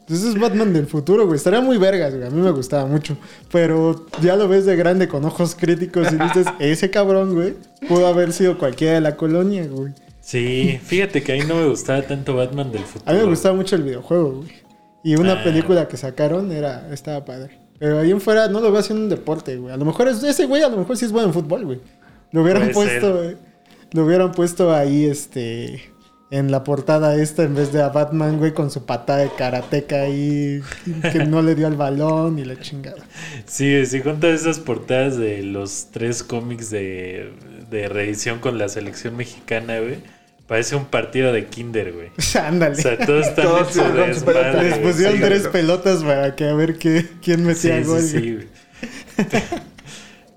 Entonces 0.09 0.35
es 0.35 0.41
Batman 0.41 0.73
del 0.73 0.87
futuro, 0.87 1.27
güey. 1.27 1.37
Estaría 1.37 1.61
muy 1.61 1.77
vergas, 1.77 2.15
güey. 2.15 2.27
A 2.27 2.31
mí 2.31 2.41
me 2.41 2.51
gustaba 2.51 2.87
mucho. 2.87 3.17
Pero 3.53 4.07
ya 4.23 4.37
lo 4.37 4.49
ves 4.49 4.65
de 4.65 4.75
grande 4.75 5.07
con 5.07 5.23
ojos 5.27 5.55
críticos 5.55 6.09
y 6.11 6.17
dices, 6.17 6.47
ese 6.59 6.89
cabrón, 6.91 7.35
güey, 7.35 7.55
pudo 7.87 8.07
haber 8.07 8.33
sido 8.33 8.57
cualquiera 8.57 8.95
de 8.95 9.01
la 9.03 9.17
colonia, 9.17 9.67
güey. 9.67 9.93
Sí, 10.23 10.81
fíjate 10.83 11.23
que 11.23 11.33
a 11.33 11.37
mí 11.37 11.43
no 11.47 11.57
me 11.57 11.67
gustaba 11.69 12.01
tanto 12.03 12.35
Batman 12.37 12.73
del 12.73 12.83
futuro. 12.85 13.11
A 13.11 13.13
mí 13.15 13.19
me 13.21 13.27
gustaba 13.27 13.55
mucho 13.55 13.77
el 13.77 13.83
videojuego, 13.83 14.37
güey. 14.37 14.49
Y 15.05 15.17
una 15.17 15.35
Ah. 15.41 15.45
película 15.45 15.89
que 15.89 15.97
sacaron 15.99 16.51
era 16.53 16.89
estaba 16.93 17.25
padre. 17.25 17.59
Pero 17.79 17.99
ahí 17.99 18.11
en 18.11 18.21
fuera 18.21 18.49
no 18.49 18.61
lo 18.61 18.71
veo 18.73 18.81
haciendo 18.81 19.05
un 19.05 19.11
deporte, 19.11 19.57
güey. 19.57 19.73
A 19.73 19.77
lo 19.77 19.85
mejor 19.85 20.09
es, 20.09 20.23
ese 20.23 20.47
güey 20.47 20.63
a 20.63 20.69
lo 20.71 20.79
mejor 20.79 20.97
sí 20.97 21.05
es 21.05 21.13
bueno 21.13 21.29
en 21.29 21.35
fútbol, 21.35 21.65
güey. 21.67 21.81
Lo 22.33 22.43
hubieran 22.43 22.71
Puede 22.71 22.75
puesto, 23.01 23.15
güey. 23.17 23.37
Lo 23.93 24.05
hubieran 24.05 24.33
puesto 24.33 24.75
ahí, 24.75 25.05
este... 25.05 25.83
En 26.31 26.51
la 26.51 26.63
portada 26.65 27.17
esta, 27.17 27.43
en 27.45 27.55
vez 27.55 27.73
de 27.73 27.83
a 27.83 27.89
Batman, 27.89 28.39
güey, 28.39 28.53
con 28.53 28.71
su 28.71 28.85
patada 28.85 29.21
de 29.21 29.35
karateca 29.35 30.03
ahí, 30.03 30.63
que 31.11 31.21
no 31.21 31.41
le 31.43 31.55
dio 31.55 31.67
al 31.67 31.77
balón 31.77 32.39
y 32.39 32.45
la 32.45 32.61
chingada. 32.61 33.09
Sí, 33.47 33.85
si 33.87 34.01
juntas 34.03 34.41
esas 34.43 34.59
portadas 34.61 35.17
de 35.17 35.43
los 35.43 35.89
tres 35.91 36.23
cómics 36.23 36.71
de, 36.71 37.33
de 37.71 37.89
reedición 37.89 38.41
con 38.41 38.59
la 38.59 38.69
selección 38.69 39.17
mexicana, 39.17 39.81
güey, 39.81 40.03
parece 40.47 40.77
un 40.77 40.87
partido 40.87 41.33
de 41.33 41.47
kinder, 41.47 41.93
güey. 41.93 42.11
Ándale. 42.41 42.75
O 42.77 42.83
sea, 42.83 43.05
todos 43.05 43.27
están 43.29 43.47
Todos 43.47 43.69
en 43.69 43.73
su 43.75 43.81
con 43.95 44.15
su 44.15 44.25
pelota. 44.25 44.63
desmadre, 44.63 44.63
Les 44.63 44.79
pusieron 44.79 45.17
Sí, 45.17 45.21
tres 45.21 45.49
pelotas 45.49 46.05
para 46.05 46.35
que 46.37 46.45
a 46.49 46.55
ver 46.55 46.79
qué, 46.79 47.07
quién 47.23 47.45
Sí, 47.53 47.73
metía 47.73 47.83
sí, 47.85 47.85
gol. 47.85 48.03
sí, 48.03 48.35
güey. 48.35 48.49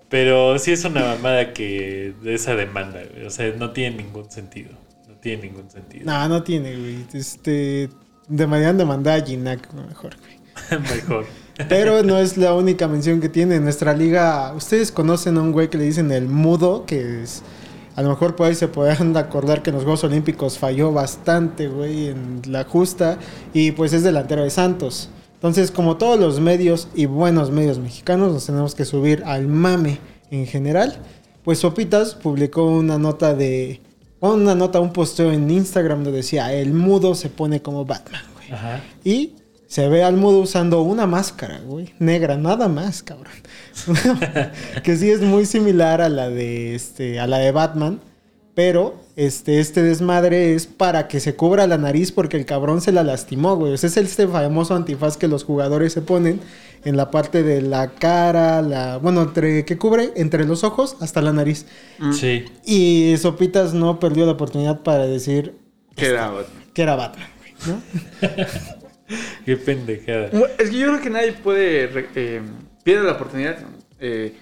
Pero 0.09 0.59
sí 0.59 0.71
es 0.73 0.83
una 0.85 1.01
mamada 1.15 1.53
que 1.53 2.13
de 2.21 2.33
esa 2.33 2.55
demanda, 2.55 3.01
güey. 3.13 3.25
O 3.25 3.29
sea, 3.29 3.53
no 3.57 3.71
tiene 3.71 3.97
ningún 3.97 4.29
sentido. 4.29 4.71
Tiene 5.21 5.43
ningún 5.43 5.69
sentido. 5.69 6.05
No, 6.05 6.27
no 6.27 6.43
tiene, 6.43 6.75
güey. 6.75 7.05
Este. 7.13 7.89
Deberían 8.27 8.77
de 8.77 8.85
mandar 8.85 9.21
a 9.21 9.25
Ginac 9.25 9.71
mejor, 9.73 10.15
güey. 10.17 10.39
Mejor. 10.81 11.25
Pero 11.69 12.03
no 12.03 12.17
es 12.17 12.37
la 12.37 12.53
única 12.53 12.87
mención 12.87 13.19
que 13.19 13.29
tiene 13.29 13.55
en 13.55 13.63
nuestra 13.63 13.93
liga. 13.93 14.53
Ustedes 14.55 14.91
conocen 14.91 15.37
a 15.37 15.41
un 15.41 15.51
güey 15.51 15.69
que 15.69 15.77
le 15.77 15.85
dicen 15.85 16.11
el 16.11 16.27
mudo, 16.27 16.85
que 16.85 17.23
es. 17.23 17.43
A 17.95 18.01
lo 18.01 18.09
mejor 18.09 18.35
por 18.35 18.47
ahí 18.47 18.55
se 18.55 18.67
podrán 18.67 19.15
acordar 19.17 19.61
que 19.61 19.69
en 19.69 19.75
los 19.75 19.83
Juegos 19.83 20.03
Olímpicos 20.05 20.57
falló 20.57 20.93
bastante, 20.93 21.67
güey, 21.67 22.07
en 22.07 22.41
la 22.47 22.63
justa. 22.63 23.17
Y 23.53 23.71
pues 23.71 23.93
es 23.93 24.03
delantero 24.03 24.43
de 24.43 24.49
Santos. 24.49 25.09
Entonces, 25.33 25.71
como 25.71 25.97
todos 25.97 26.19
los 26.19 26.39
medios 26.39 26.87
y 26.95 27.05
buenos 27.05 27.51
medios 27.51 27.79
mexicanos, 27.79 28.31
nos 28.31 28.45
tenemos 28.45 28.75
que 28.75 28.85
subir 28.85 29.23
al 29.25 29.47
mame 29.47 29.99
en 30.29 30.45
general. 30.45 30.99
Pues 31.43 31.59
Sopitas 31.59 32.15
publicó 32.15 32.65
una 32.65 32.97
nota 32.97 33.33
de. 33.33 33.81
Una 34.21 34.55
nota, 34.55 34.79
un 34.79 34.93
posteo 34.93 35.31
en 35.31 35.49
Instagram 35.49 36.03
donde 36.03 36.19
decía: 36.19 36.53
El 36.53 36.73
mudo 36.73 37.15
se 37.15 37.29
pone 37.29 37.61
como 37.61 37.85
Batman, 37.85 38.21
güey. 38.35 38.51
Ajá. 38.51 38.81
Y 39.03 39.33
se 39.67 39.87
ve 39.89 40.03
al 40.03 40.15
mudo 40.15 40.39
usando 40.39 40.81
una 40.83 41.07
máscara, 41.07 41.59
güey. 41.65 41.93
Negra, 41.97 42.37
nada 42.37 42.67
más, 42.67 43.01
cabrón. 43.01 43.33
que 44.83 44.95
sí 44.95 45.09
es 45.09 45.21
muy 45.21 45.45
similar 45.45 46.01
a 46.01 46.09
la 46.09 46.29
de 46.29 46.75
este. 46.75 47.19
a 47.19 47.27
la 47.27 47.39
de 47.39 47.51
Batman. 47.51 47.99
Pero 48.53 48.95
este, 49.15 49.59
este 49.61 49.81
desmadre 49.81 50.53
es 50.55 50.67
para 50.67 51.07
que 51.07 51.21
se 51.21 51.35
cubra 51.35 51.67
la 51.67 51.77
nariz 51.77 52.11
porque 52.11 52.35
el 52.35 52.45
cabrón 52.45 52.81
se 52.81 52.91
la 52.91 53.03
lastimó, 53.03 53.55
güey. 53.55 53.71
O 53.73 53.77
sea, 53.77 53.87
es 53.89 53.95
este 53.95 54.27
famoso 54.27 54.75
antifaz 54.75 55.15
que 55.15 55.29
los 55.29 55.45
jugadores 55.45 55.93
se 55.93 56.01
ponen 56.01 56.41
en 56.83 56.97
la 56.97 57.11
parte 57.11 57.43
de 57.43 57.61
la 57.61 57.91
cara, 57.91 58.61
la. 58.61 58.97
Bueno, 58.97 59.21
entre. 59.21 59.63
que 59.63 59.77
cubre 59.77 60.11
entre 60.15 60.43
los 60.45 60.63
ojos 60.65 60.97
hasta 60.99 61.21
la 61.21 61.31
nariz. 61.31 61.65
Sí. 62.13 62.43
Y 62.65 63.15
Sopitas 63.17 63.73
no 63.73 63.99
perdió 64.01 64.25
la 64.25 64.33
oportunidad 64.33 64.81
para 64.81 65.07
decir 65.07 65.55
Que 65.95 66.07
era 66.07 66.29
Batman. 66.29 66.63
que 66.73 66.81
era 66.81 66.95
Batman, 66.97 67.27
güey, 67.39 67.53
¿no? 67.67 67.81
Qué 69.45 69.57
pendejada. 69.57 70.29
Es 70.57 70.69
que 70.69 70.77
yo 70.77 70.87
creo 70.87 71.01
que 71.01 71.09
nadie 71.09 71.33
puede. 71.33 71.89
eh, 72.15 72.41
pierde 72.83 73.05
la 73.05 73.13
oportunidad. 73.13 73.57
Eh, 73.99 74.33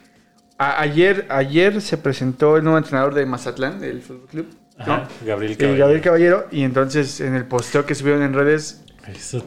a- 0.60 0.82
ayer, 0.82 1.26
ayer 1.30 1.82
se 1.82 1.98
presentó 1.98 2.58
el 2.58 2.64
nuevo 2.64 2.78
entrenador 2.78 3.14
de 3.16 3.26
Mazatlán, 3.26 3.80
del 3.80 4.02
Fútbol 4.02 4.28
Club. 4.30 4.46
¿no? 4.86 4.94
Ajá. 4.94 5.08
Gabriel 5.26 5.54
Eh, 5.54 5.58
Caballero. 5.58 5.80
Gabriel 5.80 6.02
Caballero. 6.02 6.48
Y 6.52 6.64
entonces 6.64 7.20
en 7.22 7.34
el 7.36 7.46
posteo 7.46 7.86
que 7.86 7.96
subieron 7.96 8.22
en 8.24 8.34
redes 8.34 8.84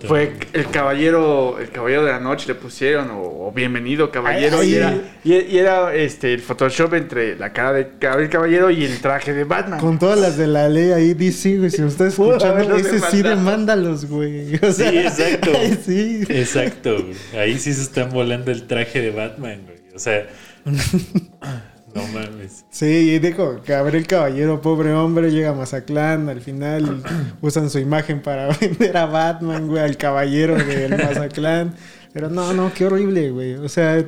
fue 0.09 0.33
el 0.55 0.67
caballero, 0.71 1.59
el 1.61 1.71
caballero 1.71 2.05
de 2.05 2.11
la 2.11 2.19
noche 2.19 2.49
le 2.49 2.57
pusieron, 2.57 3.11
o, 3.11 3.21
o 3.47 3.53
bienvenido 3.53 4.11
caballero, 4.11 4.59
Ay, 4.59 4.71
y, 4.73 4.75
era, 4.75 4.95
y, 5.23 5.35
y 5.35 5.59
era 5.59 5.95
este 5.95 6.35
el 6.35 6.41
Photoshop 6.41 6.95
entre 6.95 7.37
la 7.37 7.53
cara 7.53 7.73
de 7.75 7.93
Gabriel 8.01 8.29
Caballero 8.29 8.71
y 8.71 8.85
el 8.85 9.01
traje 9.01 9.33
de 9.33 9.45
Batman. 9.45 9.79
Con 9.79 10.01
todas 10.01 10.19
las 10.19 10.37
de 10.37 10.49
la 10.49 10.69
ley 10.69 10.91
ahí 10.91 11.15
DC, 11.15 11.59
güey. 11.59 11.71
Si 11.71 11.81
Pudo 11.81 12.09
escuchando, 12.09 12.75
ese 12.77 12.99
sí 12.99 13.19
demandado. 13.23 13.37
demándalos, 13.37 14.05
güey. 14.07 14.57
O 14.57 14.73
sea, 14.73 14.91
Sí, 14.91 14.99
exacto. 14.99 15.51
ay, 15.57 15.79
sí. 15.85 16.25
Exacto, 16.29 16.97
güey. 17.01 17.15
Ahí 17.41 17.57
sí 17.59 17.73
se 17.73 17.83
están 17.83 18.11
volando 18.11 18.51
el 18.51 18.67
traje 18.67 19.01
de 19.01 19.11
Batman, 19.13 19.61
güey. 19.65 19.79
O 19.95 19.99
sea, 20.01 20.27
no 20.65 22.07
mames. 22.13 22.65
Sí, 22.71 22.87
y 22.87 23.19
dijo, 23.19 23.61
Gabriel 23.67 24.07
Caballero, 24.07 24.61
pobre 24.61 24.93
hombre, 24.93 25.31
llega 25.31 25.51
a 25.51 25.55
Mazatlán, 25.55 26.29
al 26.29 26.41
final 26.41 27.03
usan 27.41 27.71
su 27.71 27.79
imagen 27.79 28.23
para 28.23 28.49
vender 28.61 28.97
a 28.97 29.07
Batman, 29.07 29.69
güey, 29.69 29.83
al 29.83 29.97
caballero 29.97 30.57
del 30.57 30.91
Mazatlán. 30.91 31.75
Pero 32.13 32.29
no, 32.29 32.53
no, 32.53 32.73
qué 32.75 32.87
horrible, 32.87 33.31
güey. 33.31 33.55
O 33.55 33.69
sea, 33.69 34.05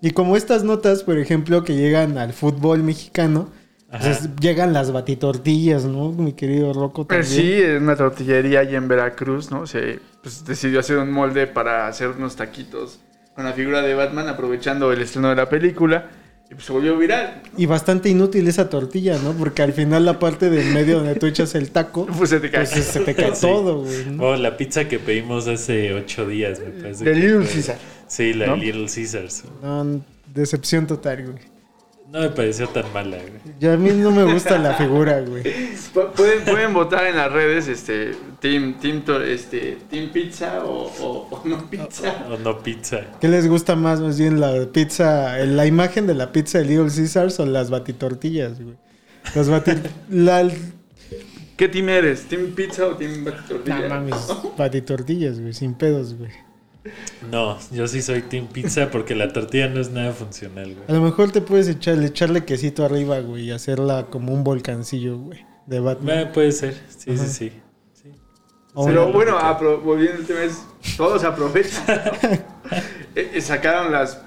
y 0.00 0.10
como 0.10 0.36
estas 0.36 0.64
notas, 0.64 1.02
por 1.02 1.18
ejemplo, 1.18 1.64
que 1.64 1.74
llegan 1.74 2.18
al 2.18 2.32
fútbol 2.32 2.82
mexicano, 2.82 3.50
pues, 3.90 4.28
llegan 4.38 4.74
las 4.74 4.92
batitortillas, 4.92 5.84
¿no? 5.84 6.12
Mi 6.12 6.34
querido 6.34 6.74
Rocco 6.74 7.06
Pero 7.06 7.22
también. 7.22 7.42
sí, 7.42 7.52
en 7.62 7.84
una 7.84 7.96
tortillería 7.96 8.60
allá 8.60 8.76
en 8.76 8.86
Veracruz, 8.86 9.50
¿no? 9.50 9.66
Se 9.66 10.00
pues, 10.22 10.44
decidió 10.44 10.80
hacer 10.80 10.98
un 10.98 11.10
molde 11.10 11.46
para 11.46 11.86
hacer 11.86 12.08
unos 12.10 12.36
taquitos 12.36 13.00
con 13.38 13.44
la 13.46 13.52
figura 13.52 13.82
de 13.82 13.94
Batman, 13.94 14.26
aprovechando 14.26 14.90
el 14.92 15.00
estreno 15.00 15.28
de 15.28 15.36
la 15.36 15.48
película. 15.48 16.10
Y 16.50 16.54
pues 16.54 16.64
se 16.66 16.72
volvió 16.72 16.98
viral. 16.98 17.40
Y 17.56 17.66
bastante 17.66 18.08
inútil 18.08 18.48
esa 18.48 18.68
tortilla, 18.68 19.16
¿no? 19.22 19.32
Porque 19.32 19.62
al 19.62 19.72
final 19.72 20.04
la 20.04 20.18
parte 20.18 20.50
del 20.50 20.74
medio 20.74 20.96
donde 20.96 21.14
tú 21.14 21.26
echas 21.26 21.54
el 21.54 21.70
taco, 21.70 22.06
Pues 22.18 22.30
se 22.30 22.40
te 22.40 22.50
cae. 22.50 22.66
pues 22.66 22.84
se 22.84 22.98
te 22.98 23.14
cae 23.14 23.36
Sí. 23.36 23.42
todo, 23.42 23.82
güey. 23.84 24.06
¿no? 24.06 24.24
Oh, 24.24 24.36
la 24.36 24.56
pizza 24.56 24.88
que 24.88 24.98
pedimos 24.98 25.46
hace 25.46 25.94
ocho 25.94 26.26
días, 26.26 26.58
me 26.58 26.82
parece. 26.82 27.04
De 27.04 27.14
Little 27.14 27.42
fue. 27.44 27.52
Caesar. 27.54 27.78
Sí, 28.08 28.32
la 28.34 28.46
¿no? 28.48 28.56
Little 28.56 28.86
Caesars. 28.92 29.44
No, 29.62 30.00
decepción 30.34 30.88
total, 30.88 31.22
güey. 31.26 31.38
No 32.10 32.20
me 32.20 32.30
pareció 32.30 32.66
tan 32.68 32.90
mala, 32.92 33.18
güey. 33.18 33.54
Ya 33.60 33.74
a 33.74 33.76
mí 33.76 33.90
no 33.90 34.10
me 34.10 34.24
gusta 34.24 34.56
la 34.58 34.74
figura, 34.74 35.20
güey. 35.20 35.42
Pu- 35.42 36.10
Pueden, 36.12 36.44
pueden 36.44 36.72
votar 36.72 37.06
en 37.06 37.16
las 37.16 37.30
redes, 37.30 37.68
este, 37.68 38.12
Team, 38.40 38.78
team, 38.80 39.02
este, 39.26 39.76
team 39.90 40.10
Pizza 40.10 40.64
o, 40.64 40.86
o- 41.00 41.28
o 41.30 41.42
no 41.44 41.68
Pizza. 41.68 42.26
O 42.30 42.38
no 42.38 42.58
pizza. 42.62 43.00
¿Qué 43.20 43.28
les 43.28 43.46
gusta 43.46 43.76
más, 43.76 44.00
más 44.00 44.18
bien, 44.18 44.40
la 44.40 44.66
pizza, 44.72 45.36
la 45.44 45.66
imagen 45.66 46.06
de 46.06 46.14
la 46.14 46.32
pizza 46.32 46.58
de 46.58 46.64
Little 46.64 46.86
Caesars 46.94 47.40
o 47.40 47.46
las 47.46 47.68
batitortillas, 47.68 48.58
güey? 48.62 48.76
Las 49.34 49.50
bati... 49.50 49.72
la... 50.08 50.48
¿Qué 51.58 51.68
team 51.68 51.88
eres? 51.90 52.22
¿Team 52.28 52.52
Pizza 52.54 52.86
o 52.86 52.96
Team 52.96 53.24
Tortilla? 53.46 53.80
No 53.80 53.88
mames, 53.96 54.14
batitortillas, 54.56 55.40
güey, 55.40 55.52
sin 55.52 55.74
pedos, 55.74 56.14
güey. 56.14 56.30
No, 57.30 57.58
yo 57.72 57.86
sí 57.88 58.02
soy 58.02 58.22
Team 58.22 58.46
Pizza 58.48 58.90
porque 58.90 59.14
la 59.14 59.32
tortilla 59.32 59.68
no 59.68 59.80
es 59.80 59.90
nada 59.90 60.12
funcional, 60.12 60.74
A 60.88 60.92
lo 60.92 61.00
mejor 61.00 61.30
te 61.32 61.40
puedes 61.40 61.68
echarle, 61.68 62.06
echarle 62.06 62.44
quesito 62.44 62.84
arriba, 62.84 63.20
güey, 63.20 63.44
y 63.44 63.50
hacerla 63.50 64.06
como 64.10 64.32
un 64.32 64.44
volcancillo, 64.44 65.18
güey, 65.18 65.44
de 65.66 65.80
Batman. 65.80 66.18
Eh, 66.18 66.26
puede 66.32 66.52
ser, 66.52 66.74
sí, 66.96 67.12
Ajá. 67.12 67.24
sí, 67.24 67.52
sí. 67.94 68.12
Pero 68.84 69.12
bueno, 69.12 69.36
volviendo 69.84 70.20
al 70.20 70.26
tema, 70.26 70.42
es, 70.44 70.62
todos 70.96 71.24
aprovechan. 71.24 71.84
¿no? 71.86 72.58
Eh, 73.14 73.30
eh, 73.34 73.40
sacaron 73.40 73.90
las, 73.90 74.20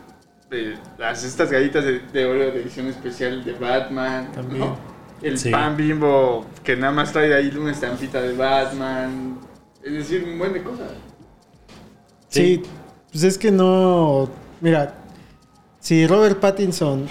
eh, 0.50 0.76
las 0.98 1.24
estas 1.24 1.50
galletas 1.52 1.86
de, 1.86 2.00
de 2.00 2.26
Oreo 2.26 2.52
de 2.52 2.62
edición 2.62 2.88
especial 2.88 3.46
de 3.46 3.54
Batman. 3.54 4.32
También. 4.34 4.60
¿no? 4.62 4.78
El 5.22 5.38
Sí. 5.38 5.52
pan 5.52 5.78
bimbo 5.78 6.46
que 6.64 6.76
nada 6.76 6.92
más 6.92 7.14
trae 7.14 7.30
de 7.30 7.36
ahí 7.36 7.56
una 7.56 7.72
estampita 7.72 8.20
de 8.22 8.34
Batman. 8.36 9.40
Es 9.84 9.94
decir, 9.94 10.24
un 10.28 10.38
buen 10.40 10.52
de 10.54 10.64
cosas. 10.64 10.92
Sí, 12.32 12.62
pues 13.12 13.24
es 13.24 13.38
que 13.38 13.52
no. 13.52 14.30
Mira, 14.62 14.96
si 15.80 16.08
Robert 16.08 16.40
Pattinson, 16.40 17.06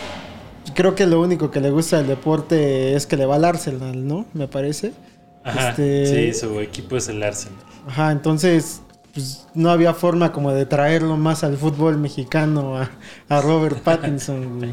creo 0.75 0.95
que 0.95 1.07
lo 1.07 1.21
único 1.21 1.51
que 1.51 1.61
le 1.61 1.71
gusta 1.71 1.99
del 1.99 2.07
deporte 2.09 2.95
es 2.95 3.07
que 3.07 3.17
le 3.17 3.27
va 3.27 3.37
al 3.37 3.45
Arsenal, 3.45 4.07
¿no? 4.07 4.27
Me 4.33 4.49
parece. 4.49 4.93
Ajá, 5.45 5.71
Este- 5.71 6.33
Sí, 6.33 6.39
su 6.41 6.59
equipo 6.61 6.97
es 6.97 7.09
el 7.09 7.23
Arsenal. 7.23 7.59
Ajá, 7.87 8.13
entonces, 8.13 8.83
pues 9.15 9.47
no 9.55 9.71
había 9.71 9.95
forma 9.95 10.33
como 10.33 10.53
de 10.53 10.67
traerlo 10.67 11.17
más 11.17 11.45
al 11.45 11.57
fútbol 11.57 11.97
mexicano 11.99 12.77
a, 12.79 12.91
a 13.29 13.41
Robert 13.41 13.79
Pattinson, 13.85 14.59
güey. 14.59 14.73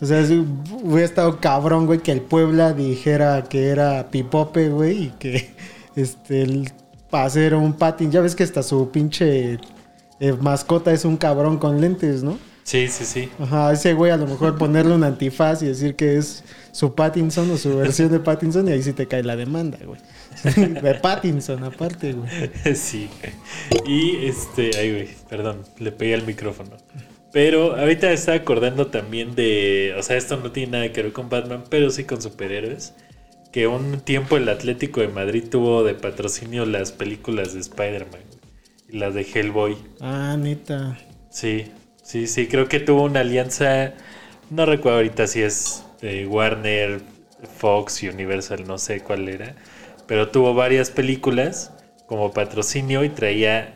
O 0.00 0.06
sea, 0.06 0.24
sí, 0.26 0.44
hubiera 0.82 1.04
estado 1.04 1.38
cabrón, 1.38 1.86
güey, 1.86 2.00
que 2.00 2.10
el 2.12 2.20
Puebla 2.22 2.72
dijera 2.72 3.44
que 3.44 3.68
era 3.68 4.10
Pipope, 4.10 4.68
güey, 4.68 5.04
y 5.04 5.08
que 5.18 5.54
este, 5.96 6.42
el, 6.42 6.72
para 7.08 7.24
hacer 7.26 7.54
un 7.54 7.72
Pattin, 7.74 8.10
ya 8.10 8.20
ves 8.20 8.34
que 8.34 8.42
hasta 8.42 8.62
su 8.64 8.90
pinche 8.90 9.58
eh, 10.22 10.32
mascota 10.40 10.92
es 10.92 11.04
un 11.04 11.16
cabrón 11.16 11.58
con 11.58 11.80
lentes, 11.80 12.22
¿no? 12.22 12.38
Sí, 12.62 12.86
sí, 12.86 13.04
sí. 13.04 13.28
Ajá, 13.40 13.72
ese 13.72 13.92
güey 13.92 14.12
a 14.12 14.16
lo 14.16 14.28
mejor 14.28 14.56
ponerle 14.56 14.94
un 14.94 15.02
antifaz 15.02 15.62
y 15.62 15.66
decir 15.66 15.96
que 15.96 16.16
es 16.16 16.44
su 16.70 16.94
Pattinson 16.94 17.50
o 17.50 17.56
su 17.56 17.76
versión 17.76 18.08
de 18.12 18.20
Pattinson 18.20 18.68
y 18.68 18.70
ahí 18.70 18.84
sí 18.84 18.92
te 18.92 19.08
cae 19.08 19.24
la 19.24 19.34
demanda, 19.34 19.78
güey. 19.84 20.00
De 20.80 20.94
Pattinson, 20.94 21.64
aparte, 21.64 22.12
güey. 22.12 22.30
Sí. 22.76 23.10
Y 23.84 24.24
este, 24.26 24.70
ay, 24.78 24.92
güey, 24.92 25.08
perdón, 25.28 25.62
le 25.80 25.90
pegué 25.90 26.14
al 26.14 26.24
micrófono. 26.24 26.70
Pero 27.32 27.76
ahorita 27.76 28.12
estaba 28.12 28.36
acordando 28.36 28.86
también 28.86 29.34
de, 29.34 29.92
o 29.98 30.02
sea, 30.04 30.16
esto 30.16 30.36
no 30.36 30.52
tiene 30.52 30.70
nada 30.72 30.92
que 30.92 31.02
ver 31.02 31.12
con 31.12 31.30
Batman, 31.30 31.64
pero 31.68 31.90
sí 31.90 32.04
con 32.04 32.22
superhéroes. 32.22 32.94
Que 33.50 33.66
un 33.66 33.98
tiempo 34.00 34.36
el 34.36 34.48
Atlético 34.48 35.00
de 35.00 35.08
Madrid 35.08 35.44
tuvo 35.50 35.82
de 35.82 35.94
patrocinio 35.94 36.64
las 36.64 36.92
películas 36.92 37.54
de 37.54 37.60
Spider-Man 37.60 38.31
y 38.92 38.98
las 38.98 39.14
de 39.14 39.22
Hellboy. 39.22 39.76
Ah, 40.00 40.36
neta. 40.38 40.98
Sí, 41.30 41.72
sí, 42.02 42.26
sí, 42.26 42.46
creo 42.46 42.68
que 42.68 42.78
tuvo 42.78 43.04
una 43.04 43.20
alianza, 43.20 43.94
no 44.50 44.66
recuerdo 44.66 44.98
ahorita 44.98 45.26
si 45.26 45.42
es 45.42 45.84
de 46.02 46.26
Warner, 46.26 47.00
Fox 47.56 48.02
y 48.02 48.08
Universal, 48.08 48.66
no 48.66 48.78
sé 48.78 49.00
cuál 49.00 49.28
era, 49.28 49.56
pero 50.06 50.28
tuvo 50.28 50.54
varias 50.54 50.90
películas 50.90 51.72
como 52.06 52.32
patrocinio 52.32 53.02
y 53.02 53.08
traía, 53.08 53.74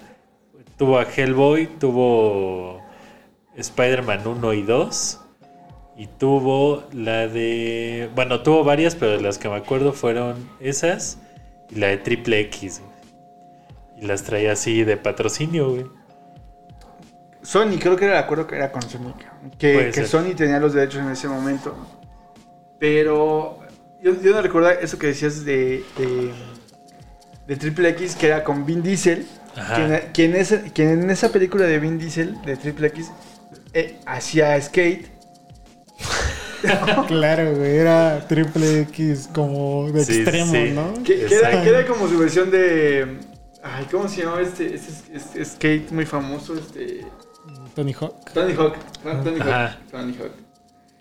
tuvo 0.77 0.99
a 0.99 1.05
Hellboy, 1.05 1.67
tuvo 1.79 2.83
Spider-Man 3.57 4.27
1 4.27 4.53
y 4.53 4.63
2 4.63 5.21
y 5.97 6.07
tuvo 6.09 6.85
la 6.93 7.27
de, 7.27 8.11
bueno, 8.15 8.43
tuvo 8.43 8.65
varias, 8.65 8.95
pero 8.95 9.19
las 9.19 9.39
que 9.39 9.49
me 9.49 9.57
acuerdo 9.57 9.95
fueron 9.95 10.47
esas 10.61 11.19
y 11.71 11.77
la 11.77 11.87
de 11.87 11.97
Triple 11.97 12.41
X. 12.41 12.83
Y 13.97 14.07
las 14.07 14.23
traía 14.23 14.53
así 14.53 14.85
de 14.85 14.97
patrocinio, 14.97 15.71
güey. 15.71 15.87
Sony, 17.43 17.79
creo 17.81 17.97
que 17.97 18.05
era 18.07 18.19
el 18.19 18.25
acuerdo 18.25 18.47
que 18.47 18.57
era 18.57 18.73
con 18.73 18.83
Sony. 18.83 19.15
Que. 19.59 19.93
Sony 20.07 20.35
tenía 20.37 20.59
los 20.59 20.75
derechos 20.75 21.01
en 21.01 21.11
ese 21.11 21.29
momento. 21.29 21.77
Pero 22.79 23.61
yo, 24.03 24.21
yo 24.21 24.33
no 24.33 24.43
recuerdo 24.43 24.69
eso 24.71 24.99
que 24.99 25.07
decías 25.09 25.45
de, 25.45 25.85
de, 25.97 26.33
de 27.47 27.57
Triple 27.57 27.91
X, 27.91 28.17
que 28.17 28.27
era 28.27 28.45
con 28.45 28.67
Vin 28.67 28.83
Diesel. 28.83 29.27
Ajá. 29.57 29.77
Quien, 29.77 30.01
quien 30.13 30.37
es- 30.37 30.73
quien 30.75 30.89
en 31.05 31.11
esa 31.11 31.31
película 31.33 31.65
de 31.65 31.79
Vin 31.79 31.99
Diesel, 31.99 32.41
de 32.43 32.57
Triple 32.57 32.89
X, 32.89 33.11
eh, 33.73 33.99
hacía 34.07 34.61
skate. 34.61 35.07
Claro, 37.07 37.55
güey, 37.55 37.77
era 37.77 38.27
triple 38.27 38.81
X 38.81 39.29
como 39.33 39.91
de 39.93 40.05
Sí, 40.05 40.23
extremo, 40.23 40.53
sí. 40.53 40.73
¿no? 40.75 40.95
Que, 41.05 41.15
que 41.15 41.25
era, 41.27 41.37
Exacto. 41.37 41.63
que 41.63 41.69
era 41.69 41.87
como 41.87 42.09
su 42.09 42.19
versión 42.19 42.51
de. 42.51 43.19
Ay, 43.63 43.87
¿cómo 43.91 44.09
se 44.09 44.23
llamaba 44.23 44.43
este, 44.43 44.75
este, 44.75 45.17
este 45.17 45.45
skate 45.45 45.91
muy 45.91 46.07
famoso? 46.07 46.55
Este. 46.55 47.05
Tony 47.75 47.93
Hawk. 47.93 48.33
Tony 48.33 48.53
Hawk. 48.55 48.77
Tony 49.03 49.39
Hawk. 49.41 49.77
Tony 49.91 50.15
Hawk. 50.19 50.33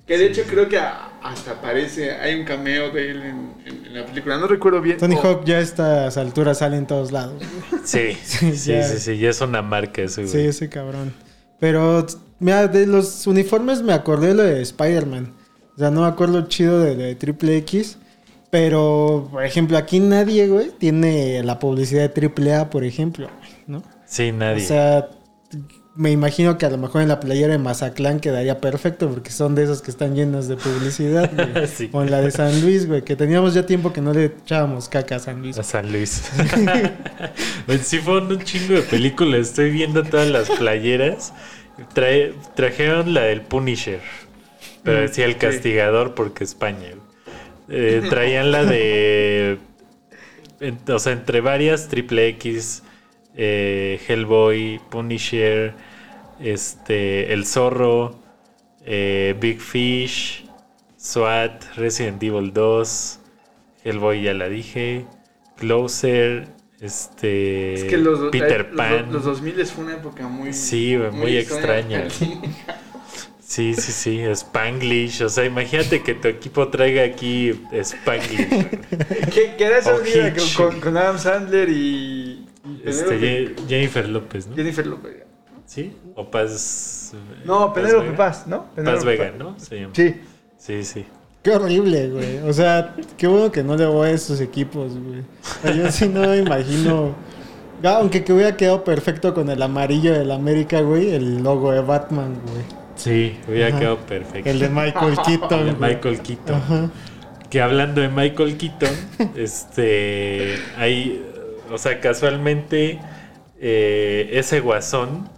Que 0.05 0.17
de 0.19 0.27
hecho 0.27 0.43
creo 0.47 0.67
que 0.69 0.77
hasta 0.77 1.51
aparece, 1.51 2.11
hay 2.11 2.35
un 2.39 2.45
cameo 2.45 2.91
de 2.91 3.09
él 3.09 3.21
en, 3.23 3.53
en- 3.65 3.85
en 3.87 3.93
la 3.95 4.05
película. 4.05 4.37
No 4.37 4.45
recuerdo 4.47 4.79
bien. 4.81 4.97
Tony 4.97 5.15
Hawk 5.15 5.43
ya 5.45 5.57
a 5.57 5.61
estas 5.61 6.17
alturas 6.17 6.59
sale 6.59 6.77
en 6.77 6.85
todos 6.85 7.11
lados. 7.11 7.41
Sí, 7.83 8.15
Sí, 8.23 8.55
sí, 8.55 8.71
ya. 8.73 8.83
sí, 8.87 8.99
sí, 8.99 9.17
ya 9.17 9.29
es 9.31 9.41
una 9.41 9.61
marca 9.63 10.03
eso, 10.03 10.21
güey. 10.21 10.31
Sí, 10.31 10.39
ese 10.41 10.69
cabrón. 10.69 11.13
Pero, 11.59 12.05
mira, 12.39 12.67
de 12.67 12.85
los 12.85 13.25
uniformes 13.25 13.81
me 13.81 13.93
acordé 13.93 14.27
de 14.29 14.33
lo 14.35 14.43
de 14.43 14.61
Spider-Man. 14.61 15.33
O 15.75 15.79
sea, 15.79 15.89
no 15.89 16.01
me 16.01 16.07
acuerdo 16.07 16.47
chido 16.47 16.79
de, 16.79 16.95
de 16.95 17.15
Triple 17.15 17.57
X. 17.57 17.97
Pero, 18.57 19.27
por 19.31 19.43
ejemplo, 19.43 19.77
aquí 19.77 19.99
nadie, 19.99 20.47
güey, 20.47 20.69
tiene 20.77 21.43
la 21.43 21.59
publicidad 21.59 22.03
de 22.03 22.09
Triple 22.09 22.53
A, 22.53 22.69
por 22.69 22.85
ejemplo, 22.85 23.27
¿no? 23.67 23.83
Sí, 24.05 24.31
nadie. 24.31 24.63
O 24.63 24.67
sea, 24.67 25.09
me 25.93 26.11
imagino 26.11 26.57
que 26.57 26.65
a 26.65 26.69
lo 26.69 26.77
mejor 26.77 27.01
en 27.01 27.09
la 27.09 27.19
playera 27.19 27.51
de 27.51 27.57
Mazatlán 27.57 28.21
quedaría 28.21 28.61
perfecto 28.61 29.09
porque 29.09 29.29
son 29.31 29.55
de 29.55 29.63
esas 29.65 29.81
que 29.81 29.91
están 29.91 30.15
llenas 30.15 30.47
de 30.47 30.55
publicidad, 30.55 31.29
güey. 31.35 31.67
Sí. 31.75 31.89
O 31.91 32.01
en 32.01 32.11
la 32.11 32.21
de 32.21 32.31
San 32.31 32.61
Luis, 32.61 32.87
güey, 32.87 33.01
que 33.03 33.17
teníamos 33.17 33.53
ya 33.53 33.65
tiempo 33.65 33.91
que 33.91 33.99
no 33.99 34.13
le 34.13 34.25
echábamos 34.25 34.87
caca 34.87 35.17
a 35.17 35.19
San 35.19 35.41
Luis. 35.41 35.57
a 35.57 35.63
San 35.63 35.91
Luis. 35.91 36.23
Sí 37.83 37.97
fueron 37.99 38.31
un 38.31 38.41
chingo 38.41 38.75
de 38.75 38.81
películas. 38.83 39.49
Estoy 39.49 39.71
viendo 39.71 40.01
todas 40.03 40.29
las 40.29 40.49
playeras. 40.49 41.33
Trae- 41.93 42.33
trajeron 42.55 43.13
la 43.13 43.23
del 43.23 43.41
Punisher. 43.41 43.99
Pero 44.83 45.01
decía 45.01 45.25
el 45.25 45.37
castigador 45.37 46.13
porque 46.15 46.45
España. 46.45 46.87
güey. 46.93 47.04
Eh, 47.69 48.03
traían 48.09 48.51
la 48.51 48.63
de... 48.65 49.57
en- 50.59 50.79
o 50.87 50.99
sea, 50.99 51.13
entre 51.13 51.41
varias, 51.41 51.87
Triple 51.87 52.27
X, 52.29 52.83
eh, 53.35 53.99
Hellboy, 54.07 54.79
Punisher, 54.89 55.73
este, 56.39 57.33
El 57.33 57.45
Zorro, 57.45 58.19
eh, 58.85 59.35
Big 59.39 59.59
Fish, 59.61 60.45
SWAT, 60.97 61.63
Resident 61.75 62.21
Evil 62.21 62.53
2, 62.53 63.19
Hellboy 63.83 64.21
ya 64.23 64.33
la 64.33 64.47
dije, 64.49 65.05
Closer, 65.57 66.47
este, 66.81 67.73
Es 67.73 67.83
que 67.85 67.97
los, 67.97 68.29
Peter 68.31 68.67
los- 68.67 68.75
Pan. 68.77 69.11
Los, 69.11 69.23
2000 69.23 69.65
fue 69.65 69.85
una 69.85 69.93
época 69.95 70.27
muy. 70.27 70.53
Sí, 70.53 70.97
muy 71.11 71.37
extraña. 71.37 72.07
Sí, 73.47 73.75
sí, 73.75 73.91
sí, 73.91 74.19
Spanglish. 74.21 75.21
O 75.21 75.29
sea, 75.29 75.45
imagínate 75.45 76.01
que 76.01 76.15
tu 76.15 76.27
equipo 76.27 76.67
traiga 76.69 77.03
aquí 77.03 77.51
Spanglish. 77.71 78.49
que 79.33 79.55
era 79.59 79.77
esa 79.77 79.95
Hitch. 80.03 80.55
con, 80.55 80.81
con 80.81 80.97
Adam 80.97 81.19
Sandler 81.19 81.69
y. 81.69 82.45
y 82.65 82.81
este, 82.83 83.55
Jennifer 83.67 84.09
López, 84.09 84.47
¿no? 84.47 84.55
Jennifer 84.55 84.87
López. 84.87 85.23
¿Sí? 85.65 85.95
O 86.15 86.29
Paz. 86.29 87.13
No, 87.43 87.71
Penélope 87.71 88.05
Vega? 88.05 88.17
Paz, 88.17 88.47
¿no? 88.47 88.63
Paz 88.63 88.75
Penélope 88.75 89.05
Vega, 89.05 89.31
Paz. 89.31 89.37
¿no? 89.37 89.59
Se 89.59 89.79
llama. 89.79 89.93
Sí. 89.95 90.15
Sí, 90.57 90.83
sí. 90.83 91.05
Qué 91.43 91.51
horrible, 91.51 92.09
güey. 92.09 92.37
O 92.39 92.53
sea, 92.53 92.95
qué 93.17 93.27
bueno 93.27 93.51
que 93.51 93.61
no 93.61 93.75
le 93.75 93.85
voy 93.85 94.09
a 94.09 94.11
esos 94.11 94.41
equipos, 94.41 94.93
güey. 94.97 95.23
Yo 95.77 95.91
sí 95.91 96.07
no 96.07 96.21
me 96.21 96.37
imagino. 96.37 97.15
Aunque 97.83 98.23
que 98.23 98.33
hubiera 98.33 98.57
quedado 98.57 98.83
perfecto 98.83 99.35
con 99.35 99.49
el 99.51 99.61
amarillo 99.61 100.13
del 100.13 100.31
América, 100.31 100.81
güey, 100.81 101.13
el 101.13 101.43
logo 101.43 101.71
de 101.71 101.81
Batman, 101.81 102.33
güey. 102.47 102.84
Sí, 102.95 103.37
hubiera 103.47 103.67
Ajá. 103.69 103.79
quedado 103.79 103.97
perfecto. 103.99 104.49
El 104.49 104.59
de 104.59 104.69
Michael 104.69 105.17
Keaton. 105.25 105.59
El 105.59 105.79
de. 105.79 105.87
Michael 105.87 106.21
Keaton. 106.21 106.55
Ajá. 106.55 106.89
Que 107.49 107.61
hablando 107.61 108.01
de 108.01 108.09
Michael 108.09 108.57
Keaton, 108.57 108.95
este, 109.35 110.55
hay, 110.77 111.23
o 111.71 111.77
sea, 111.77 111.99
casualmente 111.99 112.99
eh, 113.59 114.29
ese 114.33 114.59
guasón 114.59 115.29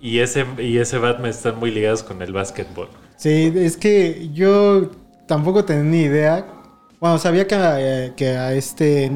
y 0.00 0.18
ese, 0.18 0.44
y 0.58 0.78
ese 0.78 0.98
Batman 0.98 1.30
están 1.30 1.58
muy 1.58 1.70
ligados 1.70 2.02
con 2.02 2.20
el 2.22 2.32
básquetbol. 2.32 2.88
Sí, 3.16 3.52
es 3.56 3.76
que 3.76 4.30
yo 4.32 4.90
tampoco 5.26 5.64
tenía 5.64 5.84
ni 5.84 6.00
idea. 6.02 6.46
Bueno, 7.00 7.18
sabía 7.18 7.46
que, 7.46 7.56
eh, 7.58 8.12
que 8.16 8.30
a 8.30 8.52
este 8.52 9.10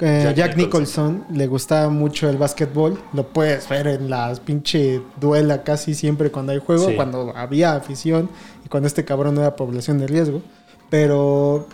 eh, 0.00 0.22
Jack 0.24 0.36
Jack, 0.36 0.56
Nicholson. 0.56 1.12
Nicholson. 1.14 1.36
le 1.38 1.46
gustaba 1.46 1.88
mucho 1.90 2.28
el 2.28 2.36
básquetbol. 2.36 2.98
Lo 3.12 3.28
puedes 3.28 3.68
ver 3.68 3.86
en 3.86 4.08
las 4.10 4.40
pinche 4.40 5.00
duela 5.20 5.62
casi 5.62 5.94
siempre 5.94 6.30
cuando 6.30 6.52
hay 6.52 6.58
juego, 6.58 6.88
Sí. 6.88 6.96
cuando 6.96 7.32
había 7.36 7.74
afición 7.74 8.28
y 8.64 8.68
cuando 8.68 8.86
este 8.86 9.04
cabrón 9.04 9.38
era 9.38 9.56
población 9.56 9.98
de 9.98 10.06
riesgo. 10.06 10.42
Pero 10.88 11.66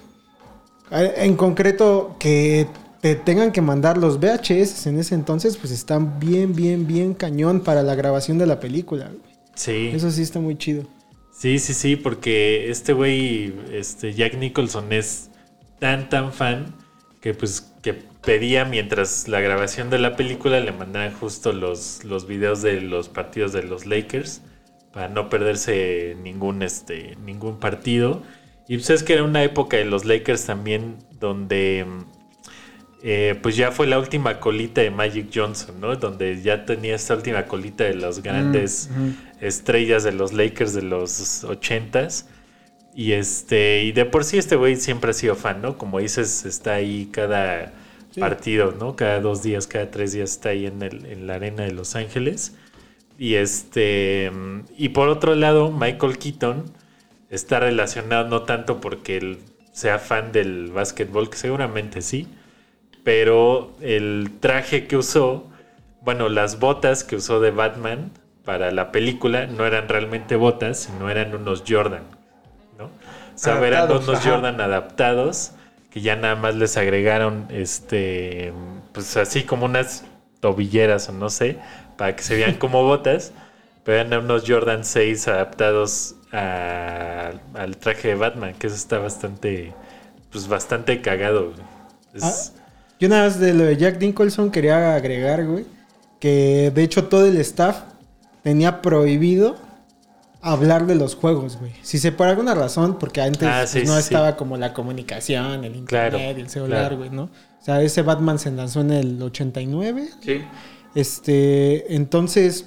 eh, 0.90 1.14
en 1.18 1.36
concreto 1.36 2.16
que 2.18 2.66
te 3.00 3.14
tengan 3.14 3.52
que 3.52 3.60
mandar 3.60 3.98
los 3.98 4.18
VHS 4.18 4.86
en 4.88 4.98
ese 4.98 5.14
entonces, 5.14 5.56
pues 5.56 5.72
están 5.72 6.18
bien, 6.18 6.54
bien, 6.54 6.86
bien 6.86 7.14
cañón 7.14 7.60
para 7.60 7.82
la 7.82 7.94
grabación 7.94 8.38
de 8.38 8.46
la 8.46 8.58
película. 8.60 9.06
güey. 9.06 9.20
Sí. 9.54 9.90
Eso 9.94 10.10
sí 10.10 10.22
está 10.22 10.38
muy 10.40 10.56
chido. 10.56 10.84
Sí, 11.32 11.58
sí, 11.58 11.74
sí, 11.74 11.96
porque 11.96 12.70
este 12.70 12.92
güey, 12.94 13.54
este 13.72 14.12
Jack 14.14 14.36
Nicholson 14.38 14.92
es 14.92 15.30
tan, 15.78 16.08
tan 16.08 16.32
fan 16.32 16.74
que 17.20 17.34
pues 17.34 17.66
que 17.82 18.04
pedía 18.26 18.64
mientras 18.66 19.28
la 19.28 19.40
grabación 19.40 19.88
de 19.88 19.98
la 19.98 20.16
película 20.16 20.60
le 20.60 20.72
mandaban 20.72 21.14
justo 21.14 21.52
los, 21.52 22.04
los 22.04 22.26
videos 22.26 22.60
de 22.60 22.82
los 22.82 23.08
partidos 23.08 23.52
de 23.52 23.62
los 23.62 23.86
Lakers 23.86 24.42
para 24.92 25.08
no 25.08 25.30
perderse 25.30 26.16
ningún, 26.22 26.62
este, 26.62 27.16
ningún 27.24 27.60
partido. 27.60 28.22
Y 28.68 28.76
pues 28.78 28.90
es 28.90 29.02
que 29.04 29.14
era 29.14 29.22
una 29.22 29.44
época 29.44 29.76
de 29.76 29.84
los 29.84 30.04
Lakers 30.04 30.44
también 30.44 30.96
donde 31.20 31.86
eh, 33.02 33.38
pues 33.40 33.56
ya 33.56 33.70
fue 33.70 33.86
la 33.86 33.98
última 33.98 34.40
colita 34.40 34.80
de 34.80 34.90
Magic 34.90 35.30
Johnson, 35.32 35.80
¿no? 35.80 35.94
Donde 35.94 36.42
ya 36.42 36.64
tenía 36.64 36.96
esta 36.96 37.14
última 37.14 37.46
colita 37.46 37.84
de 37.84 37.94
las 37.94 38.22
grandes 38.22 38.90
estrellas 39.40 40.02
de 40.02 40.12
los 40.12 40.32
Lakers 40.32 40.74
de 40.74 40.82
los 40.82 41.44
ochentas. 41.44 42.28
Y 42.92 43.12
este, 43.12 43.84
y 43.84 43.92
de 43.92 44.04
por 44.04 44.24
sí 44.24 44.38
este 44.38 44.56
güey 44.56 44.74
siempre 44.74 45.10
ha 45.10 45.14
sido 45.14 45.36
fan, 45.36 45.62
¿no? 45.62 45.78
Como 45.78 46.00
dices, 46.00 46.44
está 46.44 46.74
ahí 46.74 47.08
cada 47.12 47.72
partido, 48.18 48.72
¿no? 48.78 48.96
Cada 48.96 49.20
dos 49.20 49.42
días, 49.42 49.66
cada 49.66 49.90
tres 49.90 50.12
días 50.12 50.32
está 50.32 50.50
ahí 50.50 50.66
en, 50.66 50.82
el, 50.82 51.06
en 51.06 51.26
la 51.26 51.34
arena 51.34 51.64
de 51.64 51.72
Los 51.72 51.96
Ángeles. 51.96 52.56
Y 53.18 53.34
este, 53.34 54.30
y 54.76 54.90
por 54.90 55.08
otro 55.08 55.34
lado, 55.34 55.70
Michael 55.70 56.18
Keaton 56.18 56.64
está 57.30 57.60
relacionado 57.60 58.28
no 58.28 58.42
tanto 58.42 58.80
porque 58.80 59.16
él 59.16 59.38
sea 59.72 59.98
fan 59.98 60.32
del 60.32 60.72
básquetbol, 60.72 61.30
que 61.30 61.36
seguramente 61.36 62.02
sí, 62.02 62.28
pero 63.04 63.74
el 63.80 64.30
traje 64.40 64.86
que 64.86 64.96
usó, 64.96 65.46
bueno, 66.02 66.28
las 66.28 66.58
botas 66.58 67.04
que 67.04 67.16
usó 67.16 67.40
de 67.40 67.50
Batman 67.50 68.10
para 68.44 68.70
la 68.70 68.92
película 68.92 69.46
no 69.46 69.66
eran 69.66 69.88
realmente 69.88 70.36
botas, 70.36 70.80
sino 70.80 71.10
eran 71.10 71.34
unos 71.34 71.64
Jordan, 71.68 72.04
¿no? 72.78 72.84
O 72.86 72.90
sea, 73.34 73.64
eran 73.66 73.90
unos 73.90 74.08
ajá. 74.08 74.30
Jordan 74.30 74.60
adaptados 74.60 75.52
que 75.96 76.02
ya 76.02 76.14
nada 76.14 76.36
más 76.36 76.54
les 76.54 76.76
agregaron, 76.76 77.46
este, 77.48 78.52
pues 78.92 79.16
así 79.16 79.44
como 79.44 79.64
unas 79.64 80.04
tobilleras 80.40 81.08
o 81.08 81.12
no 81.12 81.30
sé, 81.30 81.56
para 81.96 82.14
que 82.14 82.22
se 82.22 82.36
vean 82.36 82.54
como 82.58 82.82
botas, 82.82 83.32
pero 83.82 84.00
eran 84.00 84.22
unos 84.24 84.44
Jordan 84.46 84.84
6 84.84 85.26
adaptados 85.26 86.16
a- 86.32 87.30
al 87.54 87.78
traje 87.78 88.08
de 88.08 88.14
Batman, 88.16 88.52
que 88.58 88.66
eso 88.66 88.76
está 88.76 88.98
bastante, 88.98 89.72
pues 90.30 90.48
bastante 90.48 91.00
cagado. 91.00 91.54
Es- 92.12 92.52
Yo 93.00 93.08
nada 93.08 93.24
más 93.24 93.40
de 93.40 93.54
lo 93.54 93.64
de 93.64 93.78
Jack 93.78 93.98
Nicholson 93.98 94.50
quería 94.50 94.96
agregar, 94.96 95.46
güey, 95.46 95.64
que 96.20 96.70
de 96.74 96.82
hecho 96.82 97.04
todo 97.08 97.24
el 97.24 97.38
staff 97.38 97.84
tenía 98.42 98.82
prohibido 98.82 99.56
hablar 100.52 100.86
de 100.86 100.94
los 100.94 101.14
juegos, 101.14 101.58
güey. 101.58 101.72
Si 101.82 101.98
se 101.98 102.12
por 102.12 102.28
alguna 102.28 102.54
razón, 102.54 102.98
porque 102.98 103.20
antes 103.20 103.42
Ah, 103.48 103.64
pues, 103.70 103.86
no 103.86 103.94
sí, 103.94 104.00
estaba 104.00 104.36
como 104.36 104.56
la 104.56 104.72
comunicación, 104.74 105.64
el 105.64 105.76
internet, 105.76 106.10
Claro, 106.10 106.18
el 106.18 106.48
celular, 106.48 106.80
claro. 106.80 106.96
güey, 106.98 107.10
¿no? 107.10 107.24
O 107.24 107.64
sea, 107.64 107.82
ese 107.82 108.02
Batman 108.02 108.38
se 108.38 108.50
lanzó 108.50 108.80
en 108.80 108.92
el 108.92 109.20
89, 109.22 110.08
Sí. 110.20 110.40
Este, 110.94 111.94
entonces, 111.94 112.66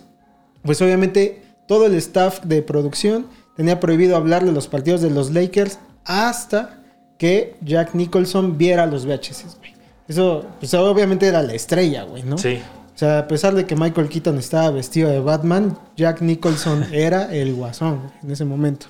pues 0.64 0.82
obviamente 0.82 1.42
todo 1.68 1.88
el 1.88 1.96
staff 1.96 2.42
de 2.44 2.62
producción 2.62 3.26
tenía 3.56 3.80
prohibido 3.80 4.16
hablar 4.16 4.46
de 4.46 4.52
los 4.52 4.68
partidos 4.68 5.02
de 5.02 5.10
los 5.10 5.32
Lakers 5.32 5.80
hasta 6.06 6.80
que 7.18 7.56
Jack 7.62 7.96
Nicholson 7.96 8.58
viera 8.58 8.86
los 8.86 9.06
VHS, 9.06 9.58
güey. 9.58 9.74
Eso, 10.08 10.46
pues 10.60 10.74
obviamente 10.74 11.28
era 11.28 11.42
la 11.44 11.54
estrella, 11.54 12.04
güey, 12.04 12.24
¿no? 12.24 12.38
Sí, 12.38 12.60
O 13.00 13.06
sea, 13.06 13.20
a 13.20 13.28
pesar 13.30 13.56
de 13.56 13.66
que 13.66 13.78
Michael 13.78 14.10
Keaton 14.10 14.38
estaba 14.40 14.72
vestido 14.72 15.10
de 15.10 15.22
Batman, 15.22 15.80
Jack 15.96 16.20
Nicholson 16.20 16.86
era 16.94 17.34
el 17.34 17.54
guasón 17.54 18.12
en 18.22 18.30
ese 18.30 18.44
momento. 18.44 18.88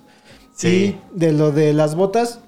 Sí. 0.55 0.68
Y 0.68 1.01
de 1.16 1.32
lo 1.32 1.51
de 1.51 1.74
las 1.74 1.93
botas, 1.93 2.39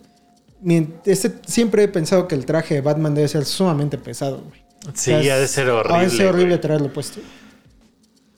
este, 1.06 1.36
siempre 1.46 1.84
he 1.84 1.88
pensado 1.88 2.28
que 2.28 2.34
el 2.34 2.48
traje 2.48 2.74
de 2.74 2.82
Batman 2.82 3.14
debe 3.14 3.28
ser 3.28 3.46
sumamente 3.46 4.00
pesado, 4.00 4.40
güey. 4.40 4.60
sí, 4.96 5.14
O 5.14 5.22
sea, 5.22 5.36
ha 5.36 5.38
de 5.38 5.48
ser 5.48 5.70
horrible. 5.70 5.98
Ha 6.00 6.02
de 6.02 6.10
ser 6.10 6.28
horrible 6.30 6.48
güey. 6.48 6.62
traerlo 6.62 6.92
puesto. 6.92 7.22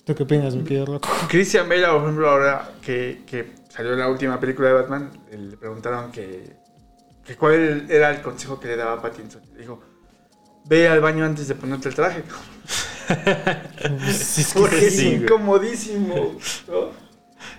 ¿Tú 0.03 0.15
qué 0.15 0.23
opinas, 0.23 0.53
mi 0.53 0.65
querido 0.65 0.87
loco? 0.87 1.07
Christian 1.29 1.69
Bale, 1.69 1.87
por 1.87 2.01
ejemplo, 2.01 2.29
ahora 2.29 2.71
que, 2.81 3.21
que 3.25 3.53
salió 3.69 3.95
la 3.95 4.09
última 4.09 4.37
película 4.37 4.67
de 4.67 4.73
Batman, 4.73 5.11
eh, 5.31 5.37
le 5.37 5.55
preguntaron 5.55 6.11
que, 6.11 6.57
que 7.25 7.37
cuál 7.37 7.89
era 7.89 8.11
el 8.11 8.21
consejo 8.21 8.59
que 8.59 8.67
le 8.67 8.75
daba 8.75 8.95
a 8.95 9.01
Pattinson. 9.01 9.43
Le 9.53 9.61
dijo, 9.61 9.81
ve 10.65 10.89
al 10.89 10.99
baño 10.99 11.23
antes 11.23 11.47
de 11.47 11.55
ponerte 11.55 11.87
el 11.87 11.95
traje. 11.95 12.23
Porque 14.53 14.87
es 14.87 14.95
sí, 14.95 15.05
güey. 15.05 15.15
incomodísimo. 15.23 16.15
¿no? 16.67 17.03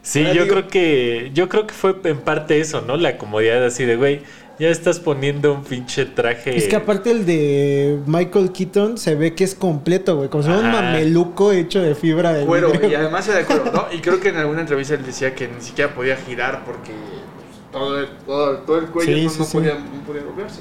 Sí, 0.03 0.21
Ahora 0.21 0.33
yo 0.35 0.43
digo- 0.45 0.55
creo 0.55 0.69
que 0.69 1.31
yo 1.35 1.49
creo 1.49 1.67
que 1.67 1.75
fue 1.75 1.97
en 2.05 2.19
parte 2.19 2.61
eso, 2.61 2.81
¿no? 2.83 2.97
La 2.97 3.17
comodidad 3.19 3.65
así 3.65 3.85
de, 3.85 3.97
güey, 3.97 4.23
ya 4.59 4.69
estás 4.69 5.01
poniendo 5.01 5.53
un 5.53 5.65
pinche 5.65 6.05
traje. 6.07 6.57
Es 6.57 6.69
que 6.69 6.77
aparte 6.77 7.11
el 7.11 7.27
de 7.27 7.99
Michael 8.07 8.53
Keaton 8.53 8.99
se 8.99 9.15
ve 9.15 9.35
que 9.35 9.45
es 9.45 9.55
completo, 9.55 10.17
güey. 10.17 10.29
Como 10.29 10.43
si 10.43 10.49
fuera 10.51 10.65
un 10.65 10.73
mameluco 10.73 11.53
hecho 11.53 11.81
de 11.83 11.95
fibra 11.95 12.33
de 12.33 12.45
Cuero, 12.47 12.71
vidrio. 12.71 12.91
y 12.91 12.95
además 12.95 13.27
era 13.29 13.39
de 13.39 13.45
cuero, 13.45 13.65
¿no? 13.73 13.87
Y 13.93 13.99
creo 14.01 14.21
que 14.21 14.29
en 14.29 14.37
alguna 14.37 14.61
entrevista 14.61 14.95
él 14.95 15.05
decía 15.05 15.35
que 15.35 15.49
ni 15.49 15.61
siquiera 15.61 15.95
podía 15.95 16.17
girar 16.17 16.65
porque 16.65 16.93
pues, 16.93 17.73
todo 17.73 17.99
el, 18.01 18.09
todo, 18.27 18.59
todo 18.59 18.79
el 18.79 18.87
cuello 18.87 19.15
Sí, 19.17 19.25
no, 19.25 19.31
sí, 19.31 19.39
no 19.41 19.45
sí. 19.45 19.53
podía, 19.59 19.75
no 19.75 20.07
podía 20.07 20.23
moverse. 20.23 20.61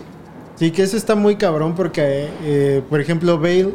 Sí, 0.55 0.71
que 0.71 0.83
eso 0.83 0.97
está 0.97 1.15
muy 1.15 1.35
cabrón 1.35 1.75
porque, 1.75 2.27
eh, 2.43 2.81
por 2.89 2.99
ejemplo, 3.01 3.37
Bale 3.39 3.69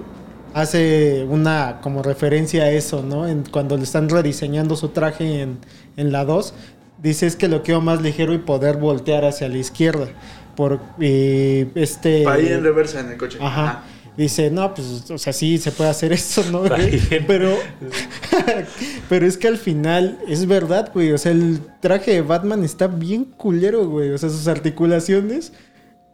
hace 0.60 1.24
una 1.28 1.80
como 1.80 2.02
referencia 2.02 2.64
a 2.64 2.70
eso, 2.70 3.02
¿no? 3.02 3.28
En, 3.28 3.44
cuando 3.44 3.76
le 3.76 3.84
están 3.84 4.08
rediseñando 4.08 4.76
su 4.76 4.88
traje 4.88 5.42
en, 5.42 5.58
en 5.96 6.12
la 6.12 6.24
2, 6.24 6.54
dice 7.02 7.26
es 7.26 7.36
que 7.36 7.48
lo 7.48 7.62
quiero 7.62 7.80
más 7.80 8.02
ligero 8.02 8.34
y 8.34 8.38
poder 8.38 8.76
voltear 8.76 9.24
hacia 9.24 9.48
la 9.48 9.58
izquierda. 9.58 10.08
Por 10.56 10.80
eh, 11.00 11.68
este... 11.74 12.24
Para 12.24 12.40
ir 12.40 12.52
en 12.52 12.64
reversa 12.64 13.00
en 13.00 13.10
el 13.10 13.16
coche. 13.16 13.38
Ajá. 13.40 13.84
Dice, 14.18 14.50
no, 14.50 14.74
pues, 14.74 15.08
o 15.12 15.16
sea, 15.16 15.32
sí 15.32 15.58
se 15.58 15.70
puede 15.70 15.90
hacer 15.90 16.12
eso, 16.12 16.42
¿no? 16.50 16.62
Güey? 16.68 17.00
Pero, 17.28 17.56
pero 19.08 19.26
es 19.26 19.38
que 19.38 19.46
al 19.46 19.58
final 19.58 20.18
es 20.26 20.46
verdad, 20.46 20.90
güey. 20.92 21.12
O 21.12 21.18
sea, 21.18 21.30
el 21.30 21.60
traje 21.78 22.10
de 22.10 22.22
Batman 22.22 22.64
está 22.64 22.88
bien 22.88 23.24
culero, 23.24 23.86
güey. 23.86 24.10
O 24.10 24.18
sea, 24.18 24.28
sus 24.28 24.48
articulaciones 24.48 25.52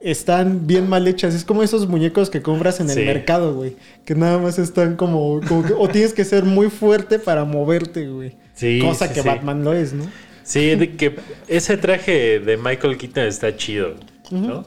están 0.05 0.67
bien 0.67 0.89
mal 0.89 1.09
hechas. 1.09 1.35
Es 1.35 1.45
como 1.45 1.63
esos 1.63 1.89
muñecos 1.89 2.31
que 2.31 2.43
compras 2.43 2.79
en 2.81 2.91
el 2.91 2.97
Sí. 2.97 3.05
mercado, 3.05 3.55
güey. 3.55 3.77
Que 4.05 4.15
nada 4.15 4.39
más 4.39 4.59
están 4.59 4.97
como, 4.97 5.41
como 5.49 5.65
que- 5.65 5.73
o 5.73 5.89
tienes 5.89 6.13
que 6.13 6.25
ser 6.25 6.45
muy 6.45 6.69
fuerte 6.71 7.19
para 7.19 7.45
moverte, 7.45 8.07
güey. 8.09 8.37
Sí, 8.55 8.79
Cosa 8.81 9.09
sí, 9.09 9.15
que. 9.15 9.23
Batman 9.23 9.65
lo 9.65 9.73
es, 9.73 9.93
¿no? 9.95 10.05
Sí, 10.45 10.75
de 10.77 10.95
que 10.97 11.17
ese 11.49 11.77
traje 11.79 12.39
de 12.39 12.57
Michael 12.59 12.99
Keaton 12.99 13.25
está 13.25 13.57
chido, 13.57 13.95
¿no? 14.31 14.67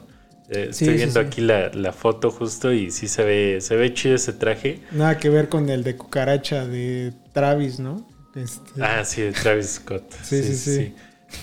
Eh, 0.50 0.68
estoy 0.70 0.94
viendo 0.94 1.20
aquí 1.20 1.40
la, 1.40 1.70
la 1.72 1.92
foto 1.92 2.30
justo 2.30 2.72
y 2.72 2.90
sí 2.90 3.06
se 3.06 3.22
ve, 3.22 3.58
se 3.60 3.76
ve 3.76 3.94
chido 3.94 4.14
ese 4.16 4.32
traje. 4.32 4.80
Nada 4.92 5.18
que 5.18 5.28
ver 5.28 5.48
con 5.48 5.68
el 5.68 5.84
de 5.84 5.94
cucaracha 5.96 6.66
de 6.66 7.12
Travis, 7.32 7.78
¿no? 7.78 8.08
Este, 8.34 8.82
Ah, 8.82 9.04
sí, 9.04 9.22
de 9.22 9.32
Travis 9.32 9.66
Scott. 9.74 10.02
Sí, 10.24 10.42
sí, 10.42 10.54
sí. 10.56 10.94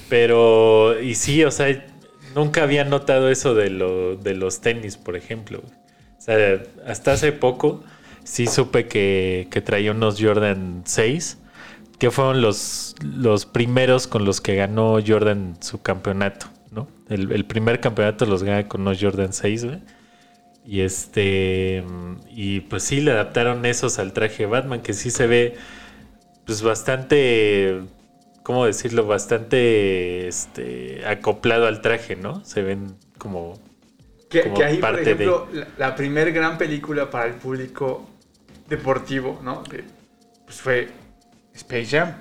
Pero, 0.10 1.00
y 1.02 1.16
sí, 1.16 1.44
o 1.44 1.52
sea, 1.52 1.86
nunca 2.36 2.64
había 2.64 2.84
notado 2.84 3.30
eso 3.30 3.56
de, 3.56 3.70
lo, 3.70 4.16
de 4.18 4.36
los 4.36 4.62
tenis, 4.62 4.98
por 4.98 5.16
ejemplo. 5.16 5.64
O 6.18 6.22
sea, 6.22 6.62
hasta 6.86 7.14
hace 7.14 7.32
poco 7.32 7.84
sí 8.24 8.46
supe 8.46 8.88
que, 8.88 9.48
que 9.50 9.62
traía 9.62 9.92
unos 9.92 10.22
Jordan 10.22 10.84
6, 10.86 11.38
que 11.98 12.12
fueron 12.12 12.42
los, 12.42 12.96
los 13.02 13.46
primeros 13.46 14.08
con 14.08 14.26
los 14.26 14.42
que 14.42 14.56
ganó 14.56 15.00
Jordan 15.06 15.56
su 15.62 15.82
campeonato, 15.82 16.48
¿no? 16.72 16.88
El, 17.10 17.46
primer 17.46 17.80
campeonato 17.80 18.26
los 18.26 18.44
gana 18.44 18.68
con 18.68 18.82
unos 18.82 19.02
Jordan 19.02 19.32
6, 19.32 19.66
güey. 19.66 19.80
Y 20.68 20.82
este. 20.82 21.84
Y 22.32 22.62
pues 22.62 22.82
sí, 22.84 23.00
le 23.00 23.12
adaptaron 23.12 23.66
esos 23.68 24.00
al 24.00 24.14
traje 24.14 24.44
de 24.44 24.46
Batman, 24.48 24.82
que 24.82 24.94
sí 24.94 25.12
se 25.12 25.28
ve. 25.28 25.56
Pues 26.46 26.64
bastante. 26.64 27.82
¿Cómo 28.46 28.64
decirlo? 28.68 29.08
Bastante. 29.08 30.28
Este. 30.28 31.04
acoplado 31.08 31.66
al 31.66 31.82
traje, 31.82 32.16
¿no? 32.16 32.46
Se 32.46 32.62
ven 32.62 32.96
como. 33.18 33.60
Que, 34.30 34.44
como 34.44 34.56
que 34.56 34.64
ahí, 34.64 34.74
por 34.76 34.82
parte 34.82 35.04
de- 35.04 35.12
ejemplo, 35.14 35.48
la, 35.52 35.68
la 35.80 35.96
primer 35.96 36.32
gran 36.32 36.56
película 36.60 37.10
para 37.10 37.26
el 37.26 37.34
público 37.34 38.08
deportivo, 38.70 39.40
¿no? 39.44 39.64
Que, 39.64 39.84
pues 40.46 40.62
fue 40.62 40.90
Space 41.56 41.86
Jam. 41.88 42.14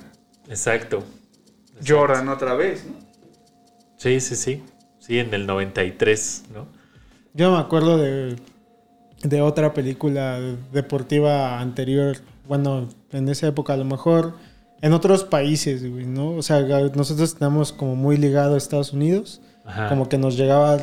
Exacto. 0.49 1.05
Jordan 1.87 2.29
otra 2.29 2.55
vez, 2.55 2.87
¿no? 2.87 2.95
Sí, 3.99 4.19
sí, 4.21 4.35
sí. 4.35 4.63
Sí, 5.01 5.19
en 5.19 5.35
el 5.35 5.47
93, 5.47 6.45
¿no? 6.55 6.67
Yo 7.35 7.53
me 7.53 7.59
acuerdo 7.59 7.99
de, 7.99 8.37
de 9.23 9.43
otra 9.43 9.75
película 9.75 10.41
deportiva 10.73 11.61
anterior, 11.61 12.17
bueno, 12.49 12.89
en 13.13 13.29
esa 13.29 13.49
época 13.49 13.75
a 13.75 13.77
lo 13.77 13.85
mejor 13.85 14.35
en 14.85 14.93
otros 14.93 15.25
países, 15.25 15.91
güey, 15.91 16.05
¿no? 16.05 16.33
O 16.33 16.43
sea, 16.43 16.61
nosotros 16.61 17.33
estamos 17.33 17.73
como 17.73 17.97
muy 17.97 18.19
ligados 18.19 18.53
a 18.55 18.59
Estados 18.59 18.93
Unidos, 18.93 19.41
Ajá. 19.65 19.89
como 19.89 20.09
que 20.11 20.19
nos 20.19 20.37
llegaba 20.37 20.77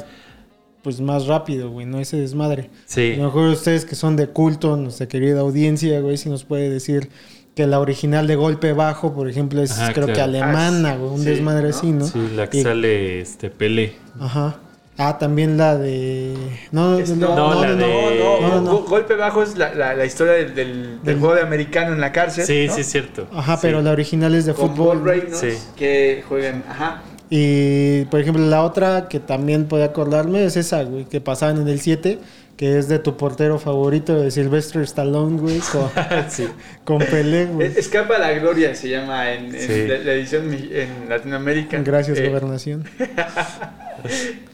pues 0.81 0.99
más 0.99 1.27
rápido, 1.27 1.69
güey, 1.69 1.85
¿no? 1.85 1.99
Ese 1.99 2.17
desmadre. 2.17 2.71
Sí. 2.87 3.13
A 3.13 3.17
lo 3.17 3.25
mejor 3.25 3.49
ustedes 3.49 3.85
que 3.85 3.93
son 3.93 4.15
de 4.15 4.25
culto, 4.25 4.75
nuestra 4.75 5.07
querida 5.07 5.41
audiencia, 5.41 5.99
güey, 6.01 6.17
si 6.17 6.29
nos 6.29 6.43
puede 6.45 6.67
decir 6.71 7.09
que 7.53 7.67
la 7.67 7.79
original 7.79 8.25
de 8.25 8.35
golpe 8.35 8.73
bajo, 8.73 9.13
por 9.13 9.29
ejemplo, 9.29 9.61
es 9.61 9.71
Ajá, 9.77 9.93
creo 9.93 10.07
que 10.07 10.19
alemana, 10.19 10.93
Ah, 10.93 10.97
güey, 10.97 11.11
un 11.11 11.19
sí, 11.19 11.25
desmadre 11.25 11.69
¿no? 11.69 11.69
así, 11.69 11.91
¿no? 11.91 12.07
Sí, 12.07 12.29
la 12.35 12.49
que 12.49 12.57
Y- 12.59 12.63
sale 12.63 13.21
este 13.21 13.51
Pele. 13.51 13.93
Ajá. 14.19 14.59
Ah, 14.97 15.17
también 15.17 15.57
la 15.57 15.77
de. 15.77 16.33
No, 16.71 16.99
Es- 16.99 17.09
no, 17.11 17.29
no, 17.29 17.35
no, 17.55 17.61
la 17.61 17.67
no, 17.69 17.75
no. 17.75 17.85
de- 17.87 18.19
no, 18.19 18.41
No, 18.49 18.61
no. 18.61 18.71
Go- 18.71 18.83
Golpe 18.87 19.15
bajo 19.15 19.41
es 19.41 19.57
la, 19.57 19.73
la- 19.73 19.95
la 19.95 20.05
historia 20.05 20.33
del, 20.33 20.53
del, 20.53 20.73
del 20.73 20.99
Del- 21.03 21.19
juego 21.19 21.35
de 21.35 21.41
americano 21.41 21.93
en 21.93 22.01
la 22.01 22.11
cárcel. 22.11 22.45
Sí, 22.45 22.67
¿no? 22.67 22.75
sí, 22.75 22.81
es 22.81 22.87
cierto. 22.91 23.27
Ajá, 23.33 23.55
Sí. 23.55 23.59
pero 23.63 23.81
la 23.81 23.91
original 23.91 24.35
es 24.35 24.45
de 24.45 24.53
Con 24.53 24.69
fútbol. 24.75 24.97
Paul 24.99 25.07
Reynolds, 25.07 25.37
Sí. 25.39 25.57
que 25.75 26.23
juegan. 26.27 26.63
Ajá. 26.69 27.01
Y, 27.29 28.03
por 28.05 28.19
ejemplo, 28.19 28.45
la 28.45 28.61
otra 28.63 29.07
que 29.07 29.19
también 29.21 29.65
puedo 29.65 29.85
acordarme 29.85 30.43
es 30.45 30.57
esa, 30.57 30.83
güey, 30.83 31.05
que 31.05 31.21
pasaban 31.21 31.61
en 31.61 31.69
el 31.69 31.79
7, 31.79 32.19
que 32.57 32.77
es 32.77 32.89
de 32.89 32.99
tu 32.99 33.15
portero 33.15 33.57
favorito, 33.57 34.19
de 34.19 34.29
Sylvester 34.29 34.81
Stallone, 34.81 35.39
güey, 35.39 35.59
con, 35.71 35.89
sí. 36.29 36.47
con 36.83 36.99
Pelé, 36.99 37.45
güey. 37.45 37.69
Es- 37.69 37.77
Escapa 37.77 38.17
a 38.17 38.19
la 38.19 38.33
gloria 38.33 38.75
se 38.75 38.89
llama 38.89 39.31
en, 39.31 39.55
en 39.55 39.61
Sí. 39.61 39.87
la, 39.87 39.97
la 39.99 40.11
edición 40.13 40.53
en 40.53 41.09
Latinoamérica. 41.09 41.81
Gracias, 41.81 42.19
Eh, 42.19 42.27
gobernación. 42.27 42.83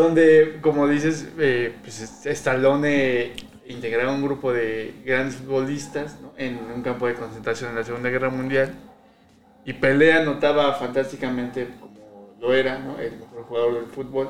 Donde, 0.00 0.58
como 0.60 0.88
dices, 0.88 1.28
eh, 1.38 1.74
pues 1.82 2.00
Stallone 2.26 3.32
integraba 3.68 4.12
un 4.12 4.22
grupo 4.22 4.52
de 4.52 4.94
grandes 5.04 5.36
futbolistas 5.36 6.16
¿no? 6.20 6.32
en 6.36 6.58
un 6.74 6.82
campo 6.82 7.06
de 7.06 7.14
concentración 7.14 7.70
en 7.70 7.76
la 7.76 7.84
Segunda 7.84 8.08
Guerra 8.08 8.30
Mundial. 8.30 8.72
Y 9.64 9.74
Pelé 9.74 10.12
anotaba 10.14 10.72
fantásticamente 10.74 11.68
como 11.78 12.34
lo 12.40 12.54
era, 12.54 12.78
¿no? 12.78 12.98
el 12.98 13.12
mejor 13.18 13.42
jugador 13.44 13.74
del 13.74 13.86
fútbol. 13.86 14.28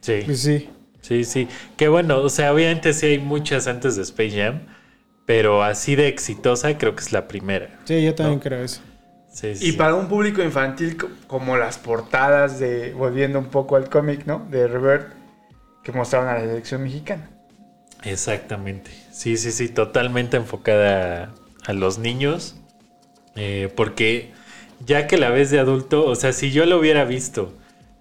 Sí. 0.00 0.22
Pues 0.24 0.40
sí. 0.40 0.70
Sí, 1.00 1.24
sí. 1.24 1.48
Que 1.76 1.88
bueno, 1.88 2.18
o 2.20 2.28
sea, 2.28 2.52
obviamente 2.54 2.92
sí 2.92 3.06
hay 3.06 3.18
muchas 3.18 3.66
antes 3.66 3.96
de 3.96 4.02
Space 4.02 4.30
Jam, 4.40 4.66
pero 5.26 5.62
así 5.62 5.94
de 5.96 6.08
exitosa 6.08 6.78
creo 6.78 6.94
que 6.94 7.02
es 7.02 7.12
la 7.12 7.28
primera. 7.28 7.80
Sí, 7.84 8.02
yo 8.02 8.14
también 8.14 8.38
No. 8.38 8.42
creo 8.42 8.62
eso. 8.64 8.80
Sí, 9.32 9.54
sí, 9.56 9.68
Y 9.68 9.72
para 9.72 9.94
un 9.94 10.08
público 10.08 10.42
infantil, 10.42 10.96
co- 10.96 11.10
como 11.26 11.56
las 11.56 11.78
portadas 11.78 12.58
de, 12.58 12.92
volviendo 12.94 13.38
un 13.38 13.46
poco 13.46 13.76
al 13.76 13.88
cómic, 13.88 14.26
¿no? 14.26 14.46
De 14.50 14.68
Revert, 14.68 15.12
que 15.82 15.92
mostraban 15.92 16.28
a 16.28 16.34
la 16.34 16.40
selección 16.40 16.82
mexicana. 16.82 17.30
Exactamente. 18.04 18.90
Sí, 19.10 19.36
sí, 19.36 19.52
sí, 19.52 19.68
totalmente 19.68 20.36
enfocada 20.36 21.32
a 21.64 21.72
los 21.72 21.98
niños. 21.98 22.56
eh, 23.36 23.72
porque 23.76 24.32
ya 24.80 25.06
que 25.08 25.18
la 25.18 25.30
ves 25.30 25.50
de 25.50 25.58
adulto, 25.60 26.06
o 26.06 26.16
sea, 26.16 26.32
si 26.32 26.52
yo 26.52 26.66
lo 26.66 26.78
hubiera 26.78 27.04
visto 27.04 27.54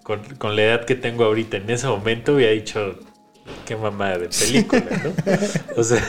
con, 0.04 0.24
con 0.38 0.56
la 0.58 0.64
edad 0.64 0.86
que 0.86 0.96
tengo 0.96 1.26
ahorita 1.26 1.58
en 1.58 1.70
ese 1.70 1.88
momento, 1.88 2.36
hubiera 2.36 2.54
dicho, 2.54 3.00
qué 3.66 3.76
mamada 3.76 4.18
de 4.20 4.30
película, 4.30 4.84
¿no? 5.04 5.14
O 5.78 5.84
sea, 5.84 6.02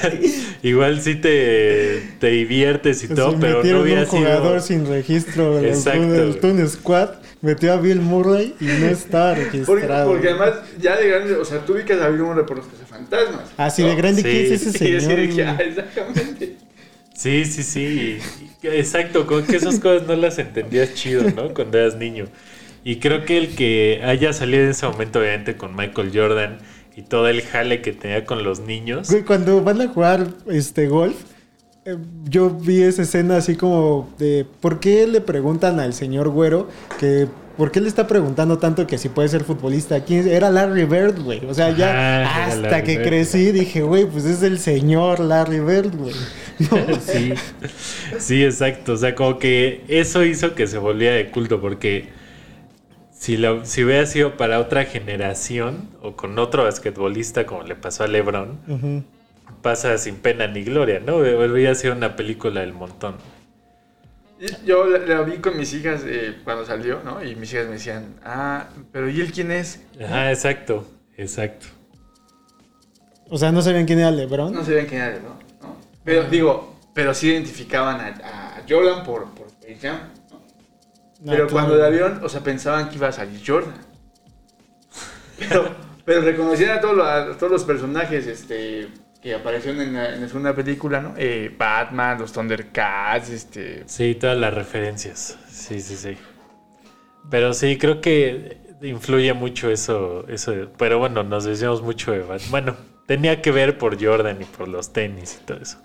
igual 0.63 1.01
sí 1.01 1.17
te, 1.17 2.03
te 2.19 2.29
diviertes 2.29 3.03
y 3.05 3.09
todo, 3.09 3.39
pero 3.41 3.63
no 3.65 3.81
hubiera 3.83 4.03
un 4.03 4.07
jugador 4.07 4.61
sido... 4.61 4.81
sin 4.81 4.87
registro 4.93 5.57
del, 5.57 5.67
Exacto, 5.67 6.11
del 6.11 6.29
güey. 6.29 6.41
Toon 6.41 6.69
Squad, 6.69 7.11
metió 7.41 7.73
a 7.73 7.77
Bill 7.77 8.01
Murray 8.01 8.55
y 8.61 8.65
no 8.65 8.87
estaba 8.87 9.35
registrado. 9.35 10.11
porque 10.11 10.29
además, 10.29 10.55
ya 10.81 10.97
de 10.97 11.09
grande, 11.09 11.35
o 11.37 11.45
sea, 11.45 11.65
tú 11.65 11.75
ubicas 11.75 12.01
a 12.01 12.09
Bill 12.09 12.23
Murray 12.23 12.47
por 12.47 12.59
los 12.59 12.67
cazafantasmas. 12.67 13.51
Así 13.57 13.83
¿no? 13.83 13.89
de 13.89 13.95
grande, 13.97 14.23
Sí. 14.23 14.29
¿quién 14.29 14.45
es 14.47 14.53
ese 14.53 14.73
Sí, 14.73 15.01
señor? 15.01 15.33
sí, 15.33 15.41
ah, 15.43 15.59
exactamente. 15.61 16.57
Sí, 17.15 17.45
sí, 17.45 17.63
sí. 17.63 18.19
Exacto, 18.63 19.27
con 19.27 19.45
que 19.45 19.57
esas 19.57 19.79
cosas 19.81 20.07
no 20.09 20.15
las 20.17 20.39
entendías 20.39 20.95
chido, 20.95 21.23
¿no? 21.31 21.53
Cuando 21.55 21.79
eras 21.79 21.97
niño. 21.97 22.27
Y 22.85 22.97
creo 22.97 23.25
que 23.25 23.39
el 23.39 23.55
que 23.55 24.01
haya 24.05 24.33
salido 24.33 24.65
en 24.65 24.71
ese 24.71 24.87
momento, 24.87 25.21
obviamente, 25.21 25.57
con 25.57 25.77
Michael 25.77 26.11
Jordan 26.13 26.59
y 26.97 27.03
todo 27.03 27.29
el 27.29 27.43
jale 27.43 27.83
que 27.83 27.93
tenía 27.93 28.25
con 28.25 28.45
los 28.45 28.61
niños. 28.61 29.11
Güey, 29.11 29.25
cuando 29.25 29.63
van 29.63 29.81
a 29.81 29.89
jugar 29.89 30.27
este 30.49 30.89
golf, 30.89 31.17
eh, 31.85 31.97
yo 32.25 32.51
vi 32.51 32.83
esa 32.83 33.03
escena 33.03 33.39
así 33.39 33.57
como 33.57 34.09
de 34.19 34.47
¿por 34.61 34.79
qué 34.79 35.07
le 35.07 35.21
preguntan 35.21 35.81
al 35.81 35.95
señor 35.95 36.29
Güero 36.29 36.69
que 37.01 37.27
¿por 37.57 37.71
qué 37.71 37.81
le 37.81 37.89
está 37.89 38.07
preguntando 38.07 38.59
tanto 38.59 38.87
que 38.87 38.99
si 38.99 39.09
puede 39.09 39.29
ser 39.29 39.45
futbolista? 39.45 40.05
¿Quién? 40.05 40.29
Era 40.29 40.51
Larry 40.51 40.85
Bird, 40.85 41.21
güey. 41.21 41.45
O 41.47 41.55
sea, 41.55 41.71
ya 41.71 42.47
hasta 42.47 42.83
que 42.83 42.99
Bird. 42.99 43.09
crecí 43.09 43.53
dije, 43.53 43.83
güey, 43.83 44.05
pues 44.07 44.25
es 44.25 44.43
el 44.43 44.59
señor 44.59 45.21
Larry 45.21 45.61
Bird, 45.61 45.95
güey. 45.97 46.15
No, 46.71 46.79
Sí, 47.01 47.33
sí, 48.19 48.45
exacto. 48.45 48.93
O 48.93 48.97
sea, 48.97 49.15
como 49.15 49.39
que 49.39 49.83
eso 49.89 50.25
hizo 50.25 50.55
que 50.55 50.67
se 50.67 50.79
volviera 50.79 51.17
de 51.17 51.31
culto, 51.31 51.61
porque 51.61 52.11
si, 53.23 53.37
lo, 53.37 53.65
si 53.65 53.85
hubiera 53.85 54.05
sido 54.05 54.37
para 54.37 54.59
otra 54.59 54.85
generación 54.85 55.91
o 56.03 56.17
con 56.17 56.37
otro 56.41 56.65
basquetbolista 56.65 57.47
como 57.47 57.63
le 57.63 57.77
pasó 57.77 58.03
a 58.03 58.09
LeBron, 58.09 59.05
pasa 59.63 59.97
sin 59.97 60.17
pena 60.17 60.49
ni 60.49 60.65
gloria, 60.65 60.99
¿no? 60.99 61.19
Hubiera 61.19 61.77
sido 61.77 61.95
una 61.95 62.17
película 62.17 62.63
del 62.63 62.73
montón. 62.73 63.15
Yo 64.67 64.87
la, 64.87 64.99
la 64.99 65.23
vi 65.23 65.37
con 65.37 65.57
mis 65.57 65.73
hijas 65.73 66.03
eh, 66.05 66.39
cuando 66.43 66.67
salió, 66.67 67.01
¿no? 67.05 67.23
Y 67.25 67.37
mis 67.37 67.53
hijas 67.53 67.67
me 67.67 67.75
decían, 67.75 68.17
ah, 68.25 68.67
pero 68.91 69.09
¿y 69.09 69.21
él 69.21 69.31
quién 69.31 69.53
es? 69.53 69.81
Ajá, 70.05 70.33
exacto, 70.33 70.85
exacto. 71.17 71.67
O 73.31 73.39
sea, 73.39 73.53
no 73.53 73.63
sabían 73.63 73.87
quién 73.87 74.01
era 74.01 74.11
LeBron. 74.11 74.53
No 74.53 74.65
sabían 74.65 74.87
quién 74.87 75.01
era, 75.01 75.19
¿no? 75.21 75.39
¿No? 75.63 75.77
Pero 76.03 76.25
digo, 76.25 76.77
pero 76.93 77.15
sí 77.15 77.29
identificaban 77.29 78.01
a, 78.01 78.57
a 78.57 78.63
Jordan 78.69 79.05
por, 79.05 79.27
por 79.27 79.47
Jam, 79.81 80.11
Pero 81.25 81.49
cuando 81.49 81.77
la 81.77 81.89
vieron, 81.89 82.21
o 82.25 82.29
sea, 82.29 82.41
pensaban 82.41 82.89
que 82.89 82.97
iba 82.97 83.09
a 83.09 83.13
salir 83.13 83.41
Jordan. 83.47 83.75
Pero, 85.39 85.75
pero 86.05 86.21
reconocían 86.23 86.79
a 86.79 86.81
todos, 86.81 86.97
los, 86.97 87.07
a 87.07 87.37
todos 87.37 87.53
los 87.53 87.65
personajes 87.65 88.27
este, 88.27 88.89
que 89.23 89.35
aparecieron 89.35 89.81
en 89.81 89.95
la, 89.95 90.15
en 90.15 90.21
la 90.21 90.29
segunda 90.29 90.55
película, 90.55 91.01
¿no? 91.01 91.15
Eh, 91.17 91.55
Batman, 91.57 92.19
los 92.19 92.33
Thundercats, 92.33 93.31
este... 93.31 93.85
Sí, 93.87 94.17
todas 94.17 94.37
las 94.37 94.53
referencias. 94.53 95.39
Sí, 95.49 95.81
sí, 95.81 95.97
sí. 95.97 96.17
Pero 97.31 97.55
sí, 97.55 97.79
creo 97.79 98.01
que 98.01 98.59
influye 98.83 99.33
mucho 99.33 99.71
eso, 99.71 100.27
eso. 100.29 100.53
Pero 100.77 100.99
bueno, 100.99 101.23
nos 101.23 101.45
decíamos 101.45 101.83
mucho 101.83 102.13
de 102.13 102.21
Batman. 102.21 102.51
Bueno, 102.51 102.77
tenía 103.07 103.41
que 103.41 103.53
ver 103.53 103.79
por 103.79 104.03
Jordan 104.03 104.43
y 104.43 104.45
por 104.45 104.69
los 104.69 104.93
tenis 104.93 105.39
y 105.41 105.45
todo 105.45 105.59
eso. 105.59 105.79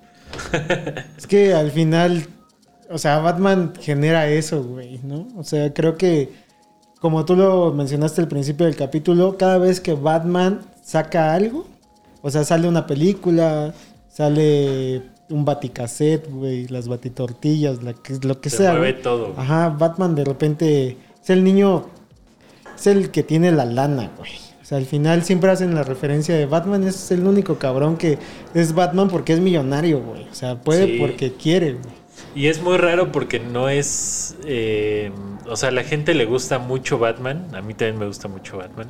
Es 1.18 1.28
que 1.28 1.54
al 1.54 1.72
final, 1.72 2.28
o 2.90 2.98
sea, 2.98 3.20
Batman 3.20 3.74
genera 3.80 4.28
eso, 4.28 4.64
güey, 4.64 5.00
¿no? 5.04 5.28
O 5.38 5.44
sea, 5.44 5.74
creo 5.74 5.98
que, 5.98 6.30
como 7.00 7.26
tú 7.26 7.36
lo 7.36 7.74
mencionaste 7.74 8.22
al 8.22 8.28
principio 8.28 8.66
del 8.66 8.76
capítulo, 8.76 9.38
cada 9.38 9.58
vez 9.58 9.80
que 9.82 9.94
Batman 9.94 10.62
saca 10.84 11.34
algo, 11.34 11.66
o 12.22 12.30
sea, 12.32 12.44
sale 12.44 12.68
una 12.68 12.88
película, 12.88 13.74
sale 14.10 15.02
un 15.30 15.44
baticassette, 15.46 16.30
güey, 16.32 16.68
las 16.68 16.88
batitortillas, 16.88 17.84
la 17.84 17.94
que, 17.94 18.18
lo 18.22 18.40
que 18.42 18.50
Se 18.50 18.58
sea. 18.58 18.72
mueve 18.72 18.94
todo. 18.94 19.34
Ajá, 19.38 19.70
Batman 19.70 20.16
de 20.16 20.24
repente 20.26 20.98
es 21.22 21.30
el 21.30 21.44
niño, 21.44 21.86
es 22.78 22.88
el 22.88 23.12
que 23.12 23.24
tiene 23.24 23.52
la 23.52 23.66
lana, 23.66 24.12
güey. 24.18 24.32
O 24.62 24.66
sea, 24.68 24.78
al 24.80 24.86
final 24.86 25.24
siempre 25.24 25.50
hacen 25.52 25.76
la 25.76 25.84
referencia 25.84 26.36
de 26.36 26.46
Batman, 26.46 26.84
es 26.86 27.10
el 27.12 27.26
único 27.26 27.56
cabrón 27.56 27.96
que 27.98 28.18
es 28.54 28.74
Batman 28.74 29.08
porque 29.10 29.34
es 29.34 29.40
millonario, 29.40 30.02
güey. 30.02 30.28
O 30.30 30.34
sea, 30.34 30.60
puede 30.60 30.88
Sí. 30.88 30.98
porque 31.00 31.32
quiere, 31.34 31.74
güey. 31.74 31.96
Y 32.36 32.48
es 32.48 32.62
muy 32.62 32.78
raro 32.78 33.12
porque 33.12 33.40
no 33.40 33.70
es. 33.70 34.36
eh, 34.46 35.12
o 35.48 35.56
sea, 35.56 35.70
a 35.70 35.72
la 35.72 35.84
gente 35.84 36.14
le 36.14 36.26
gusta 36.26 36.60
mucho 36.60 37.00
Batman. 37.00 37.48
A 37.56 37.62
mí 37.62 37.74
también 37.74 37.98
me 37.98 38.06
gusta 38.06 38.28
mucho 38.28 38.58
Batman. 38.58 38.88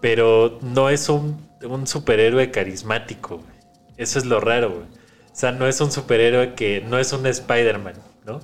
Pero 0.00 0.58
no 0.62 0.88
es 0.88 1.08
un, 1.08 1.46
un 1.62 1.86
superhéroe 1.86 2.50
carismático. 2.50 3.36
güey. 3.36 3.48
Eso 3.96 4.18
es 4.18 4.24
lo 4.24 4.40
raro, 4.40 4.70
güey. 4.70 4.82
O 4.82 5.34
sea, 5.34 5.52
no 5.52 5.66
es 5.66 5.80
un 5.80 5.92
superhéroe 5.92 6.54
que. 6.54 6.84
No 6.88 6.98
es 6.98 7.12
un 7.12 7.26
Spider-Man, 7.26 7.94
¿no? 8.26 8.40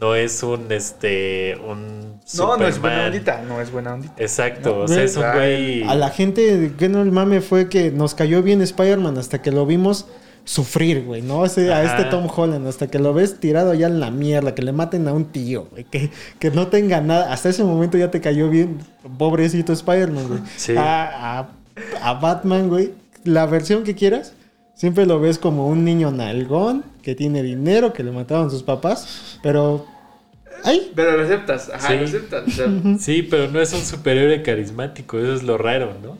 No 0.00 0.14
es 0.14 0.42
un. 0.42 0.70
Este. 0.72 1.56
Un. 1.66 2.20
No, 2.34 2.56
no 2.56 2.66
es 2.66 2.80
buena 2.80 2.96
Superman. 2.96 3.06
ondita, 3.06 3.42
no 3.42 3.60
es 3.60 3.70
buena 3.70 3.94
ondita. 3.94 4.14
Exacto. 4.18 4.70
No, 4.76 4.82
o 4.84 4.88
sea, 4.88 5.02
es 5.02 5.16
un 5.16 5.22
güey, 5.32 5.80
güey. 5.80 5.90
A 5.90 5.94
la 5.94 6.10
gente, 6.10 6.72
que 6.78 6.88
no 6.88 7.02
el 7.02 7.12
mame 7.12 7.40
fue 7.40 7.68
que 7.68 7.90
nos 7.90 8.14
cayó 8.14 8.42
bien 8.42 8.62
Spider-Man 8.62 9.18
hasta 9.18 9.42
que 9.42 9.52
lo 9.52 9.64
vimos 9.66 10.06
sufrir, 10.46 11.04
güey, 11.04 11.20
¿no? 11.22 11.44
Ese- 11.44 11.70
a 11.72 11.82
este 11.82 12.08
Tom 12.08 12.26
Holland, 12.34 12.66
hasta 12.66 12.86
que 12.86 12.98
lo 12.98 13.12
ves 13.12 13.38
tirado 13.40 13.74
ya 13.74 13.88
en 13.88 14.00
la 14.00 14.10
mierda, 14.10 14.54
que 14.54 14.62
le 14.62 14.72
maten 14.72 15.06
a 15.08 15.12
un 15.12 15.26
tío, 15.26 15.66
güey, 15.70 15.84
que, 15.84 16.10
que 16.38 16.50
no 16.50 16.68
tenga 16.68 17.00
nada. 17.02 17.32
Hasta 17.32 17.48
ese 17.50 17.64
momento 17.64 17.98
ya 17.98 18.10
te 18.10 18.20
cayó 18.20 18.48
bien, 18.48 18.78
pobrecito 19.18 19.72
Spider-Man, 19.74 20.28
güey. 20.28 20.40
Sí. 20.56 20.74
A, 20.76 21.40
a- 21.40 21.48
a 22.00 22.14
Batman, 22.14 22.68
güey, 22.68 22.92
la 23.24 23.44
versión 23.46 23.82
que 23.82 23.94
quieras, 23.94 24.32
siempre 24.74 25.04
lo 25.04 25.18
ves 25.20 25.38
como 25.38 25.66
un 25.68 25.84
niño 25.84 26.10
nalgón, 26.12 26.84
que 27.02 27.14
tiene 27.16 27.42
dinero, 27.42 27.92
que 27.92 28.02
le 28.04 28.12
mataron 28.12 28.50
sus 28.50 28.62
papás, 28.62 29.38
pero... 29.42 29.84
¡Ay! 30.64 30.90
Pero 30.94 31.16
lo 31.18 31.24
aceptas, 31.24 31.68
ajá, 31.74 31.88
Sí. 31.88 31.94
lo 31.98 32.04
aceptas. 32.04 32.46
o 32.46 32.50
sea, 32.50 32.66
Sí, 32.98 33.22
pero 33.22 33.50
no 33.50 33.60
es 33.60 33.72
un 33.74 33.80
superhéroe 33.80 34.42
carismático, 34.42 35.18
eso 35.18 35.34
es 35.34 35.42
lo 35.42 35.58
raro, 35.58 35.92
¿no? 36.02 36.12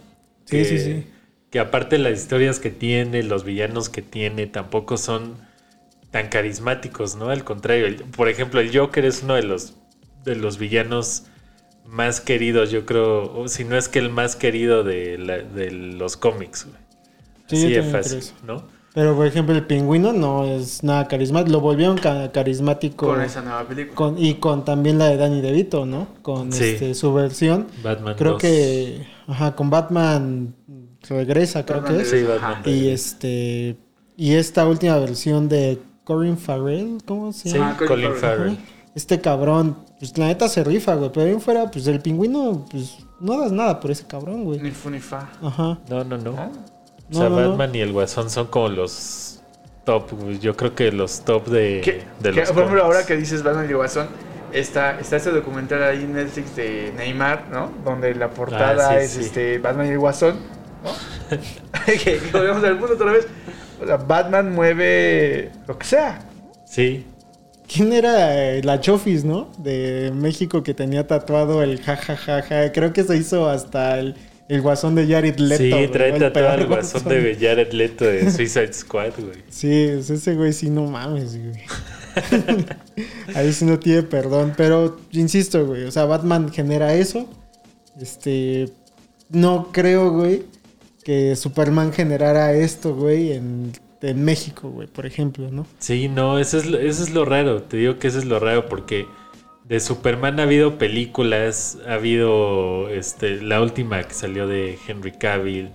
Sí, 0.44 0.58
Que- 0.58 0.64
sí, 0.64 0.78
sí. 0.78 1.06
Que 1.50 1.58
aparte 1.60 1.98
las 1.98 2.12
historias 2.14 2.58
que 2.58 2.70
tiene, 2.70 3.22
los 3.22 3.44
villanos 3.44 3.88
que 3.88 4.02
tiene, 4.02 4.46
tampoco 4.46 4.96
son 4.96 5.34
tan 6.10 6.28
carismáticos, 6.28 7.16
¿no? 7.16 7.30
Al 7.30 7.44
contrario, 7.44 7.86
el- 7.86 7.96
por 7.96 8.28
ejemplo, 8.28 8.60
el 8.60 8.76
Joker 8.76 9.04
es 9.04 9.22
uno 9.22 9.34
de 9.34 9.42
los, 9.42 9.74
de 10.24 10.34
los 10.36 10.58
villanos 10.58 11.24
más 11.84 12.20
queridos, 12.20 12.70
yo 12.70 12.84
creo, 12.84 13.32
o 13.32 13.46
si 13.48 13.64
no 13.64 13.76
es 13.76 13.88
que 13.88 14.00
el 14.00 14.10
más 14.10 14.34
querido 14.34 14.82
de, 14.82 15.18
la- 15.18 15.38
de 15.38 15.70
los 15.70 16.16
cómics, 16.16 16.64
güey. 16.66 16.76
Sí, 17.46 17.56
Así 17.56 17.74
también 17.74 17.92
fácil. 17.92 18.24
¿no? 18.44 18.64
Pero, 18.92 19.14
por 19.14 19.26
ejemplo, 19.26 19.54
el 19.54 19.64
pingüino 19.66 20.12
no 20.12 20.44
es 20.46 20.82
nada 20.82 21.06
carismático. 21.06 21.52
Lo 21.52 21.60
volvieron 21.60 21.96
ca- 21.98 22.32
carismático. 22.32 23.06
Con 23.06 23.20
esa 23.20 23.42
nueva 23.42 23.68
película. 23.68 23.94
con- 23.94 24.18
y 24.18 24.34
con 24.36 24.64
también 24.64 24.98
la 24.98 25.08
de 25.10 25.16
Danny 25.18 25.42
DeVito, 25.42 25.84
¿no? 25.86 26.08
Con 26.22 26.50
Sí. 26.50 26.64
este, 26.64 26.94
su 26.94 27.12
versión. 27.14 27.66
Batman 27.84 28.14
Creo 28.16 28.32
2. 28.32 28.40
que. 28.42 29.06
Ajá, 29.28 29.54
con 29.54 29.68
Batman 29.70 30.54
regresa, 31.14 31.64
creo 31.64 31.80
Batman 31.82 31.96
que 31.98 32.02
es. 32.04 32.10
Sí. 32.10 32.22
Batman. 32.24 32.62
Y 32.64 32.88
este. 32.88 33.76
Y 34.16 34.34
esta 34.34 34.66
última 34.66 34.98
versión 34.98 35.48
de 35.48 35.78
Corin 36.04 36.38
Farrell, 36.38 36.98
¿cómo 37.04 37.32
se 37.32 37.50
Sí, 37.50 37.58
llama? 37.58 37.76
Ah, 37.80 37.84
Colin 37.86 38.14
Farrell. 38.14 38.58
Este 38.94 39.20
cabrón, 39.20 39.76
pues 39.98 40.16
la 40.16 40.26
neta 40.28 40.48
se 40.48 40.64
rifa, 40.64 40.94
güey. 40.94 41.10
Pero 41.12 41.26
ahí 41.26 41.38
fuera, 41.40 41.70
pues 41.70 41.86
el 41.86 42.00
pingüino, 42.00 42.64
pues 42.70 42.96
no 43.20 43.38
das 43.40 43.52
nada 43.52 43.78
por 43.78 43.90
ese 43.90 44.06
cabrón, 44.06 44.44
güey. 44.44 44.58
Ni 44.60 44.70
fu 44.70 44.88
ni 44.88 45.00
fa. 45.00 45.28
Ajá. 45.42 45.78
No, 45.90 46.02
no, 46.04 46.16
no. 46.16 46.34
¿Ah? 46.38 46.50
O 47.10 47.14
sea, 47.14 47.28
No, 47.28 47.30
no, 47.30 47.40
no. 47.42 47.48
Batman 47.50 47.74
y 47.74 47.80
el 47.80 47.92
Guasón 47.92 48.30
son 48.30 48.46
como 48.46 48.68
los 48.70 49.40
top, 49.84 50.12
güey. 50.12 50.38
Yo 50.38 50.56
creo 50.56 50.74
que 50.74 50.90
los 50.92 51.20
top 51.20 51.46
de, 51.48 51.82
Que, 51.84 52.02
de 52.20 52.32
los 52.32 52.50
por 52.50 52.62
ejemplo, 52.62 52.82
ahora 52.84 53.04
que 53.04 53.16
dices 53.16 53.42
Batman 53.42 53.68
y 53.68 53.74
Guasón, 53.74 54.06
está, 54.52 54.98
está 54.98 55.16
este 55.16 55.30
documental 55.30 55.82
ahí 55.82 56.02
en 56.04 56.14
Netflix 56.14 56.56
de 56.56 56.92
Neymar, 56.96 57.48
¿no? 57.52 57.70
Donde 57.84 58.14
la 58.14 58.30
portada 58.30 58.88
Ah, 58.92 58.98
sí, 58.98 59.04
es 59.04 59.10
sí. 59.10 59.20
este 59.20 59.58
Batman 59.58 59.86
y 59.88 59.90
el 59.90 59.98
Guasón, 59.98 60.36
¿no? 60.86 61.36
que, 61.86 61.98
que 61.98 62.20
volvemos 62.32 62.64
al 62.64 62.78
punto 62.78 62.94
otra 62.94 63.12
vez. 63.12 63.26
O 63.82 63.86
sea, 63.86 63.96
Batman 63.96 64.52
mueve 64.52 65.50
lo 65.66 65.78
que 65.78 65.86
sea. 65.86 66.20
Sí, 66.64 67.04
¿Quién 67.72 67.92
era 67.92 68.54
eh, 68.54 68.62
la 68.62 68.80
Chofis, 68.80 69.24
no? 69.24 69.50
De 69.58 70.12
México 70.14 70.62
que 70.62 70.72
tenía 70.72 71.06
tatuado 71.06 71.62
el 71.62 71.80
jajajaja. 71.80 72.70
Creo 72.72 72.92
que 72.92 73.02
se 73.02 73.16
hizo 73.16 73.48
hasta 73.48 73.98
el, 73.98 74.14
el 74.48 74.62
guasón 74.62 74.94
de 74.94 75.06
Jared 75.06 75.36
Leto. 75.38 75.62
sí, 75.62 75.70
güey, 75.70 75.90
trae 75.90 76.18
tatuado 76.18 76.58
el 76.60 76.66
Guasón 76.66 77.04
de 77.08 77.36
Jared 77.38 77.72
Leto 77.72 78.04
de 78.04 78.30
Suicide 78.30 78.72
Squad, 78.72 79.12
güey. 79.18 79.42
Sí, 79.50 79.90
pues 79.94 80.10
ese 80.10 80.34
güey 80.34 80.52
sí, 80.52 80.70
no 80.70 80.84
mames, 80.84 81.36
güey. 81.36 81.64
Ahí 83.34 83.52
sí 83.52 83.64
no 83.64 83.78
tiene 83.80 84.04
perdón. 84.04 84.54
Pero, 84.56 84.98
insisto, 85.10 85.66
güey. 85.66 85.84
O 85.84 85.90
sea, 85.90 86.04
Batman 86.04 86.52
genera 86.52 86.94
eso. 86.94 87.28
Este. 88.00 88.70
No 89.28 89.70
creo, 89.72 90.12
güey, 90.12 90.44
que 91.06 91.36
Superman 91.36 91.92
generara 91.92 92.52
esto, 92.52 92.92
güey, 92.92 93.30
en, 93.30 93.70
en 94.02 94.24
México, 94.24 94.70
güey, 94.70 94.88
por 94.88 95.06
ejemplo, 95.06 95.52
¿no? 95.52 95.64
Sí, 95.78 96.08
no, 96.08 96.40
eso 96.40 96.58
es, 96.58 96.66
lo, 96.66 96.78
eso 96.78 97.00
es 97.04 97.10
lo 97.10 97.24
raro. 97.24 97.62
Te 97.62 97.76
digo 97.76 98.00
que 98.00 98.08
eso 98.08 98.18
es 98.18 98.24
lo 98.24 98.40
raro 98.40 98.66
porque 98.66 99.06
de 99.62 99.78
Superman 99.78 100.40
ha 100.40 100.42
habido 100.42 100.78
películas, 100.78 101.78
ha 101.86 101.94
habido 101.94 102.88
este, 102.88 103.40
la 103.40 103.62
última 103.62 104.02
que 104.02 104.14
salió 104.14 104.48
de 104.48 104.80
Henry 104.84 105.12
Cavill, 105.12 105.70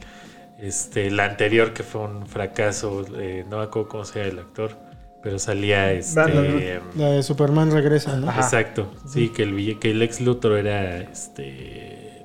este, 0.60 1.10
la 1.10 1.24
anterior 1.24 1.72
que 1.72 1.84
fue 1.84 2.02
un 2.02 2.28
fracaso, 2.28 3.06
eh, 3.18 3.46
no 3.50 3.60
me 3.60 3.64
acuerdo 3.64 3.88
cómo 3.88 4.04
se 4.04 4.20
llama 4.20 4.32
el 4.34 4.40
actor, 4.40 4.78
pero 5.24 5.40
salía 5.40 5.94
este, 5.94 6.16
Brandon 6.16 6.82
La 6.98 7.10
de 7.12 7.24
Superman 7.24 7.72
regresa, 7.72 8.18
¿no? 8.18 8.28
Ajá. 8.28 8.42
exacto, 8.42 8.92
sí, 9.08 9.30
que 9.30 9.44
el, 9.44 9.80
que 9.80 9.92
el 9.92 10.02
ex 10.02 10.20
Luthor 10.20 10.58
era 10.58 10.98
este, 10.98 12.22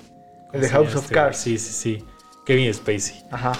¿cómo 0.49 0.55
El 0.55 0.61
de 0.63 0.69
House 0.71 0.97
of 0.97 1.05
este? 1.05 1.15
Cards. 1.15 1.37
Sí, 1.37 1.57
sí, 1.57 1.73
sí, 1.73 2.05
Kevin 2.47 2.73
Spacey. 2.73 3.25
Ajá. 3.31 3.53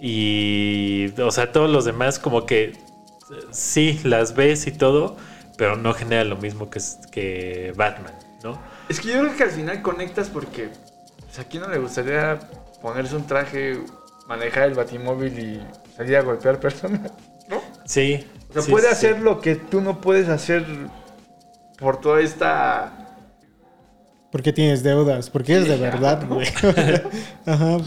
Y, 0.00 1.18
o 1.18 1.30
sea, 1.30 1.50
todos 1.50 1.70
los 1.70 1.86
demás 1.86 2.18
como 2.18 2.44
que 2.44 2.64
eh, 2.64 2.74
sí, 3.52 4.00
las 4.04 4.34
ves 4.34 4.66
y 4.66 4.72
todo, 4.72 5.16
pero 5.56 5.76
no 5.76 5.94
genera 5.94 6.24
lo 6.24 6.36
mismo 6.36 6.68
que, 6.68 7.72
Batman, 7.74 8.12
¿no? 8.42 8.60
Es 8.88 9.00
que 9.00 9.08
yo 9.08 9.20
creo 9.20 9.36
que 9.36 9.44
al 9.44 9.50
final 9.50 9.80
conectas 9.80 10.28
porque 10.28 10.68
pues, 11.20 11.38
a 11.38 11.44
quién 11.44 11.62
no 11.62 11.70
le 11.70 11.78
gustaría 11.78 12.38
ponerse 12.82 13.16
un 13.16 13.26
traje, 13.26 13.78
manejar 14.28 14.64
el 14.64 14.74
batimóvil 14.74 15.38
y 15.38 15.96
salir 15.96 16.16
a 16.16 16.22
golpear 16.22 16.60
personas, 16.60 17.12
¿no? 17.48 17.62
Sí. 17.86 18.26
O 18.50 18.52
sea, 18.52 18.62
sí, 18.62 18.70
puede 18.70 18.88
sí, 18.88 18.92
hacer 18.92 19.16
sí. 19.16 19.22
lo 19.22 19.40
que 19.40 19.56
tú 19.56 19.80
no 19.80 20.00
puedes 20.00 20.28
hacer 20.28 20.66
por 21.78 22.00
toda 22.00 22.20
esta... 22.20 22.92
¿Por 24.30 24.42
qué 24.42 24.52
tienes 24.52 24.82
deudas? 24.82 25.30
Porque 25.30 25.56
es 25.56 25.68
de 25.68 25.76
verdad, 25.76 26.26
güey. 26.28 26.48
Ajá. 27.46 27.78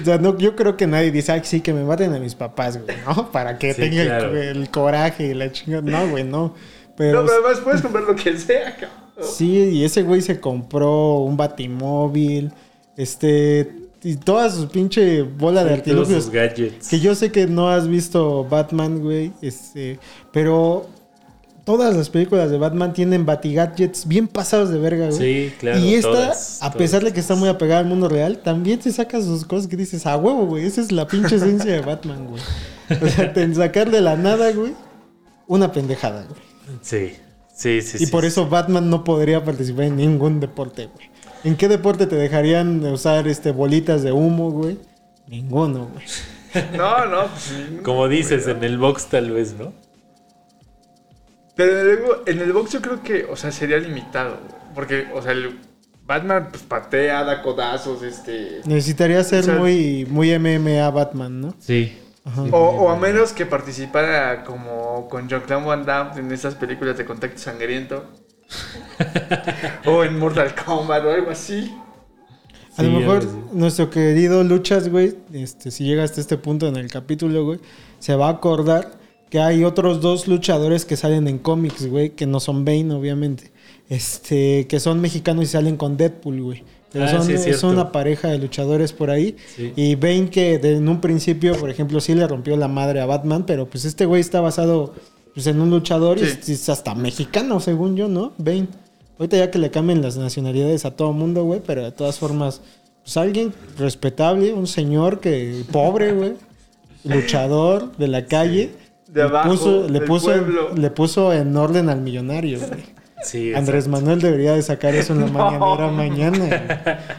O 0.00 0.04
sea, 0.04 0.18
no, 0.18 0.36
yo 0.38 0.56
creo 0.56 0.76
que 0.76 0.86
nadie 0.86 1.10
dice, 1.12 1.32
ay, 1.32 1.42
sí, 1.44 1.60
que 1.60 1.72
me 1.72 1.84
maten 1.84 2.12
a 2.14 2.18
mis 2.18 2.34
papás, 2.34 2.80
güey, 2.82 2.96
¿no? 3.06 3.30
Para 3.32 3.58
que 3.58 3.72
Sí, 3.74 3.80
tenga 3.82 4.02
el- 4.02 4.08
claro. 4.08 4.36
el, 4.42 4.70
coraje 4.70 5.26
y 5.28 5.34
la 5.34 5.52
chingada. 5.52 5.82
No, 5.82 6.08
güey, 6.10 6.24
no. 6.24 6.54
Pero, 6.96 7.20
No, 7.22 7.26
pero 7.28 7.38
además 7.44 7.60
puedes 7.64 7.80
comprar 7.82 8.04
lo 8.04 8.14
que 8.16 8.36
sea, 8.36 8.74
cabrón. 8.76 9.30
sí, 9.36 9.46
y 9.56 9.84
ese 9.84 10.02
güey 10.02 10.20
se 10.20 10.40
compró 10.40 11.18
un 11.18 11.36
batimóvil, 11.36 12.52
este, 12.96 13.72
y 14.02 14.16
toda 14.16 14.50
su 14.50 14.68
pinche 14.68 15.22
bola 15.22 15.64
de 15.64 15.76
Sí, 15.76 15.82
todos 15.82 16.08
artilugios. 16.08 16.24
sus 16.24 16.32
gadgets. 16.32 16.88
Que 16.88 17.00
yo 17.00 17.14
sé 17.14 17.30
que 17.32 17.46
no 17.46 17.68
has 17.68 17.88
visto 17.88 18.44
Batman, 18.44 19.00
güey, 19.00 19.32
este, 19.40 19.98
pero 20.32 20.86
todas 21.64 21.96
las 21.96 22.08
películas 22.10 22.50
de 22.50 22.58
Batman 22.58 22.92
tienen 22.92 23.24
batigadgets 23.24 24.06
bien 24.06 24.28
pasados 24.28 24.70
de 24.70 24.78
verga, 24.78 25.08
güey. 25.08 25.18
Sí, 25.18 25.54
claro. 25.58 25.78
y 25.78 25.94
esta, 25.94 26.10
todas, 26.10 26.62
a 26.62 26.66
todas. 26.66 26.76
pesar 26.76 27.04
de 27.04 27.12
que 27.12 27.20
está 27.20 27.34
muy 27.34 27.48
apegada 27.48 27.80
al 27.80 27.86
mundo 27.86 28.08
real, 28.08 28.38
también 28.38 28.80
te 28.80 28.90
saca 28.92 29.20
sus 29.20 29.44
cosas 29.44 29.68
que 29.68 29.76
dices, 29.76 30.06
a 30.06 30.16
huevo, 30.16 30.46
güey, 30.46 30.66
esa 30.66 30.80
es 30.80 30.92
la 30.92 31.06
pinche 31.06 31.36
esencia 31.36 31.72
de 31.72 31.80
Batman, 31.80 32.26
güey. 32.26 32.42
O 33.02 33.08
sea, 33.08 33.32
te 33.32 33.54
sacar 33.54 33.90
de 33.90 34.00
la 34.00 34.16
nada, 34.16 34.52
güey, 34.52 34.74
una 35.46 35.72
pendejada, 35.72 36.24
güey. 36.28 36.40
Sí, 36.82 37.16
sí, 37.54 37.82
sí. 37.82 37.98
y 38.02 38.06
sí, 38.06 38.12
por 38.12 38.22
sí. 38.22 38.28
eso 38.28 38.48
Batman 38.48 38.90
no 38.90 39.04
podría 39.04 39.44
participar 39.44 39.84
en 39.84 39.96
ningún 39.96 40.40
deporte, 40.40 40.86
güey. 40.86 41.10
¿En 41.44 41.56
qué 41.56 41.68
deporte 41.68 42.06
te 42.06 42.16
dejarían 42.16 42.84
usar 42.86 43.26
este 43.26 43.50
bolitas 43.50 44.02
de 44.02 44.12
humo, 44.12 44.50
güey? 44.50 44.78
Ninguno, 45.26 45.88
güey. 45.92 46.04
No, 46.76 47.06
no. 47.06 47.28
pues, 47.28 47.82
Como 47.82 48.08
dices, 48.08 48.46
en 48.46 48.62
el 48.62 48.78
box 48.78 49.06
tal 49.06 49.30
vez, 49.30 49.54
¿no? 49.58 49.72
Pero 51.56 51.80
en 51.80 51.88
el, 51.88 51.98
en 52.26 52.40
el 52.40 52.52
box 52.52 52.72
yo 52.72 52.80
creo 52.80 53.02
que, 53.02 53.24
o 53.24 53.36
sea, 53.36 53.52
sería 53.52 53.78
limitado. 53.78 54.38
güey. 54.40 54.62
Porque, 54.74 55.06
o 55.14 55.20
sea, 55.22 55.32
el 55.32 55.58
Batman 56.06 56.48
pues 56.50 56.62
patea, 56.62 57.24
da 57.24 57.42
codazos, 57.42 58.02
este... 58.02 58.60
Necesitaría 58.64 59.22
ser 59.22 59.40
O 59.40 59.42
sea- 59.44 59.54
muy, 59.56 60.06
muy 60.10 60.36
MMA 60.38 60.88
Batman, 60.90 61.40
¿no? 61.40 61.54
Sí. 61.58 61.98
Ajá. 62.24 62.42
O, 62.52 62.56
o 62.84 62.90
a 62.90 62.96
menos 62.96 63.32
que 63.32 63.46
participara 63.46 64.44
como 64.44 65.08
con 65.08 65.28
Jean-Claude 65.28 65.66
Van 65.66 65.84
Damme 65.84 66.20
en 66.20 66.30
esas 66.32 66.54
películas 66.54 66.96
de 66.96 67.04
contacto 67.04 67.38
sangriento. 67.38 68.04
o 69.86 70.04
en 70.04 70.18
Mortal 70.18 70.54
Kombat 70.54 71.04
o 71.04 71.10
algo 71.10 71.30
así. 71.30 71.74
A 72.76 72.82
lo 72.82 72.90
mejor 73.00 73.24
nuestro 73.52 73.90
querido 73.90 74.42
Luchas, 74.44 74.88
güey, 74.88 75.14
este, 75.32 75.70
si 75.70 75.84
llega 75.84 76.04
hasta 76.04 76.20
este 76.22 76.38
punto 76.38 76.68
en 76.68 76.76
el 76.76 76.90
capítulo, 76.90 77.44
güey, 77.44 77.60
se 77.98 78.14
va 78.16 78.28
a 78.28 78.30
acordar 78.30 78.92
que 79.32 79.40
hay 79.40 79.64
otros 79.64 80.02
dos 80.02 80.28
luchadores 80.28 80.84
que 80.84 80.94
salen 80.94 81.26
en 81.26 81.38
cómics, 81.38 81.86
güey, 81.86 82.10
que 82.10 82.26
no 82.26 82.38
son 82.38 82.66
Bane, 82.66 82.92
obviamente. 82.92 83.50
Este, 83.88 84.66
que 84.68 84.78
son 84.78 85.00
mexicanos 85.00 85.44
y 85.44 85.46
salen 85.46 85.78
con 85.78 85.96
Deadpool, 85.96 86.42
güey. 86.42 86.62
Pero 86.92 87.06
Ah, 87.06 87.08
son, 87.08 87.24
sí, 87.24 87.32
es 87.32 87.38
es 87.40 87.44
cierto. 87.46 87.70
una 87.70 87.90
pareja 87.92 88.28
de 88.28 88.36
luchadores 88.36 88.92
por 88.92 89.08
ahí. 89.08 89.34
Sí. 89.56 89.72
Y 89.74 89.94
Bane 89.94 90.28
que 90.28 90.58
de- 90.58 90.76
en 90.76 90.86
un 90.86 91.00
principio, 91.00 91.56
por 91.56 91.70
ejemplo, 91.70 91.98
sí 92.02 92.14
le 92.14 92.28
rompió 92.28 92.58
la 92.58 92.68
madre 92.68 93.00
a 93.00 93.06
Batman, 93.06 93.44
pero 93.46 93.66
pues 93.70 93.86
este 93.86 94.04
güey 94.04 94.20
está 94.20 94.42
basado 94.42 94.92
pues, 95.34 95.46
en 95.46 95.62
un 95.62 95.70
luchador 95.70 96.18
y 96.18 96.26
Sí. 96.26 96.52
es 96.52 96.68
hasta 96.68 96.94
mexicano, 96.94 97.58
según 97.58 97.96
yo, 97.96 98.08
¿no? 98.08 98.34
Bane. 98.36 98.68
Ahorita 99.18 99.38
ya 99.38 99.50
que 99.50 99.58
le 99.58 99.70
cambien 99.70 100.02
las 100.02 100.18
nacionalidades 100.18 100.84
a 100.84 100.90
todo 100.94 101.14
mundo, 101.14 101.44
güey, 101.44 101.62
pero 101.66 101.82
de 101.82 101.92
todas 101.92 102.18
formas, 102.18 102.60
pues 103.02 103.16
alguien 103.16 103.54
respetable, 103.78 104.52
un 104.52 104.66
señor 104.66 105.20
que 105.20 105.64
pobre, 105.72 106.12
güey, 106.12 106.32
luchador 107.04 107.96
de 107.96 108.08
la 108.08 108.26
calle. 108.26 108.70
De 109.12 109.22
le 109.24 109.28
puso, 109.42 109.86
le 109.88 109.98
del 110.00 110.04
puso, 110.08 110.26
pueblo. 110.26 110.70
le 110.74 110.90
puso 110.90 111.32
en 111.32 111.56
orden 111.56 111.88
al 111.90 112.00
millonario, 112.00 112.58
güey. 112.60 112.84
Sí, 113.22 113.54
Andrés. 113.54 113.86
Manuel 113.86 114.20
debería 114.20 114.54
de 114.54 114.62
sacar 114.62 114.94
eso 114.94 115.12
en 115.12 115.20
la 115.20 115.26
No. 115.26 115.32
mañanera 115.32 115.90
mañana. 115.90 116.98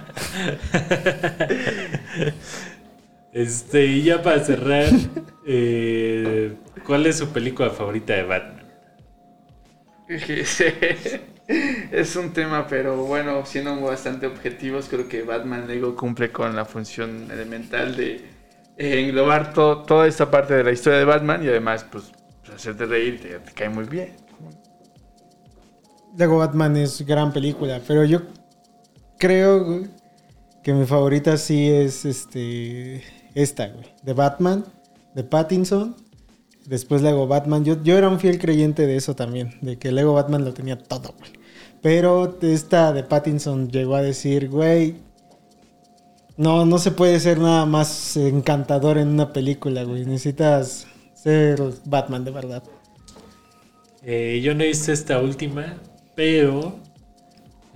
Este, 3.31 3.85
y 3.87 4.03
ya 4.03 4.21
para 4.21 4.43
cerrar, 4.43 4.85
eh, 5.47 6.53
¿cuál 6.85 7.07
es 7.07 7.17
su 7.17 7.29
película 7.29 7.71
favorita 7.71 8.13
de 8.13 8.23
Batman? 8.23 8.63
es 11.91 12.15
un 12.15 12.31
tema, 12.33 12.67
pero 12.67 12.97
bueno, 13.05 13.43
siendo 13.45 13.79
bastante 13.81 14.27
objetivos, 14.27 14.87
creo 14.87 15.07
que 15.07 15.23
Batman 15.23 15.67
Lego 15.67 15.95
cumple 15.95 16.31
con 16.31 16.55
la 16.55 16.65
función 16.65 17.29
elemental 17.31 17.95
de 17.95 18.21
eh, 18.77 19.01
englobar 19.07 19.53
to- 19.53 19.83
toda 19.83 20.07
esta 20.07 20.29
parte 20.31 20.53
de 20.55 20.63
la 20.63 20.71
historia 20.71 20.99
de 20.99 21.05
Batman 21.05 21.43
y 21.43 21.47
además, 21.47 21.85
pues, 21.91 22.11
hacerte 22.53 22.85
reír, 22.85 23.21
te, 23.21 23.53
cae 23.53 23.69
muy 23.69 23.85
bien. 23.85 24.15
Lego 26.17 26.37
Batman 26.37 26.77
es 26.77 27.01
gran 27.05 27.33
película, 27.33 27.81
pero 27.87 28.03
yo 28.05 28.21
creo 29.17 29.83
que 30.63 30.73
mi 30.73 30.85
favorita 30.85 31.37
sí 31.37 31.69
es 31.69 32.05
este 32.05 33.03
esta, 33.33 33.67
güey, 33.69 33.85
de 34.03 34.13
Batman, 34.13 34.65
de 35.15 35.23
Pattinson. 35.23 35.95
Después 36.65 37.01
Lego 37.01 37.27
Batman, 37.27 37.65
yo, 37.65 37.81
yo 37.83 37.97
era 37.97 38.07
un 38.07 38.19
fiel 38.19 38.39
creyente 38.39 38.87
de 38.87 38.95
eso 38.95 39.15
también, 39.15 39.55
de 39.61 39.77
que 39.77 39.91
Lego 39.91 40.13
Batman 40.13 40.45
lo 40.45 40.53
tenía 40.53 40.77
todo, 40.77 41.13
güey. 41.17 41.31
Pero 41.81 42.37
esta 42.41 42.93
de 42.93 43.03
Pattinson 43.03 43.69
llegó 43.69 43.95
a 43.95 44.01
decir, 44.01 44.49
güey, 44.49 44.95
No, 46.35 46.65
no 46.65 46.79
se 46.79 46.91
puede 46.91 47.19
ser 47.19 47.37
nada 47.39 47.65
más 47.65 48.17
encantador 48.17 48.97
en 48.97 49.09
una 49.09 49.33
película, 49.33 49.83
güey. 49.83 50.05
Necesitas 50.05 50.87
ser 51.13 51.61
Batman 51.85 52.25
de 52.25 52.31
verdad. 52.31 52.63
Eh, 54.01 54.41
yo 54.43 54.53
no 54.55 54.63
he 54.63 54.67
visto 54.67 54.91
esta 54.91 55.19
última, 55.19 55.77
pero. 56.15 56.79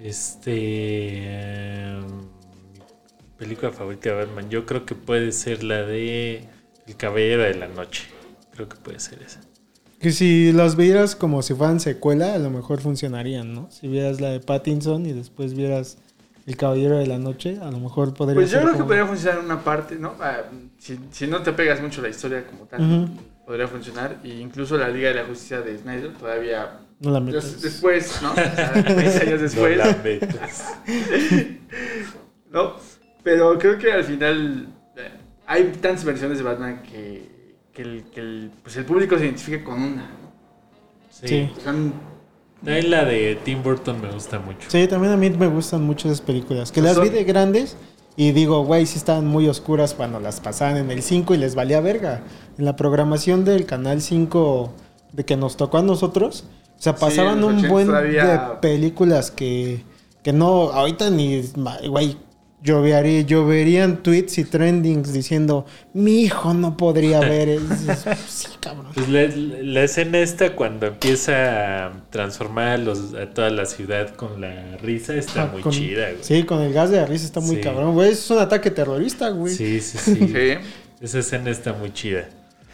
Este. 0.01 0.51
eh, 0.55 1.99
mi 2.01 3.29
película 3.37 3.71
favorita 3.71 4.09
de 4.09 4.25
Batman, 4.25 4.49
yo 4.49 4.65
creo 4.65 4.85
que 4.85 4.95
puede 4.95 5.31
ser 5.31 5.63
la 5.63 5.83
de 5.83 6.45
El 6.87 6.95
Caballero 6.97 7.43
de 7.43 7.53
la 7.53 7.67
Noche. 7.67 8.03
Creo 8.51 8.67
que 8.67 8.77
puede 8.77 8.99
ser 8.99 9.21
esa. 9.21 9.41
Que 9.99 10.11
si 10.11 10.51
las 10.51 10.75
vieras 10.75 11.15
como 11.15 11.41
si 11.41 11.53
fueran 11.53 11.79
secuela, 11.79 12.33
a 12.33 12.37
lo 12.39 12.49
mejor 12.49 12.81
funcionarían, 12.81 13.53
¿no? 13.53 13.69
Si 13.71 13.87
vieras 13.87 14.19
la 14.21 14.29
de 14.29 14.39
Pattinson 14.39 15.05
y 15.05 15.13
después 15.13 15.53
vieras 15.55 15.97
El 16.47 16.55
Caballero 16.57 16.97
de 16.97 17.05
la 17.07 17.17
Noche, 17.19 17.59
a 17.61 17.69
lo 17.69 17.77
mejor 17.79 18.13
podría 18.13 18.35
Pues 18.35 18.49
yo 18.49 18.57
ser 18.59 18.65
creo 18.67 18.77
que 18.77 18.83
podría 18.85 19.05
funcionar 19.05 19.39
en 19.39 19.45
una 19.45 19.63
parte, 19.63 19.95
¿no? 19.97 20.15
Ah, 20.21 20.43
si, 20.79 20.97
si 21.11 21.27
no 21.27 21.41
te 21.43 21.51
pegas 21.51 21.81
mucho 21.81 22.01
la 22.01 22.07
historia 22.07 22.47
como 22.47 22.63
tal, 22.63 23.09
podría 23.45 23.67
funcionar. 23.67 24.17
Y 24.23 24.31
incluso 24.39 24.77
la 24.77 24.87
Liga 24.87 25.09
de 25.09 25.15
la 25.15 25.25
Justicia 25.25 25.59
de 25.61 25.77
Snyder 25.77 26.13
todavía... 26.13 26.79
No 27.01 27.11
la 27.11 27.19
metas. 27.19 27.61
después, 27.61 28.21
¿no? 28.23 28.31
O 28.31 28.35
sea, 28.35 28.71
20 28.71 29.21
años 29.27 29.41
después. 29.41 29.77
No 29.77 29.83
la 29.85 29.97
metas. 30.01 30.73
¿no? 32.51 32.75
Pero 33.23 33.57
creo 33.59 33.77
que 33.77 33.91
al 33.91 34.03
final 34.05 34.67
eh, 34.95 35.11
hay 35.45 35.65
tantas 35.81 36.05
versiones 36.05 36.37
de 36.37 36.43
Batman 36.45 36.81
que, 36.81 37.29
que, 37.73 37.81
el, 37.81 38.03
que 38.05 38.21
el- 38.21 38.51
pues 38.63 38.77
el 38.77 38.85
público 38.85 39.17
se 39.17 39.25
identifica 39.25 39.63
con 39.65 39.81
una. 39.81 40.03
¿no? 40.03 40.31
Sí. 41.09 41.27
Sí. 41.27 41.51
Son- 41.63 41.93
También 42.67 42.91
la 42.91 43.05
de 43.05 43.39
Tim 43.45 43.63
Burton 43.63 44.01
me 44.01 44.11
gusta 44.11 44.39
mucho. 44.39 44.69
Sí, 44.69 44.87
también 44.89 45.13
a 45.13 45.15
mí 45.15 45.29
me 45.29 45.47
gustan 45.47 45.83
mucho 45.83 46.09
esas 46.09 46.19
películas. 46.19 46.69
Que 46.69 46.81
Pues 46.81 46.97
las 46.97 47.01
vi 47.01 47.09
de 47.15 47.23
grandes 47.23 47.77
y 48.17 48.33
digo, 48.33 48.65
güey, 48.65 48.85
sí 48.85 48.97
estaban 48.97 49.25
muy 49.25 49.47
oscuras 49.47 49.93
cuando 49.93 50.19
las 50.19 50.41
pasaban 50.41 50.75
en 50.75 50.91
el 50.91 51.01
5 51.01 51.33
y 51.33 51.37
les 51.37 51.55
valía 51.55 51.79
verga. 51.79 52.23
En 52.57 52.65
la 52.65 52.75
programación 52.75 53.45
del 53.45 53.65
canal 53.65 54.01
5 54.01 54.73
de 55.13 55.23
que 55.23 55.37
nos 55.37 55.55
tocó 55.55 55.77
a 55.77 55.81
nosotros, 55.81 56.43
o 56.77 56.81
sea, 56.81 56.93
pasaban 56.97 57.41
un 57.41 57.53
80 57.55 57.69
buen 57.69 57.87
todavía- 57.87 58.25
de 58.25 58.39
películas 58.59 59.31
que, 59.31 59.85
que 60.21 60.33
no, 60.33 60.63
ahorita 60.73 61.09
ni, 61.09 61.41
güey, 61.87 62.17
llovería, 62.67 63.21
lloverían 63.21 64.03
tweets 64.03 64.37
y 64.37 64.43
trendings 64.43 65.13
diciendo, 65.13 65.65
mi 65.93 66.21
hijo 66.21 66.53
no 66.53 66.75
podría 66.77 67.19
ver. 67.21 67.47
Es- 67.49 67.87
es- 67.87 68.05
sí, 68.27 68.47
cabrón. 68.59 68.91
Pues 68.93 69.07
la, 69.09 69.21
la 69.63 69.83
escena 69.83 70.19
esta 70.19 70.55
cuando 70.55 70.87
empieza 70.87 71.87
a 71.87 71.93
transformar 72.09 72.67
a, 72.67 72.77
los, 72.77 73.13
a 73.13 73.29
toda 73.33 73.49
la 73.49 73.65
ciudad 73.65 74.13
con 74.15 74.41
la 74.41 74.77
risa 74.77 75.15
está 75.15 75.43
Ah, 75.43 75.49
muy 75.51 75.61
con- 75.61 75.71
chida, 75.71 76.11
güey. 76.11 76.23
Sí, 76.23 76.43
con 76.43 76.61
el 76.61 76.73
gas 76.73 76.91
de 76.91 76.97
la 76.97 77.05
risa 77.05 77.25
está 77.25 77.39
muy 77.39 77.55
Sí. 77.55 77.61
cabrón, 77.61 77.93
güey. 77.93 78.11
Es 78.11 78.29
un 78.29 78.39
ataque 78.39 78.69
terrorista, 78.69 79.29
güey. 79.29 79.53
Sí, 79.53 79.79
sí, 79.79 79.97
sí. 80.03 80.15
Sí. 80.15 80.53
Esa 80.99 81.19
escena 81.19 81.49
está 81.49 81.73
muy 81.73 81.93
chida. 81.93 82.27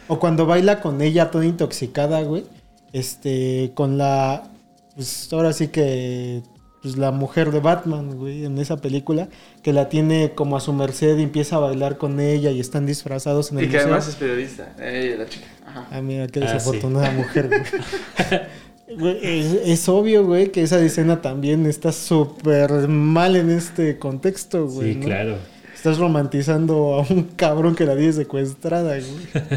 O 0.08 0.18
cuando 0.18 0.44
baila 0.46 0.80
con 0.80 1.00
ella 1.00 1.30
toda 1.30 1.46
intoxicada, 1.46 2.20
güey. 2.22 2.44
Este, 2.92 3.72
con 3.74 3.96
la. 3.98 4.50
Pues 4.94 5.28
ahora 5.32 5.52
sí 5.52 5.68
que. 5.68 6.42
Pues 6.84 6.98
la 6.98 7.10
mujer 7.12 7.50
de 7.50 7.60
Batman, 7.60 8.16
güey, 8.18 8.44
en 8.44 8.58
esa 8.58 8.76
película. 8.76 9.28
Que 9.62 9.72
la 9.72 9.88
tiene 9.88 10.32
como 10.34 10.56
a 10.56 10.60
su 10.60 10.72
merced 10.74 11.16
y 11.18 11.22
empieza 11.22 11.56
a 11.56 11.60
bailar 11.60 11.96
con 11.96 12.20
ella 12.20 12.50
y 12.50 12.60
están 12.60 12.84
disfrazados 12.84 13.50
en 13.50 13.58
el 13.58 13.64
Y 13.64 13.68
que 13.68 13.72
museo. 13.78 13.86
además 13.88 14.08
es 14.08 14.16
periodista, 14.16 14.72
ella, 14.80 15.16
la 15.16 15.26
chica. 15.26 15.46
Ajá. 15.66 15.88
Ah, 15.90 16.00
mira, 16.02 16.26
qué 16.28 16.40
Ah, 16.40 16.52
desafortunada 16.52 17.10
mujer, 17.16 17.48
güey. 17.48 17.62
Güey, 18.98 19.18
es, 19.22 19.46
es 19.64 19.88
obvio, 19.88 20.26
güey, 20.26 20.52
que 20.52 20.62
esa 20.62 20.78
escena 20.78 21.22
también 21.22 21.64
está 21.64 21.90
súper 21.90 22.86
mal 22.86 23.34
en 23.34 23.48
este 23.50 23.98
contexto, 23.98 24.66
güey. 24.68 24.92
Sí, 24.92 24.98
¿no? 25.00 25.06
claro. 25.06 25.36
Estás 25.74 25.96
romantizando 25.98 26.94
a 26.94 27.00
un 27.12 27.22
cabrón 27.34 27.74
que 27.74 27.86
la 27.86 27.96
tiene 27.96 28.12
secuestrada, 28.12 28.98
güey. 28.98 29.26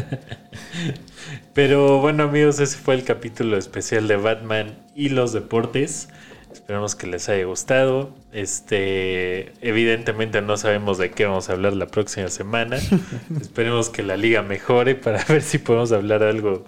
Pero 1.52 2.00
bueno 2.00 2.24
amigos, 2.24 2.58
ese 2.60 2.76
fue 2.78 2.94
el 2.94 3.04
capítulo 3.04 3.56
especial 3.58 4.08
de 4.08 4.16
Batman 4.16 4.78
y 4.94 5.10
los 5.10 5.32
deportes. 5.32 6.08
Esperamos 6.52 6.94
que 6.94 7.06
les 7.06 7.28
haya 7.28 7.44
gustado. 7.44 8.14
Este, 8.32 9.52
evidentemente 9.60 10.40
no 10.42 10.56
sabemos 10.56 10.98
de 10.98 11.10
qué 11.10 11.26
vamos 11.26 11.48
a 11.48 11.52
hablar 11.52 11.74
la 11.74 11.86
próxima 11.86 12.28
semana. 12.28 12.78
Esperemos 13.40 13.90
que 13.90 14.02
la 14.02 14.16
liga 14.16 14.42
mejore 14.42 14.94
para 14.94 15.24
ver 15.24 15.42
si 15.42 15.58
podemos 15.58 15.92
hablar 15.92 16.22
algo 16.22 16.64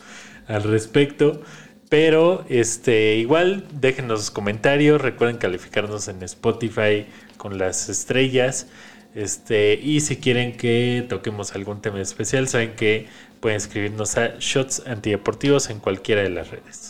al 0.46 0.62
respecto. 0.64 1.42
Pero 1.88 2.44
este, 2.48 3.16
igual 3.16 3.66
déjenos 3.72 4.20
sus 4.20 4.30
comentarios. 4.30 5.00
Recuerden 5.00 5.38
calificarnos 5.38 6.08
en 6.08 6.22
Spotify 6.22 7.06
con 7.36 7.58
las 7.58 7.88
estrellas. 7.88 8.68
Este, 9.14 9.74
y 9.74 10.00
si 10.00 10.16
quieren 10.16 10.56
que 10.56 11.04
toquemos 11.08 11.54
algún 11.54 11.82
tema 11.82 12.00
especial, 12.00 12.46
saben 12.48 12.76
que 12.76 13.08
pueden 13.40 13.56
escribirnos 13.56 14.16
a 14.16 14.34
Shots 14.38 14.84
Antideportivos 14.86 15.68
en 15.70 15.80
cualquiera 15.80 16.22
de 16.22 16.30
las 16.30 16.50
redes. 16.50 16.89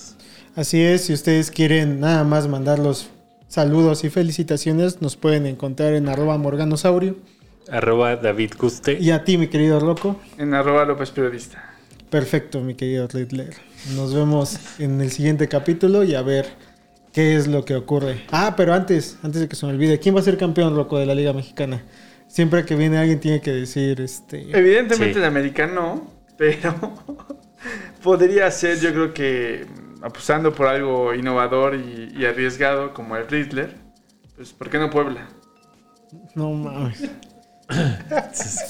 Así 0.56 0.82
es, 0.82 1.02
si 1.02 1.12
ustedes 1.12 1.50
quieren 1.50 2.00
nada 2.00 2.24
más 2.24 2.48
mandar 2.48 2.78
los 2.78 3.08
saludos 3.48 4.04
y 4.04 4.10
felicitaciones, 4.10 5.00
nos 5.00 5.16
pueden 5.16 5.46
encontrar 5.46 5.94
en 5.94 6.08
arroba 6.08 6.36
morganosaurio. 6.38 7.16
Arroba 7.70 8.16
David 8.16 8.52
Custe. 8.58 8.98
Y 9.00 9.10
a 9.10 9.24
ti, 9.24 9.38
mi 9.38 9.46
querido 9.48 9.80
loco. 9.80 10.20
En 10.38 10.54
arroba 10.54 10.84
López 10.84 11.10
Periodista. 11.10 11.64
Perfecto, 12.10 12.60
mi 12.60 12.74
querido 12.74 13.06
Riddler. 13.06 13.54
Nos 13.94 14.12
vemos 14.12 14.58
en 14.80 15.00
el 15.00 15.12
siguiente 15.12 15.46
capítulo 15.48 16.02
y 16.02 16.14
a 16.16 16.22
ver 16.22 16.46
qué 17.12 17.36
es 17.36 17.46
lo 17.46 17.64
que 17.64 17.76
ocurre. 17.76 18.22
Ah, 18.32 18.54
pero 18.56 18.74
antes, 18.74 19.18
antes 19.22 19.40
de 19.40 19.48
que 19.48 19.54
se 19.54 19.66
me 19.66 19.72
olvide, 19.72 20.00
¿quién 20.00 20.16
va 20.16 20.20
a 20.20 20.24
ser 20.24 20.36
campeón, 20.36 20.74
loco, 20.76 20.98
de 20.98 21.06
la 21.06 21.14
Liga 21.14 21.32
Mexicana? 21.32 21.84
Siempre 22.26 22.64
que 22.64 22.74
viene 22.74 22.98
alguien 22.98 23.20
tiene 23.20 23.40
que 23.40 23.52
decir, 23.52 24.00
este... 24.00 24.46
Evidentemente 24.56 25.14
Sí. 25.14 25.18
el 25.20 25.24
americano, 25.24 26.10
pero 26.36 26.74
podría 28.02 28.50
ser, 28.50 28.80
yo 28.80 28.90
creo 28.92 29.14
que 29.14 29.66
apostando 30.02 30.52
por 30.54 30.66
algo 30.68 31.14
innovador 31.14 31.74
y, 31.76 32.12
y 32.16 32.24
arriesgado 32.26 32.92
como 32.94 33.16
el 33.16 33.28
Riddler, 33.28 33.76
pues 34.36 34.52
¿por 34.52 34.70
qué 34.70 34.78
no 34.78 34.90
Puebla? 34.90 35.28
No 36.34 36.52
mames. 36.52 37.10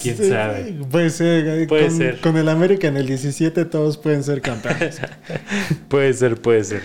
¿Quién 0.03 0.17
Sí, 0.17 0.29
sabe? 0.29 0.75
Puede 0.91 1.11
ser. 1.11 1.47
eh, 1.49 1.67
Puede 1.67 1.89
con, 1.89 1.91
ser. 1.91 2.21
Con 2.21 2.37
el 2.37 2.49
América 2.49 2.89
en 2.89 2.97
el 2.97 3.07
17 3.07 3.65
todos 3.67 3.99
pueden 3.99 4.23
ser 4.25 4.43
campeones. 4.43 5.01
Puede 5.89 6.13
ser, 6.15 6.41
puede 6.41 6.65
ser. 6.65 6.83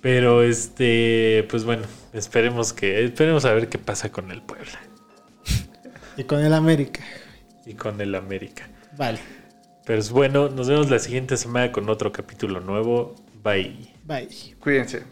Pero 0.00 0.42
este, 0.42 1.46
pues 1.50 1.64
bueno, 1.64 1.84
esperemos 2.12 2.72
que, 2.72 3.04
esperemos 3.04 3.44
a 3.46 3.52
ver 3.54 3.68
qué 3.68 3.78
pasa 3.78 4.12
con 4.12 4.30
el 4.30 4.42
Puebla 4.42 4.78
y 6.16 6.24
con 6.24 6.40
el 6.44 6.54
América. 6.54 7.02
y 7.64 7.74
con 7.74 8.00
el 8.00 8.14
América. 8.14 8.68
Vale. 8.92 9.20
Pero 9.84 9.98
es 9.98 10.10
bueno, 10.10 10.48
nos 10.48 10.68
vemos 10.68 10.90
la 10.90 10.98
siguiente 10.98 11.36
semana 11.36 11.72
con 11.72 11.88
otro 11.88 12.12
capítulo 12.12 12.60
nuevo. 12.60 13.14
Bye. 13.44 13.92
Bye. 14.02 14.28
Cuídense. 14.58 15.04